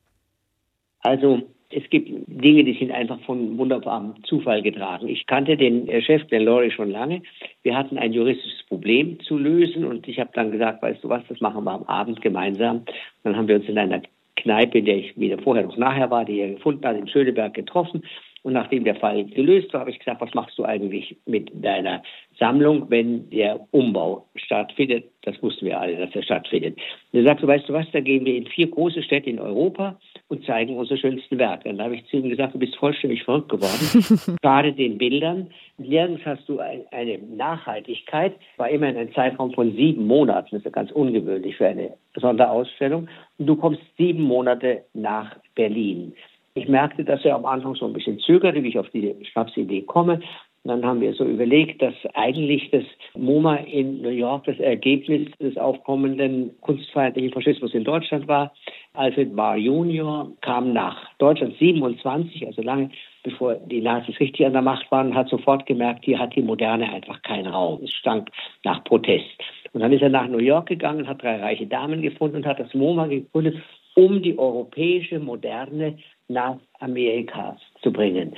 Also 1.01 1.43
es 1.71 1.89
gibt 1.89 2.11
Dinge, 2.27 2.65
die 2.65 2.75
sind 2.75 2.91
einfach 2.91 3.21
von 3.21 3.57
wunderbarem 3.57 4.15
Zufall 4.25 4.61
getragen. 4.61 5.09
Ich 5.09 5.27
kannte 5.27 5.57
den 5.57 5.89
äh, 5.89 6.03
Chef, 6.03 6.27
den 6.27 6.43
Laurie, 6.43 6.71
schon 6.71 6.91
lange. 6.91 7.23
Wir 7.63 7.77
hatten 7.77 7.97
ein 7.97 8.13
juristisches 8.13 8.65
Problem 8.67 9.21
zu 9.21 9.39
lösen 9.39 9.85
und 9.85 10.07
ich 10.09 10.19
habe 10.19 10.31
dann 10.35 10.51
gesagt, 10.51 10.83
weißt 10.83 11.03
du 11.05 11.09
was, 11.09 11.23
das 11.29 11.41
machen 11.41 11.65
wir 11.65 11.73
am 11.73 11.85
Abend 11.85 12.21
gemeinsam. 12.21 12.83
Dann 13.23 13.37
haben 13.37 13.47
wir 13.47 13.57
uns 13.57 13.69
in 13.69 13.79
einer 13.79 14.03
Kneipe, 14.37 14.79
in 14.79 14.85
der 14.85 14.97
ich 14.97 15.19
weder 15.19 15.39
vorher 15.39 15.65
noch 15.65 15.77
nachher 15.77 16.11
war, 16.11 16.25
die 16.25 16.41
er 16.41 16.55
gefunden 16.55 16.85
hat, 16.85 16.97
in 16.97 17.07
Schöneberg 17.07 17.55
getroffen 17.55 18.03
Und 18.43 18.55
nachdem 18.55 18.85
der 18.85 18.97
Fall 18.97 19.25
gelöst 19.25 19.73
war, 19.73 19.81
habe 19.81 19.91
ich 19.91 19.99
gesagt, 19.99 20.21
was 20.21 20.33
machst 20.33 20.57
du 20.59 20.65
eigentlich 20.65 21.17
mit 21.27 21.51
deiner 21.53 22.03
Sammlung, 22.39 22.89
wenn 22.89 23.29
der 23.29 23.61
Umbau 23.71 24.27
stattfindet? 24.35 25.05
Das 25.23 25.43
wussten 25.43 25.67
wir 25.67 25.79
alle, 25.79 25.97
dass 25.97 26.15
er 26.15 26.23
stattfindet. 26.23 26.79
Und 27.13 27.19
er 27.19 27.25
sagte, 27.25 27.47
weißt 27.47 27.69
du 27.69 27.75
was, 27.75 27.87
da 27.93 28.01
gehen 28.01 28.25
wir 28.25 28.35
in 28.35 28.47
vier 28.47 28.69
große 28.69 29.03
Städte 29.03 29.29
in 29.29 29.39
Europa 29.39 29.99
und 30.29 30.45
zeigen 30.47 30.77
unsere 30.79 30.99
schönsten 30.99 31.39
Werke. 31.39 31.69
Und 31.69 31.77
dann 31.77 31.87
habe 31.87 31.97
ich 31.97 32.07
zu 32.07 32.17
ihm 32.17 32.31
gesagt, 32.31 32.55
du 32.55 32.59
bist 32.59 32.77
vollständig 32.77 33.25
verrückt 33.25 33.51
geworden. 33.51 34.37
Gerade 34.43 34.73
den 34.73 34.97
Bildern. 34.97 35.51
Nirgends 35.77 36.25
hast 36.25 36.49
du 36.49 36.61
eine 36.61 37.19
Nachhaltigkeit. 37.19 38.35
War 38.57 38.71
immerhin 38.71 38.97
ein 38.97 39.13
Zeitraum 39.13 39.53
von 39.53 39.75
sieben 39.77 40.07
Monaten. 40.07 40.49
Das 40.53 40.61
ist 40.61 40.65
ja 40.65 40.71
ganz 40.71 40.91
ungewöhnlich 40.93 41.57
für 41.57 41.67
eine 41.67 41.95
Sonderausstellung. 42.15 43.09
Und 43.37 43.47
du 43.47 43.57
kommst 43.57 43.83
sieben 43.99 44.23
Monate 44.23 44.85
nach 44.95 45.37
Berlin. 45.55 46.15
Ich 46.55 46.69
merkte, 46.69 47.05
dass 47.05 47.25
er 47.25 47.37
am 47.37 47.47
Anfang 47.47 47.75
so 47.75 47.87
ein 47.87 47.93
bisschen 47.93 48.19
zögerte, 48.19 48.63
wie 48.63 48.69
ich 48.69 48.79
auf 48.79 48.91
die 48.91 49.15
Schnapsidee 49.33 49.83
komme. 49.83 50.21
Und 50.63 50.69
dann 50.69 50.85
haben 50.85 51.01
wir 51.01 51.15
so 51.15 51.25
überlegt, 51.25 51.81
dass 51.81 51.95
eigentlich 52.15 52.71
das 52.71 52.85
MoMA 53.15 53.57
in 53.57 54.03
New 54.03 54.11
York 54.11 54.45
das 54.45 54.59
Ergebnis 54.59 55.31
des 55.39 55.57
aufkommenden 55.57 56.51
kunstfeindlichen 56.61 57.33
Faschismus 57.33 57.73
in 57.73 57.85
Deutschland 57.85 58.29
war. 58.29 58.53
Alfred 58.93 59.35
Barr 59.35 59.57
Junior 59.57 60.31
kam 60.43 60.75
nach 60.75 60.99
Deutschland 61.17 61.57
27, 61.59 62.47
also 62.47 62.61
lange 62.61 62.91
bevor 63.23 63.55
die 63.55 63.81
Nazis 63.81 64.19
richtig 64.21 64.47
an 64.47 64.53
der 64.53 64.63
Macht 64.63 64.91
waren, 64.91 65.15
hat 65.15 65.29
sofort 65.29 65.67
gemerkt, 65.67 66.05
hier 66.05 66.19
hat 66.19 66.35
die 66.35 66.43
Moderne 66.43 66.91
einfach 66.93 67.23
keinen 67.23 67.47
Raum. 67.47 67.81
Es 67.83 67.93
stank 67.93 68.31
nach 68.65 68.83
Protest. 68.85 69.27
Und 69.73 69.81
dann 69.81 69.93
ist 69.93 70.03
er 70.03 70.09
nach 70.09 70.27
New 70.27 70.39
York 70.39 70.69
gegangen, 70.69 71.07
hat 71.07 71.23
drei 71.23 71.37
reiche 71.37 71.67
Damen 71.67 72.03
gefunden 72.03 72.37
und 72.37 72.47
hat 72.47 72.61
das 72.61 72.73
MoMA 72.75 73.07
gegründet, 73.07 73.57
um 73.95 74.23
die 74.23 74.39
europäische 74.39 75.19
Moderne 75.19 75.99
nach 76.31 76.57
Amerika 76.79 77.57
zu 77.83 77.93
bringen 77.93 78.35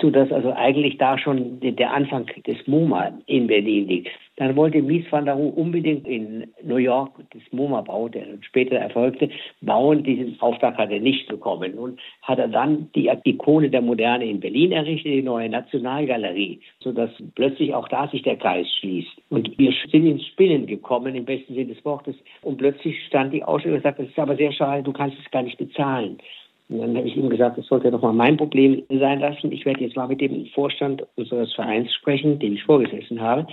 sodass 0.00 0.30
also 0.30 0.52
eigentlich 0.52 0.98
da 0.98 1.18
schon 1.18 1.58
der 1.60 1.92
Anfang 1.92 2.26
des 2.46 2.66
MoMA 2.66 3.18
in 3.26 3.46
Berlin 3.46 3.88
liegt. 3.88 4.08
Dann 4.36 4.56
wollte 4.56 4.82
Mies 4.82 5.04
van 5.10 5.24
der 5.24 5.34
Rohe 5.34 5.52
unbedingt 5.52 6.06
in 6.06 6.46
New 6.62 6.76
York 6.76 7.12
das 7.32 7.42
MoMA-Bau, 7.52 8.08
der 8.08 8.26
später 8.40 8.76
erfolgte, 8.76 9.30
bauen. 9.60 10.02
Diesen 10.02 10.40
Auftrag 10.40 10.76
hat 10.76 10.90
er 10.90 11.00
nicht 11.00 11.28
bekommen. 11.28 11.74
Und 11.74 12.00
hat 12.22 12.38
er 12.38 12.48
dann 12.48 12.90
die 12.94 13.10
Ikone 13.24 13.70
der 13.70 13.82
Moderne 13.82 14.24
in 14.24 14.40
Berlin 14.40 14.72
errichtet, 14.72 15.12
die 15.12 15.22
neue 15.22 15.48
Nationalgalerie, 15.48 16.60
sodass 16.80 17.10
plötzlich 17.34 17.74
auch 17.74 17.88
da 17.88 18.08
sich 18.08 18.22
der 18.22 18.36
Kreis 18.36 18.66
schließt. 18.80 19.12
Und 19.30 19.58
wir 19.58 19.72
sind 19.90 20.06
ins 20.06 20.26
Spinnen 20.26 20.66
gekommen, 20.66 21.14
im 21.14 21.24
besten 21.24 21.54
Sinne 21.54 21.74
des 21.74 21.84
Wortes. 21.84 22.16
Und 22.42 22.58
plötzlich 22.58 22.96
stand 23.06 23.32
die 23.32 23.44
Ausstellung 23.44 23.78
und 23.78 23.82
sagte, 23.82 24.02
das 24.02 24.10
ist 24.10 24.18
aber 24.18 24.36
sehr 24.36 24.52
schade, 24.52 24.82
du 24.82 24.92
kannst 24.92 25.16
es 25.18 25.30
gar 25.30 25.42
nicht 25.42 25.58
bezahlen. 25.58 26.18
Und 26.68 26.78
dann 26.78 26.96
habe 26.96 27.06
ich 27.06 27.16
ihm 27.16 27.28
gesagt, 27.28 27.58
das 27.58 27.66
sollte 27.66 27.90
doch 27.90 28.02
mal 28.02 28.12
mein 28.12 28.36
Problem 28.36 28.82
sein 28.88 29.20
lassen. 29.20 29.52
Ich 29.52 29.64
werde 29.64 29.80
jetzt 29.80 29.96
mal 29.96 30.08
mit 30.08 30.20
dem 30.20 30.46
Vorstand 30.54 31.04
unseres 31.16 31.52
Vereins 31.54 31.92
sprechen, 31.92 32.38
den 32.38 32.54
ich 32.54 32.64
vorgesessen 32.64 33.20
habe. 33.20 33.46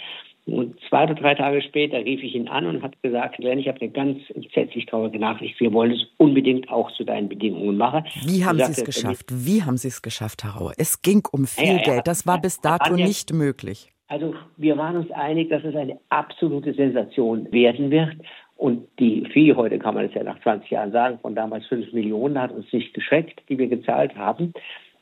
Und 0.46 0.80
zwei 0.90 1.04
oder 1.04 1.16
drei 1.16 1.36
Tage 1.36 1.62
später 1.62 1.98
rief 1.98 2.24
ich 2.24 2.34
ihn 2.34 2.48
an 2.48 2.66
und 2.66 2.82
habe 2.82 2.96
gesagt, 3.02 3.38
Glenn, 3.38 3.60
ich 3.60 3.68
habe 3.68 3.82
eine 3.82 3.92
ganz 3.92 4.18
entsetzlich 4.34 4.86
traurige 4.86 5.20
Nachricht. 5.20 5.60
Wir 5.60 5.72
wollen 5.74 5.92
es 5.92 6.06
unbedingt 6.18 6.70
auch 6.70 6.92
zu 6.94 7.04
deinen 7.04 7.30
Bedingungen 7.30 7.78
machen. 7.78 8.04
Wie 8.26 8.44
haben 8.44 8.58
Sie 8.58 8.72
es 8.72 8.84
geschafft? 8.84 9.26
Wie 9.30 9.64
haben 9.64 9.78
Sie 9.78 9.90
es 9.90 10.02
geschafft, 10.02 10.44
Herr 10.44 10.52
Rauer? 10.52 10.74
Es 10.78 11.02
ging 11.02 11.24
um 11.32 11.46
viel 11.46 11.66
ja, 11.66 11.74
ja, 11.74 11.84
Geld. 11.84 12.08
Das 12.08 12.26
war 12.26 12.42
bis 12.42 12.62
dato 12.62 12.96
ja, 12.96 13.06
nicht 13.06 13.34
möglich. 13.34 13.92
Also 14.08 14.34
wir 14.58 14.76
waren 14.78 14.98
uns 14.98 15.12
einig, 15.12 15.50
dass 15.50 15.64
es 15.64 15.76
eine 15.76 16.00
absolute 16.10 16.74
Sensation 16.74 17.52
werden 17.52 17.92
wird. 17.92 18.16
Und 18.60 18.90
die 19.00 19.24
Fee, 19.32 19.56
heute 19.56 19.80
kann 19.80 19.96
man 19.96 20.04
es 20.04 20.14
ja 20.14 20.22
nach 20.22 20.38
20 20.42 20.70
Jahren 20.70 20.92
sagen, 20.92 21.18
von 21.20 21.34
damals 21.34 21.66
5 21.68 21.94
Millionen 21.94 22.38
hat 22.38 22.52
uns 22.52 22.72
nicht 22.74 22.94
geschreckt, 22.94 23.42
die 23.48 23.58
wir 23.58 23.68
gezahlt 23.68 24.18
haben. 24.18 24.52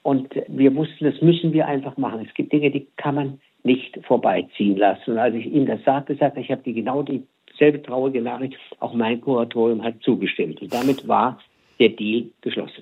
Und 0.03 0.35
wir 0.47 0.75
wussten, 0.75 1.05
das 1.05 1.19
müssen 1.23 1.53
wir 1.53 1.65
einfach 1.65 1.97
machen. 1.97 2.23
Es 2.23 2.31
gibt 2.35 2.53
Dinge, 2.53 2.69
die 2.69 2.85
kann 2.97 3.15
man 3.15 3.41
nicht 3.63 3.97
vorbeiziehen 4.05 4.77
lassen. 4.77 5.13
Und 5.13 5.17
als 5.17 5.33
ich 5.33 5.47
ihm 5.47 5.65
das 5.65 5.83
sagte, 5.83 6.13
sagte 6.15 6.39
ich, 6.39 6.51
habe 6.51 6.61
die 6.61 6.73
genau 6.73 7.01
dieselbe 7.01 7.81
traurige 7.81 8.21
Nachricht, 8.21 8.55
auch 8.79 8.93
mein 8.93 9.21
Kuratorium 9.21 9.83
hat 9.83 9.95
zugestimmt. 10.01 10.61
Und 10.61 10.71
damit 10.71 11.07
war 11.07 11.39
der 11.79 11.89
Deal 11.89 12.25
geschlossen. 12.41 12.76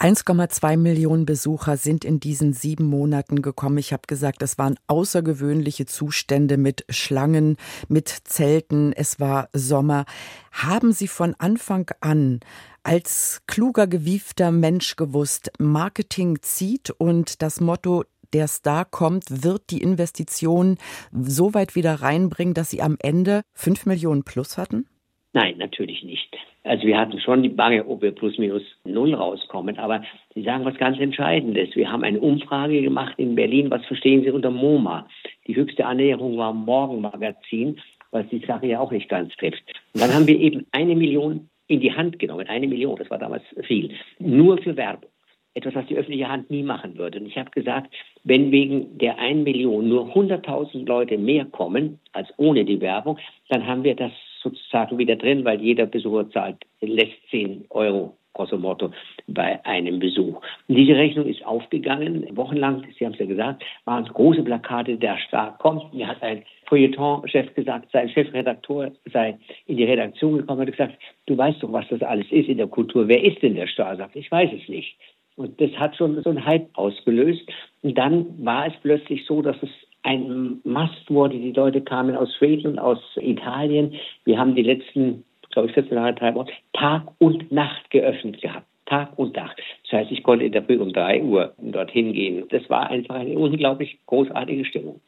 1,2 0.00 0.78
Millionen 0.78 1.26
Besucher 1.26 1.76
sind 1.76 2.06
in 2.06 2.20
diesen 2.20 2.54
sieben 2.54 2.86
Monaten 2.86 3.42
gekommen. 3.42 3.76
Ich 3.76 3.92
habe 3.92 4.04
gesagt, 4.06 4.40
es 4.40 4.56
waren 4.56 4.78
außergewöhnliche 4.86 5.84
Zustände 5.84 6.56
mit 6.56 6.86
Schlangen, 6.88 7.58
mit 7.88 8.08
Zelten. 8.24 8.94
Es 8.94 9.20
war 9.20 9.50
Sommer. 9.52 10.06
Haben 10.52 10.94
Sie 10.94 11.06
von 11.06 11.34
Anfang 11.38 11.90
an 12.00 12.40
als 12.82 13.42
kluger, 13.46 13.86
gewiefter 13.86 14.50
Mensch 14.52 14.96
gewusst, 14.96 15.52
Marketing 15.58 16.38
zieht 16.40 16.88
und 16.88 17.42
das 17.42 17.60
Motto 17.60 18.04
der 18.32 18.48
Star 18.48 18.86
kommt, 18.86 19.42
wird 19.42 19.68
die 19.68 19.82
Investition 19.82 20.78
so 21.12 21.52
weit 21.52 21.74
wieder 21.74 21.96
reinbringen, 22.00 22.54
dass 22.54 22.70
Sie 22.70 22.80
am 22.80 22.96
Ende 23.00 23.42
5 23.52 23.84
Millionen 23.84 24.24
plus 24.24 24.56
hatten? 24.56 24.86
Nein, 25.32 25.58
natürlich 25.58 26.02
nicht. 26.02 26.36
Also 26.64 26.84
wir 26.86 26.98
hatten 26.98 27.20
schon 27.20 27.44
die 27.44 27.48
Bange, 27.48 27.86
ob 27.86 28.02
wir 28.02 28.10
plus 28.10 28.36
minus 28.36 28.62
null 28.84 29.14
rauskommen. 29.14 29.78
Aber 29.78 30.02
Sie 30.34 30.42
sagen 30.42 30.64
was 30.64 30.76
ganz 30.76 30.98
Entscheidendes. 30.98 31.76
Wir 31.76 31.90
haben 31.90 32.02
eine 32.02 32.20
Umfrage 32.20 32.82
gemacht 32.82 33.14
in 33.16 33.36
Berlin. 33.36 33.70
Was 33.70 33.84
verstehen 33.86 34.24
Sie 34.24 34.30
unter 34.30 34.50
MoMA? 34.50 35.06
Die 35.46 35.54
höchste 35.54 35.86
Annäherung 35.86 36.36
war 36.36 36.52
Morgenmagazin, 36.52 37.80
was 38.10 38.26
die 38.28 38.44
Sache 38.44 38.66
ja 38.66 38.80
auch 38.80 38.90
nicht 38.90 39.08
ganz 39.08 39.32
trifft. 39.36 39.62
Und 39.94 40.02
dann 40.02 40.12
haben 40.12 40.26
wir 40.26 40.38
eben 40.38 40.66
eine 40.72 40.96
Million 40.96 41.48
in 41.68 41.80
die 41.80 41.92
Hand 41.92 42.18
genommen. 42.18 42.48
Eine 42.48 42.66
Million, 42.66 42.96
das 42.96 43.08
war 43.10 43.18
damals 43.18 43.44
viel. 43.62 43.94
Nur 44.18 44.58
für 44.58 44.76
Werbung. 44.76 45.10
Etwas, 45.54 45.74
was 45.76 45.86
die 45.86 45.96
öffentliche 45.96 46.28
Hand 46.28 46.50
nie 46.50 46.62
machen 46.62 46.98
würde. 46.98 47.20
Und 47.20 47.26
ich 47.26 47.36
habe 47.36 47.50
gesagt, 47.50 47.92
wenn 48.24 48.50
wegen 48.50 48.98
der 48.98 49.18
1 49.18 49.44
Million 49.44 49.88
nur 49.88 50.12
100.000 50.12 50.86
Leute 50.86 51.18
mehr 51.18 51.44
kommen 51.44 52.00
als 52.12 52.28
ohne 52.36 52.64
die 52.64 52.80
Werbung, 52.80 53.18
dann 53.48 53.66
haben 53.66 53.84
wir 53.84 53.94
das 53.94 54.12
sozusagen 54.42 54.98
wieder 54.98 55.16
drin, 55.16 55.44
weil 55.44 55.60
jeder 55.60 55.86
Besucher 55.86 56.30
zahlt, 56.30 56.56
lässt 56.80 57.16
10 57.30 57.66
Euro 57.70 58.16
grosso 58.32 58.56
modo 58.56 58.92
bei 59.26 59.64
einem 59.64 59.98
Besuch. 59.98 60.40
Und 60.68 60.74
diese 60.74 60.94
Rechnung 60.94 61.26
ist 61.26 61.44
aufgegangen. 61.44 62.24
Wochenlang, 62.36 62.84
Sie 62.98 63.04
haben 63.04 63.12
es 63.12 63.18
ja 63.18 63.26
gesagt, 63.26 63.64
waren 63.84 64.04
es 64.04 64.12
große 64.12 64.42
Plakate, 64.42 64.96
der 64.96 65.18
Staat 65.18 65.58
kommt. 65.58 65.92
Mir 65.92 66.08
hat 66.08 66.22
ein 66.22 66.44
Feuilleton-Chef 66.66 67.54
gesagt, 67.54 67.90
sein 67.92 68.08
Chefredakteur 68.08 68.92
sei 69.12 69.38
in 69.66 69.76
die 69.76 69.84
Redaktion 69.84 70.38
gekommen 70.38 70.60
und 70.60 70.66
hat 70.68 70.76
gesagt, 70.76 70.98
du 71.26 71.36
weißt 71.36 71.62
doch, 71.62 71.72
was 71.72 71.88
das 71.88 72.02
alles 72.02 72.30
ist 72.30 72.48
in 72.48 72.58
der 72.58 72.68
Kultur. 72.68 73.08
Wer 73.08 73.22
ist 73.22 73.42
denn 73.42 73.54
der 73.54 73.66
Staat? 73.66 73.98
Sagt, 73.98 74.16
ich 74.16 74.30
weiß 74.30 74.50
es 74.52 74.68
nicht. 74.68 74.96
Und 75.36 75.60
das 75.60 75.70
hat 75.72 75.96
schon 75.96 76.22
so 76.22 76.30
einen 76.30 76.44
Hype 76.44 76.68
ausgelöst. 76.74 77.42
Und 77.82 77.96
dann 77.96 78.44
war 78.44 78.66
es 78.66 78.74
plötzlich 78.82 79.24
so, 79.26 79.42
dass 79.42 79.56
es 79.62 79.70
ein 80.02 80.60
Mast 80.64 81.10
wurde. 81.10 81.36
Die 81.36 81.52
Leute 81.52 81.80
kamen 81.80 82.16
aus 82.16 82.34
Schweden 82.36 82.78
aus 82.78 82.98
Italien. 83.16 83.94
Wir 84.24 84.38
haben 84.38 84.54
die 84.54 84.62
letzten, 84.62 85.24
glaube 85.50 85.68
ich, 85.68 85.74
14 85.74 85.96
Jahre, 85.96 86.14
drei 86.14 86.34
Wochen 86.34 86.48
Tag 86.72 87.02
und 87.18 87.50
Nacht 87.52 87.90
geöffnet 87.90 88.40
gehabt. 88.40 88.66
Tag 88.86 89.16
und 89.18 89.36
Nacht. 89.36 89.60
Das 89.84 90.00
heißt, 90.00 90.10
ich 90.10 90.22
konnte 90.22 90.44
in 90.44 90.52
der 90.52 90.64
Früh 90.64 90.78
um 90.78 90.92
drei 90.92 91.22
Uhr 91.22 91.54
dorthin 91.58 92.12
gehen. 92.12 92.44
Das 92.50 92.68
war 92.68 92.90
einfach 92.90 93.14
eine 93.14 93.38
unglaublich 93.38 93.98
großartige 94.06 94.64
Stimmung. 94.64 95.00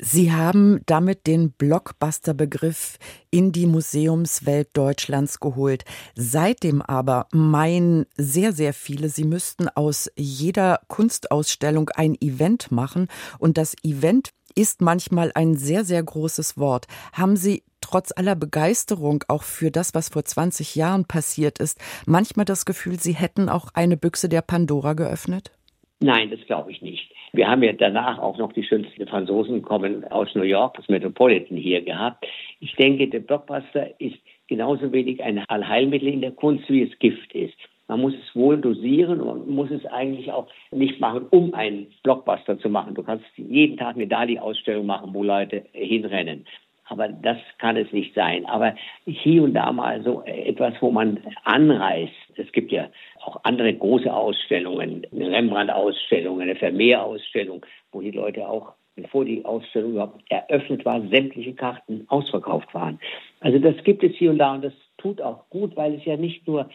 Sie 0.00 0.32
haben 0.32 0.80
damit 0.86 1.26
den 1.26 1.50
Blockbuster-Begriff 1.50 2.98
in 3.30 3.50
die 3.50 3.66
Museumswelt 3.66 4.68
Deutschlands 4.74 5.40
geholt. 5.40 5.84
Seitdem 6.14 6.82
aber 6.82 7.26
meinen 7.32 8.06
sehr, 8.16 8.52
sehr 8.52 8.72
viele, 8.74 9.08
sie 9.08 9.24
müssten 9.24 9.68
aus 9.68 10.08
jeder 10.14 10.80
Kunstausstellung 10.86 11.88
ein 11.90 12.14
Event 12.20 12.70
machen. 12.70 13.08
Und 13.40 13.58
das 13.58 13.74
Event 13.82 14.30
ist 14.54 14.80
manchmal 14.80 15.32
ein 15.34 15.56
sehr, 15.56 15.84
sehr 15.84 16.02
großes 16.02 16.56
Wort. 16.56 16.86
Haben 17.12 17.36
Sie 17.36 17.64
trotz 17.80 18.12
aller 18.14 18.36
Begeisterung 18.36 19.24
auch 19.26 19.42
für 19.42 19.72
das, 19.72 19.94
was 19.94 20.10
vor 20.10 20.24
20 20.24 20.76
Jahren 20.76 21.06
passiert 21.06 21.58
ist, 21.58 21.78
manchmal 22.06 22.44
das 22.44 22.64
Gefühl, 22.64 23.00
Sie 23.00 23.14
hätten 23.14 23.48
auch 23.48 23.68
eine 23.74 23.96
Büchse 23.96 24.28
der 24.28 24.42
Pandora 24.42 24.92
geöffnet? 24.92 25.57
Nein, 26.00 26.30
das 26.30 26.40
glaube 26.46 26.70
ich 26.70 26.80
nicht. 26.80 27.12
Wir 27.32 27.48
haben 27.48 27.62
ja 27.62 27.72
danach 27.72 28.18
auch 28.18 28.38
noch 28.38 28.52
die 28.52 28.62
schönsten 28.62 29.04
Franzosen 29.08 29.62
kommen 29.62 30.04
aus 30.04 30.32
New 30.34 30.42
York, 30.42 30.74
das 30.76 30.88
Metropolitan 30.88 31.56
hier 31.56 31.82
gehabt. 31.82 32.24
Ich 32.60 32.76
denke, 32.76 33.08
der 33.08 33.18
Blockbuster 33.18 34.00
ist 34.00 34.16
genauso 34.46 34.92
wenig 34.92 35.22
ein 35.24 35.44
Allheilmittel 35.48 36.08
in 36.08 36.20
der 36.20 36.30
Kunst, 36.30 36.68
wie 36.68 36.82
es 36.82 36.98
Gift 37.00 37.34
ist. 37.34 37.54
Man 37.88 38.00
muss 38.00 38.14
es 38.14 38.36
wohl 38.36 38.58
dosieren 38.58 39.20
und 39.20 39.48
muss 39.48 39.70
es 39.70 39.84
eigentlich 39.86 40.30
auch 40.30 40.46
nicht 40.70 41.00
machen, 41.00 41.26
um 41.30 41.52
einen 41.54 41.88
Blockbuster 42.04 42.58
zu 42.60 42.68
machen. 42.68 42.94
Du 42.94 43.02
kannst 43.02 43.24
jeden 43.36 43.76
Tag 43.76 43.96
eine 43.96 44.06
Dali-Ausstellung 44.06 44.86
machen, 44.86 45.14
wo 45.14 45.24
Leute 45.24 45.64
hinrennen. 45.72 46.46
Aber 46.88 47.08
das 47.08 47.36
kann 47.58 47.76
es 47.76 47.92
nicht 47.92 48.14
sein. 48.14 48.46
Aber 48.46 48.74
hier 49.06 49.42
und 49.42 49.54
da 49.54 49.70
mal 49.72 50.02
so 50.02 50.22
etwas, 50.24 50.74
wo 50.80 50.90
man 50.90 51.20
anreißt. 51.44 52.12
Es 52.36 52.50
gibt 52.52 52.72
ja 52.72 52.88
auch 53.22 53.40
andere 53.44 53.74
große 53.74 54.12
Ausstellungen, 54.12 55.06
eine 55.12 55.30
Rembrandt-Ausstellung, 55.30 56.40
eine 56.40 56.56
Vermeer-Ausstellung, 56.56 57.64
wo 57.92 58.00
die 58.00 58.10
Leute 58.10 58.48
auch, 58.48 58.72
bevor 58.96 59.24
die 59.24 59.44
Ausstellung 59.44 59.92
überhaupt 59.92 60.22
eröffnet 60.30 60.84
war, 60.84 61.00
sämtliche 61.08 61.54
Karten 61.54 62.04
ausverkauft 62.08 62.72
waren. 62.74 62.98
Also 63.40 63.58
das 63.58 63.76
gibt 63.84 64.02
es 64.02 64.14
hier 64.16 64.30
und 64.30 64.38
da 64.38 64.54
und 64.54 64.64
das 64.64 64.72
tut 64.96 65.20
auch 65.20 65.48
gut, 65.50 65.76
weil 65.76 65.94
es 65.94 66.04
ja 66.04 66.16
nicht 66.16 66.46
nur 66.48 66.68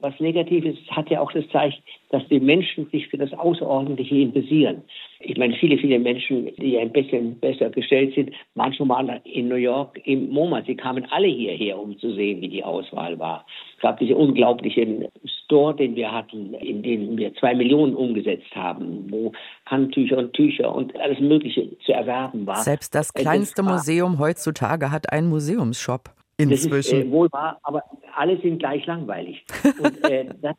was 0.00 0.18
Negatives 0.18 0.76
hat 0.90 1.10
ja 1.10 1.20
auch 1.20 1.32
das 1.32 1.48
Zeichen, 1.50 1.82
dass 2.10 2.26
die 2.28 2.40
Menschen 2.40 2.88
sich 2.90 3.08
für 3.08 3.18
das 3.18 3.32
Außerordentliche 3.32 4.16
interessieren. 4.16 4.82
Ich 5.20 5.36
meine, 5.36 5.54
viele, 5.54 5.76
viele 5.78 5.98
Menschen, 5.98 6.50
die 6.56 6.78
ein 6.78 6.92
bisschen 6.92 7.38
besser 7.38 7.70
gestellt 7.70 8.14
sind, 8.14 8.30
waren 8.54 8.72
schon 8.72 8.88
mal 8.88 9.20
in 9.24 9.48
New 9.48 9.56
York 9.56 10.00
im 10.04 10.30
MoMA. 10.30 10.62
Sie 10.66 10.76
kamen 10.76 11.06
alle 11.10 11.28
hierher, 11.28 11.78
um 11.78 11.98
zu 11.98 12.14
sehen, 12.14 12.40
wie 12.40 12.48
die 12.48 12.64
Auswahl 12.64 13.18
war. 13.18 13.44
Es 13.76 13.82
gab 13.82 13.98
diese 13.98 14.16
unglaublichen 14.16 15.06
Store, 15.44 15.74
den 15.74 15.94
wir 15.94 16.10
hatten, 16.10 16.54
in 16.54 16.82
dem 16.82 17.16
wir 17.18 17.34
zwei 17.34 17.54
Millionen 17.54 17.94
umgesetzt 17.94 18.54
haben, 18.54 19.06
wo 19.10 19.32
Handtücher 19.66 20.18
und 20.18 20.32
Tücher 20.32 20.74
und 20.74 20.98
alles 20.98 21.20
Mögliche 21.20 21.76
zu 21.84 21.92
erwerben 21.92 22.46
war. 22.46 22.56
Selbst 22.56 22.94
das 22.94 23.12
kleinste 23.12 23.62
Museum 23.62 24.18
heutzutage 24.18 24.90
hat 24.90 25.12
einen 25.12 25.28
Museumsshop. 25.28 26.10
Inzwischen. 26.42 26.70
Das 26.70 26.86
ist 26.86 26.92
äh, 26.92 27.10
wohl 27.10 27.30
wahr, 27.32 27.58
aber 27.62 27.84
alle 28.16 28.38
sind 28.40 28.58
gleich 28.58 28.86
langweilig. 28.86 29.44
Und 29.82 30.04
äh, 30.04 30.26
das, 30.42 30.56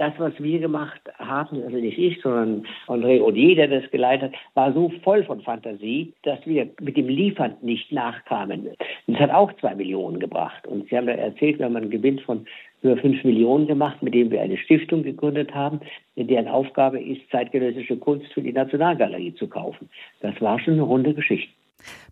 das, 0.00 0.14
was 0.16 0.32
wir 0.38 0.58
gemacht 0.58 1.00
haben, 1.18 1.62
also 1.62 1.76
nicht 1.76 1.98
ich, 1.98 2.22
sondern 2.22 2.66
André 2.86 3.20
Odier, 3.20 3.54
der 3.54 3.68
das 3.68 3.90
geleitet 3.90 4.32
hat, 4.32 4.40
war 4.54 4.72
so 4.72 4.90
voll 5.04 5.24
von 5.24 5.42
Fantasie, 5.42 6.14
dass 6.22 6.38
wir 6.46 6.70
mit 6.80 6.96
dem 6.96 7.06
Liefern 7.06 7.56
nicht 7.60 7.92
nachkamen. 7.92 8.68
Und 9.06 9.14
es 9.14 9.20
hat 9.20 9.30
auch 9.30 9.52
zwei 9.60 9.74
Millionen 9.74 10.18
gebracht. 10.18 10.66
Und 10.66 10.88
Sie 10.88 10.96
haben 10.96 11.06
da 11.06 11.12
erzählt, 11.12 11.58
wir 11.58 11.66
haben 11.66 11.76
einen 11.76 11.90
Gewinn 11.90 12.18
von 12.20 12.46
über 12.82 12.96
fünf 12.96 13.22
Millionen 13.24 13.66
gemacht, 13.66 14.02
mit 14.02 14.14
dem 14.14 14.30
wir 14.30 14.40
eine 14.40 14.56
Stiftung 14.56 15.02
gegründet 15.02 15.54
haben, 15.54 15.80
deren 16.16 16.48
Aufgabe 16.48 16.98
ist, 16.98 17.20
zeitgenössische 17.30 17.98
Kunst 17.98 18.32
für 18.32 18.40
die 18.40 18.54
Nationalgalerie 18.54 19.34
zu 19.34 19.48
kaufen. 19.48 19.90
Das 20.22 20.40
war 20.40 20.58
schon 20.60 20.74
eine 20.74 20.82
runde 20.82 21.12
Geschichte. 21.12 21.52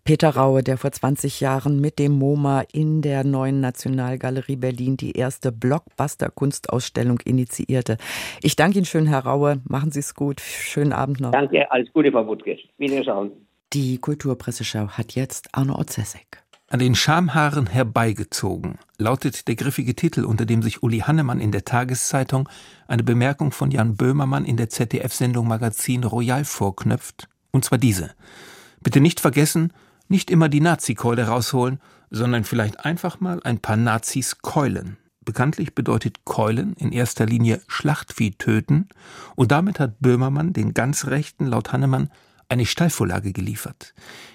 Peter 0.03 0.29
Raue, 0.29 0.63
der 0.63 0.77
vor 0.77 0.91
20 0.91 1.39
Jahren 1.39 1.79
mit 1.79 1.99
dem 1.99 2.13
MoMA 2.13 2.63
in 2.71 3.01
der 3.01 3.23
neuen 3.23 3.59
Nationalgalerie 3.59 4.55
Berlin 4.55 4.97
die 4.97 5.11
erste 5.11 5.51
Blockbuster-Kunstausstellung 5.51 7.19
initiierte. 7.25 7.97
Ich 8.41 8.55
danke 8.55 8.79
Ihnen 8.79 8.85
schön, 8.85 9.07
Herr 9.07 9.25
Raue. 9.25 9.61
Machen 9.67 9.91
Sie 9.91 9.99
es 9.99 10.15
gut. 10.15 10.41
Schönen 10.41 10.93
Abend 10.93 11.19
noch. 11.19 11.31
Danke, 11.31 11.71
alles 11.71 11.91
Gute, 11.93 12.11
Frau 12.11 12.25
Wutke. 12.25 12.57
Wiederschauen. 12.77 13.31
Die 13.73 13.99
Kulturpresseschau 13.99 14.87
hat 14.89 15.13
jetzt 15.13 15.49
Arno 15.51 15.77
Ozesek. 15.77 16.43
An 16.71 16.79
den 16.79 16.93
Schamhaaren 16.93 17.65
herbeigezogen 17.65 18.77
lautet 18.99 19.47
der 19.47 19.55
griffige 19.55 19.95
Titel, 19.95 20.23
unter 20.23 20.45
dem 20.45 20.61
sich 20.61 20.83
Uli 20.83 20.99
Hannemann 20.99 21.39
in 21.39 21.51
der 21.51 21.65
Tageszeitung 21.65 22.47
eine 22.87 23.03
Bemerkung 23.03 23.51
von 23.51 23.71
Jan 23.71 23.95
Böhmermann 23.95 24.45
in 24.45 24.55
der 24.55 24.69
ZDF-Sendung 24.69 25.47
Magazin 25.47 26.03
Royal 26.03 26.45
vorknöpft. 26.45 27.27
Und 27.51 27.65
zwar 27.65 27.79
diese. 27.79 28.11
Bitte 28.81 29.01
nicht 29.01 29.19
vergessen, 29.19 29.73
nicht 30.07 30.31
immer 30.31 30.49
die 30.49 30.61
Nazi-Keule 30.61 31.27
rausholen, 31.27 31.79
sondern 32.09 32.43
vielleicht 32.43 32.85
einfach 32.85 33.19
mal 33.19 33.41
ein 33.43 33.59
paar 33.59 33.77
Nazis 33.77 34.39
keulen. 34.41 34.97
Bekanntlich 35.23 35.75
bedeutet 35.75 36.25
Keulen 36.25 36.73
in 36.73 36.91
erster 36.91 37.25
Linie 37.25 37.61
Schlachtvieh 37.67 38.31
töten, 38.31 38.87
und 39.35 39.51
damit 39.51 39.79
hat 39.79 39.99
Böhmermann 39.99 40.53
den 40.53 40.73
ganz 40.73 41.05
Rechten 41.05 41.45
laut 41.45 41.71
Hannemann 41.71 42.09
eine 42.47 42.65
Steilvorlage 42.65 43.31
geliefert. 43.31 43.93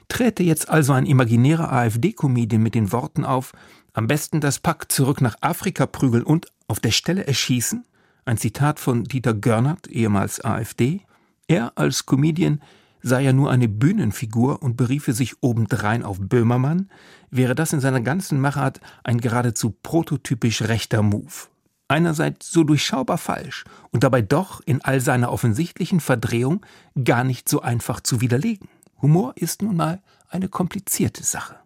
Träte 0.08 0.44
jetzt 0.44 0.68
also 0.68 0.92
ein 0.92 1.06
imaginärer 1.06 1.72
AfD-Comedian 1.72 2.62
mit 2.62 2.76
den 2.76 2.92
Worten 2.92 3.24
auf, 3.24 3.52
am 3.92 4.06
besten 4.06 4.40
das 4.40 4.60
Pack 4.60 4.92
zurück 4.92 5.20
nach 5.20 5.36
Afrika 5.40 5.86
prügeln 5.86 6.22
und 6.22 6.46
auf 6.68 6.80
der 6.80 6.92
Stelle 6.92 7.26
erschießen? 7.26 7.84
Ein 8.24 8.38
Zitat 8.38 8.78
von 8.78 9.04
Dieter 9.04 9.34
Görnert, 9.34 9.88
ehemals 9.88 10.44
AfD. 10.44 11.02
Er 11.48 11.72
als 11.76 12.06
Comedian 12.06 12.60
sei 13.04 13.22
ja 13.22 13.34
nur 13.34 13.50
eine 13.50 13.68
Bühnenfigur 13.68 14.62
und 14.62 14.76
beriefe 14.76 15.12
sich 15.12 15.42
obendrein 15.42 16.02
auf 16.02 16.18
Böhmermann, 16.18 16.88
wäre 17.30 17.54
das 17.54 17.74
in 17.74 17.80
seiner 17.80 18.00
ganzen 18.00 18.40
Machart 18.40 18.80
ein 19.04 19.20
geradezu 19.20 19.76
prototypisch 19.82 20.62
rechter 20.62 21.02
Move. 21.02 21.48
Einerseits 21.86 22.50
so 22.50 22.64
durchschaubar 22.64 23.18
falsch 23.18 23.64
und 23.90 24.04
dabei 24.04 24.22
doch 24.22 24.62
in 24.64 24.80
all 24.80 25.00
seiner 25.00 25.30
offensichtlichen 25.30 26.00
Verdrehung 26.00 26.64
gar 27.04 27.24
nicht 27.24 27.46
so 27.46 27.60
einfach 27.60 28.00
zu 28.00 28.22
widerlegen. 28.22 28.68
Humor 29.02 29.34
ist 29.36 29.60
nun 29.60 29.76
mal 29.76 30.00
eine 30.30 30.48
komplizierte 30.48 31.24
Sache. 31.24 31.56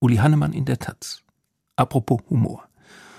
Uli 0.00 0.16
Hannemann 0.16 0.54
in 0.54 0.64
der 0.64 0.78
Taz. 0.78 1.22
Apropos 1.76 2.22
Humor. 2.30 2.66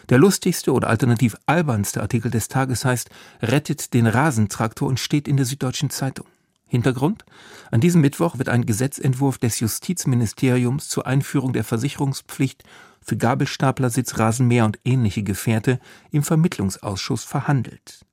Der 0.09 0.17
lustigste 0.17 0.73
oder 0.73 0.89
alternativ 0.89 1.35
albernste 1.45 2.01
Artikel 2.01 2.31
des 2.31 2.47
Tages 2.47 2.85
heißt 2.85 3.11
Rettet 3.43 3.93
den 3.93 4.07
Rasentraktor 4.07 4.87
und 4.87 4.99
steht 4.99 5.27
in 5.27 5.37
der 5.37 5.45
Süddeutschen 5.45 5.91
Zeitung. 5.91 6.25
Hintergrund? 6.67 7.25
An 7.71 7.81
diesem 7.81 8.01
Mittwoch 8.01 8.37
wird 8.37 8.49
ein 8.49 8.65
Gesetzentwurf 8.65 9.37
des 9.37 9.59
Justizministeriums 9.59 10.89
zur 10.89 11.07
Einführung 11.07 11.53
der 11.53 11.63
Versicherungspflicht 11.63 12.63
für 13.01 13.17
Gabelstaplersitz, 13.17 14.19
Rasenmäher 14.19 14.65
und 14.65 14.79
ähnliche 14.83 15.23
Gefährte 15.23 15.79
im 16.11 16.23
Vermittlungsausschuss 16.23 17.23
verhandelt. 17.23 18.05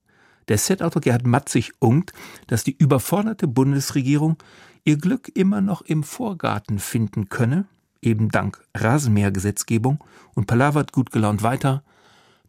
Der 0.49 0.59
Setautor 0.59 1.03
Gerhard 1.03 1.27
Matzig 1.27 1.73
ungt, 1.79 2.13
dass 2.47 2.65
die 2.65 2.77
überforderte 2.77 3.49
Bundesregierung 3.49 4.37
ihr 4.85 4.99
Glück 4.99 5.31
immer 5.35 5.61
noch 5.61 5.83
im 5.83 6.05
Vorgarten 6.05 6.79
finden 6.79 7.29
könne, 7.29 7.67
eben 8.03 8.29
dank 8.29 8.63
Rasenmähergesetzgebung, 8.75 10.05
und 10.35 10.47
palavert 10.47 10.93
gut 10.93 11.11
gelaunt 11.11 11.43
weiter, 11.43 11.83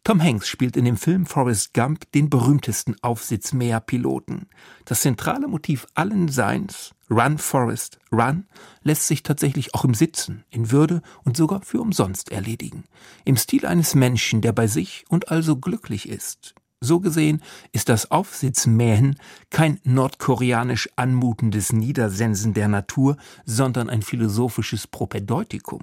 Tom 0.06 0.22
Hanks 0.22 0.48
spielt 0.48 0.78
in 0.78 0.86
dem 0.86 0.98
Film 0.98 1.26
Forrest 1.26 1.74
Gump 1.74 2.12
den 2.12 2.30
berühmtesten 2.30 2.96
Aufsitzmäher-Piloten. 3.02 4.46
Das 4.86 5.02
zentrale 5.02 5.48
Motiv 5.48 5.88
allen 5.96 6.28
Seins, 6.28 6.94
Run 7.10 7.40
Forrest, 7.40 7.98
Run, 8.12 8.46
lässt 8.84 9.08
sich 9.08 9.24
tatsächlich 9.24 9.74
auch 9.74 9.84
im 9.84 9.96
Sitzen, 9.96 10.44
in 10.52 10.70
Würde 10.70 11.02
und 11.24 11.36
sogar 11.36 11.64
für 11.64 11.82
umsonst 11.82 12.32
erledigen. 12.32 12.84
Im 13.24 13.36
Stil 13.36 13.66
eines 13.66 13.96
Menschen, 13.96 14.42
der 14.42 14.52
bei 14.52 14.68
sich 14.68 15.06
und 15.10 15.32
also 15.32 15.56
glücklich 15.56 16.08
ist. 16.08 16.54
So 16.82 17.00
gesehen 17.00 17.42
ist 17.72 17.90
das 17.90 18.12
Aufsitzmähen 18.12 19.18
kein 19.50 19.80
nordkoreanisch 19.86 20.88
anmutendes 20.98 21.74
Niedersensen 21.74 22.54
der 22.54 22.68
Natur, 22.68 23.18
sondern 23.44 23.90
ein 23.90 24.04
philosophisches 24.04 24.86
Propädeutikum, 24.86 25.82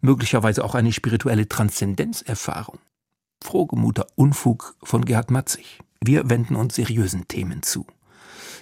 möglicherweise 0.00 0.64
auch 0.64 0.74
eine 0.74 0.92
spirituelle 0.92 1.48
Transzendenzerfahrung 1.48 2.80
frohgemuter 3.42 4.06
Unfug 4.14 4.76
von 4.82 5.04
Gerhard 5.04 5.30
Matzig. 5.30 5.80
Wir 6.02 6.30
wenden 6.30 6.56
uns 6.56 6.76
seriösen 6.76 7.28
Themen 7.28 7.62
zu. 7.62 7.86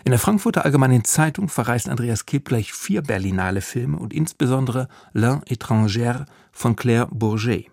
In 0.05 0.11
der 0.11 0.19
Frankfurter 0.19 0.65
Allgemeinen 0.65 1.05
Zeitung 1.05 1.49
verreist 1.49 1.89
Andreas 1.89 2.27
Kipp 2.27 2.49
gleich 2.49 2.73
vier 2.73 3.03
Berlinale 3.03 3.61
Filme 3.61 3.99
und 3.99 4.13
insbesondere 4.13 4.89
L'Un 5.15 5.45
étrangère 5.47 6.27
von 6.53 6.77
Claire 6.77 7.09
Bourget. 7.11 7.71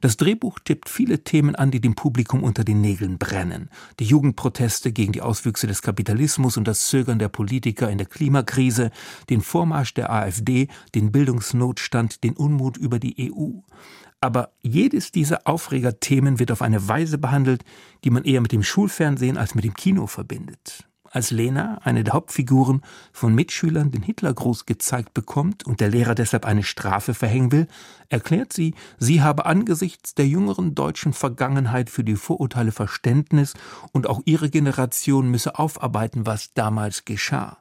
Das 0.00 0.16
Drehbuch 0.16 0.58
tippt 0.58 0.88
viele 0.88 1.24
Themen 1.24 1.54
an, 1.54 1.70
die 1.70 1.80
dem 1.80 1.94
Publikum 1.94 2.42
unter 2.42 2.64
den 2.64 2.80
Nägeln 2.80 3.18
brennen. 3.18 3.70
Die 4.00 4.04
Jugendproteste 4.04 4.92
gegen 4.92 5.12
die 5.12 5.22
Auswüchse 5.22 5.66
des 5.66 5.82
Kapitalismus 5.82 6.56
und 6.56 6.66
das 6.66 6.86
Zögern 6.88 7.18
der 7.18 7.28
Politiker 7.28 7.90
in 7.90 7.98
der 7.98 8.06
Klimakrise, 8.06 8.90
den 9.30 9.40
Vormarsch 9.40 9.94
der 9.94 10.12
AfD, 10.12 10.68
den 10.94 11.12
Bildungsnotstand, 11.12 12.24
den 12.24 12.34
Unmut 12.34 12.76
über 12.76 12.98
die 12.98 13.32
EU. 13.32 13.60
Aber 14.20 14.50
jedes 14.60 15.12
dieser 15.12 15.46
Aufregerthemen 15.46 16.40
wird 16.40 16.50
auf 16.50 16.62
eine 16.62 16.88
Weise 16.88 17.18
behandelt, 17.18 17.64
die 18.04 18.10
man 18.10 18.24
eher 18.24 18.40
mit 18.40 18.52
dem 18.52 18.64
Schulfernsehen 18.64 19.36
als 19.36 19.54
mit 19.54 19.64
dem 19.64 19.74
Kino 19.74 20.06
verbindet. 20.08 20.88
Als 21.10 21.30
Lena, 21.30 21.78
eine 21.84 22.04
der 22.04 22.12
Hauptfiguren, 22.12 22.82
von 23.12 23.34
Mitschülern 23.34 23.90
den 23.90 24.02
Hitlergruß 24.02 24.66
gezeigt 24.66 25.14
bekommt 25.14 25.64
und 25.64 25.80
der 25.80 25.88
Lehrer 25.88 26.14
deshalb 26.14 26.44
eine 26.44 26.64
Strafe 26.64 27.14
verhängen 27.14 27.50
will, 27.50 27.66
erklärt 28.10 28.52
sie, 28.52 28.74
sie 28.98 29.22
habe 29.22 29.46
angesichts 29.46 30.14
der 30.14 30.26
jüngeren 30.26 30.74
deutschen 30.74 31.14
Vergangenheit 31.14 31.88
für 31.88 32.04
die 32.04 32.16
Vorurteile 32.16 32.72
Verständnis 32.72 33.54
und 33.92 34.06
auch 34.06 34.20
ihre 34.26 34.50
Generation 34.50 35.30
müsse 35.30 35.58
aufarbeiten, 35.58 36.26
was 36.26 36.52
damals 36.52 37.06
geschah. 37.06 37.58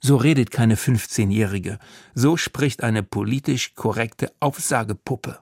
So 0.00 0.16
redet 0.16 0.50
keine 0.50 0.76
15-Jährige, 0.76 1.78
so 2.14 2.36
spricht 2.36 2.84
eine 2.84 3.02
politisch 3.02 3.74
korrekte 3.74 4.32
Aufsagepuppe 4.40 5.40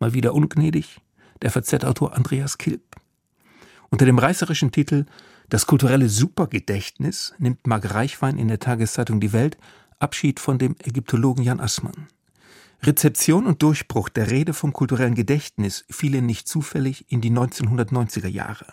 mal 0.00 0.14
wieder 0.14 0.34
ungnädig, 0.34 1.00
der 1.42 1.50
VZ-Autor 1.50 2.16
Andreas 2.16 2.58
Kilp. 2.58 2.96
Unter 3.90 4.06
dem 4.06 4.18
reißerischen 4.18 4.72
Titel 4.72 5.06
Das 5.48 5.66
kulturelle 5.66 6.08
Supergedächtnis 6.08 7.34
nimmt 7.38 7.66
Marc 7.66 7.92
Reichwein 7.94 8.38
in 8.38 8.48
der 8.48 8.58
Tageszeitung 8.58 9.20
Die 9.20 9.32
Welt 9.32 9.58
Abschied 9.98 10.40
von 10.40 10.58
dem 10.58 10.74
Ägyptologen 10.82 11.44
Jan 11.44 11.60
Assmann. 11.60 12.08
Rezeption 12.82 13.46
und 13.46 13.62
Durchbruch 13.62 14.08
der 14.08 14.30
Rede 14.30 14.54
vom 14.54 14.72
kulturellen 14.72 15.14
Gedächtnis 15.14 15.84
fielen 15.90 16.24
nicht 16.24 16.48
zufällig 16.48 17.04
in 17.12 17.20
die 17.20 17.30
1990er 17.30 18.28
Jahre. 18.28 18.64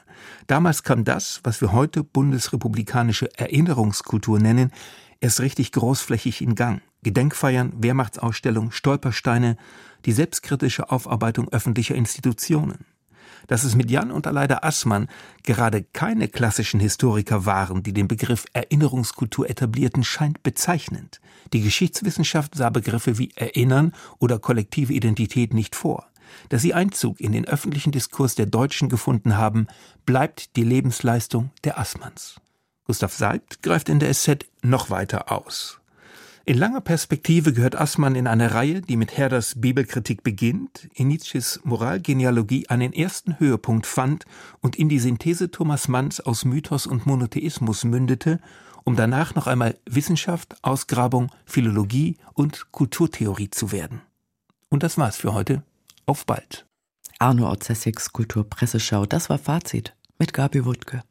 Damals 0.48 0.84
kam 0.84 1.04
das, 1.04 1.42
was 1.44 1.60
wir 1.60 1.74
heute 1.74 2.06
bundesrepublikanische 2.06 3.30
Erinnerungskultur 3.38 4.40
nennen, 4.40 4.72
erst 5.20 5.42
richtig 5.42 5.74
großflächig 5.74 6.42
in 6.42 6.56
Gang. 6.56 6.82
Gedenkfeiern, 7.08 7.72
Wehrmachtsausstellung, 7.78 8.72
Stolpersteine, 8.72 9.56
die 10.06 10.12
selbstkritische 10.12 10.92
Aufarbeitung 10.92 11.48
öffentlicher 11.48 11.96
Institutionen. 11.96 12.84
Dass 13.48 13.64
es 13.64 13.76
mit 13.76 13.90
Jan 13.90 14.12
und 14.12 14.28
Aleida 14.28 14.60
Assmann 14.64 15.08
gerade 15.44 15.84
keine 15.84 16.28
klassischen 16.28 16.82
Historiker 16.82 17.46
waren, 17.46 17.82
die 17.82 17.94
den 17.94 18.10
Begriff 18.10 18.44
Erinnerungskultur 18.52 19.50
etablierten, 19.50 20.04
scheint 20.04 20.44
bezeichnend. 20.44 21.22
Die 21.54 21.62
Geschichtswissenschaft 21.62 22.56
sah 22.56 22.70
Begriffe 22.70 23.18
wie 23.18 23.32
Erinnern 23.36 23.94
oder 24.20 24.38
kollektive 24.38 24.92
Identität 24.92 25.54
nicht 25.54 25.78
vor. 25.78 26.08
dass 26.50 26.62
sie 26.62 26.74
Einzug 26.74 27.22
in 27.22 27.32
den 27.32 27.46
öffentlichen 27.46 27.94
Diskurs 27.94 28.36
der 28.36 28.48
Deutschen 28.48 28.90
gefunden 28.90 29.38
haben, 29.38 29.68
bleibt 30.06 30.58
die 30.58 30.66
Lebensleistung 30.66 31.52
der 31.64 31.80
Assmanns. 31.80 32.42
Gustav 32.84 33.14
Seibt 33.14 33.64
greift 33.64 33.88
in 33.88 34.00
der 34.00 34.14
SZ 34.14 34.46
noch 34.62 34.90
weiter 34.90 35.32
aus. 35.32 35.80
In 36.48 36.58
langer 36.58 36.80
Perspektive 36.80 37.52
gehört 37.52 37.76
Assmann 37.76 38.16
in 38.16 38.26
eine 38.26 38.54
Reihe, 38.54 38.80
die 38.80 38.96
mit 38.96 39.18
Herders 39.18 39.56
Bibelkritik 39.58 40.24
beginnt, 40.24 40.88
in 40.94 41.10
Nietzsches 41.10 41.60
Moralgenealogie 41.66 42.70
einen 42.70 42.94
ersten 42.94 43.38
Höhepunkt 43.38 43.86
fand 43.86 44.24
und 44.62 44.78
in 44.78 44.88
die 44.88 45.00
Synthese 45.00 45.52
Thomas 45.52 45.90
Manns 45.90 46.22
aus 46.22 46.46
Mythos 46.46 46.88
und 46.88 47.06
Monotheismus 47.06 47.84
mündete, 47.84 48.40
um 48.86 48.96
danach 48.96 49.36
noch 49.36 49.48
einmal 49.48 49.78
Wissenschaft, 49.86 50.56
Ausgrabung, 50.62 51.34
Philologie 51.46 52.16
und 52.34 52.72
Kulturtheorie 52.72 53.50
zu 53.50 53.74
werden. 53.74 54.00
Und 54.70 54.84
das 54.84 54.98
war's 54.98 55.18
für 55.18 55.34
heute. 55.34 55.64
Auf 56.06 56.26
bald. 56.26 56.66
Arno 57.20 57.52
Otzessigs 57.52 58.14
Kulturpresseschau, 58.14 59.06
das 59.06 59.30
war 59.30 59.38
Fazit 59.38 59.98
mit 60.18 60.34
Gabi 60.34 60.64
Wuttke. 60.64 61.04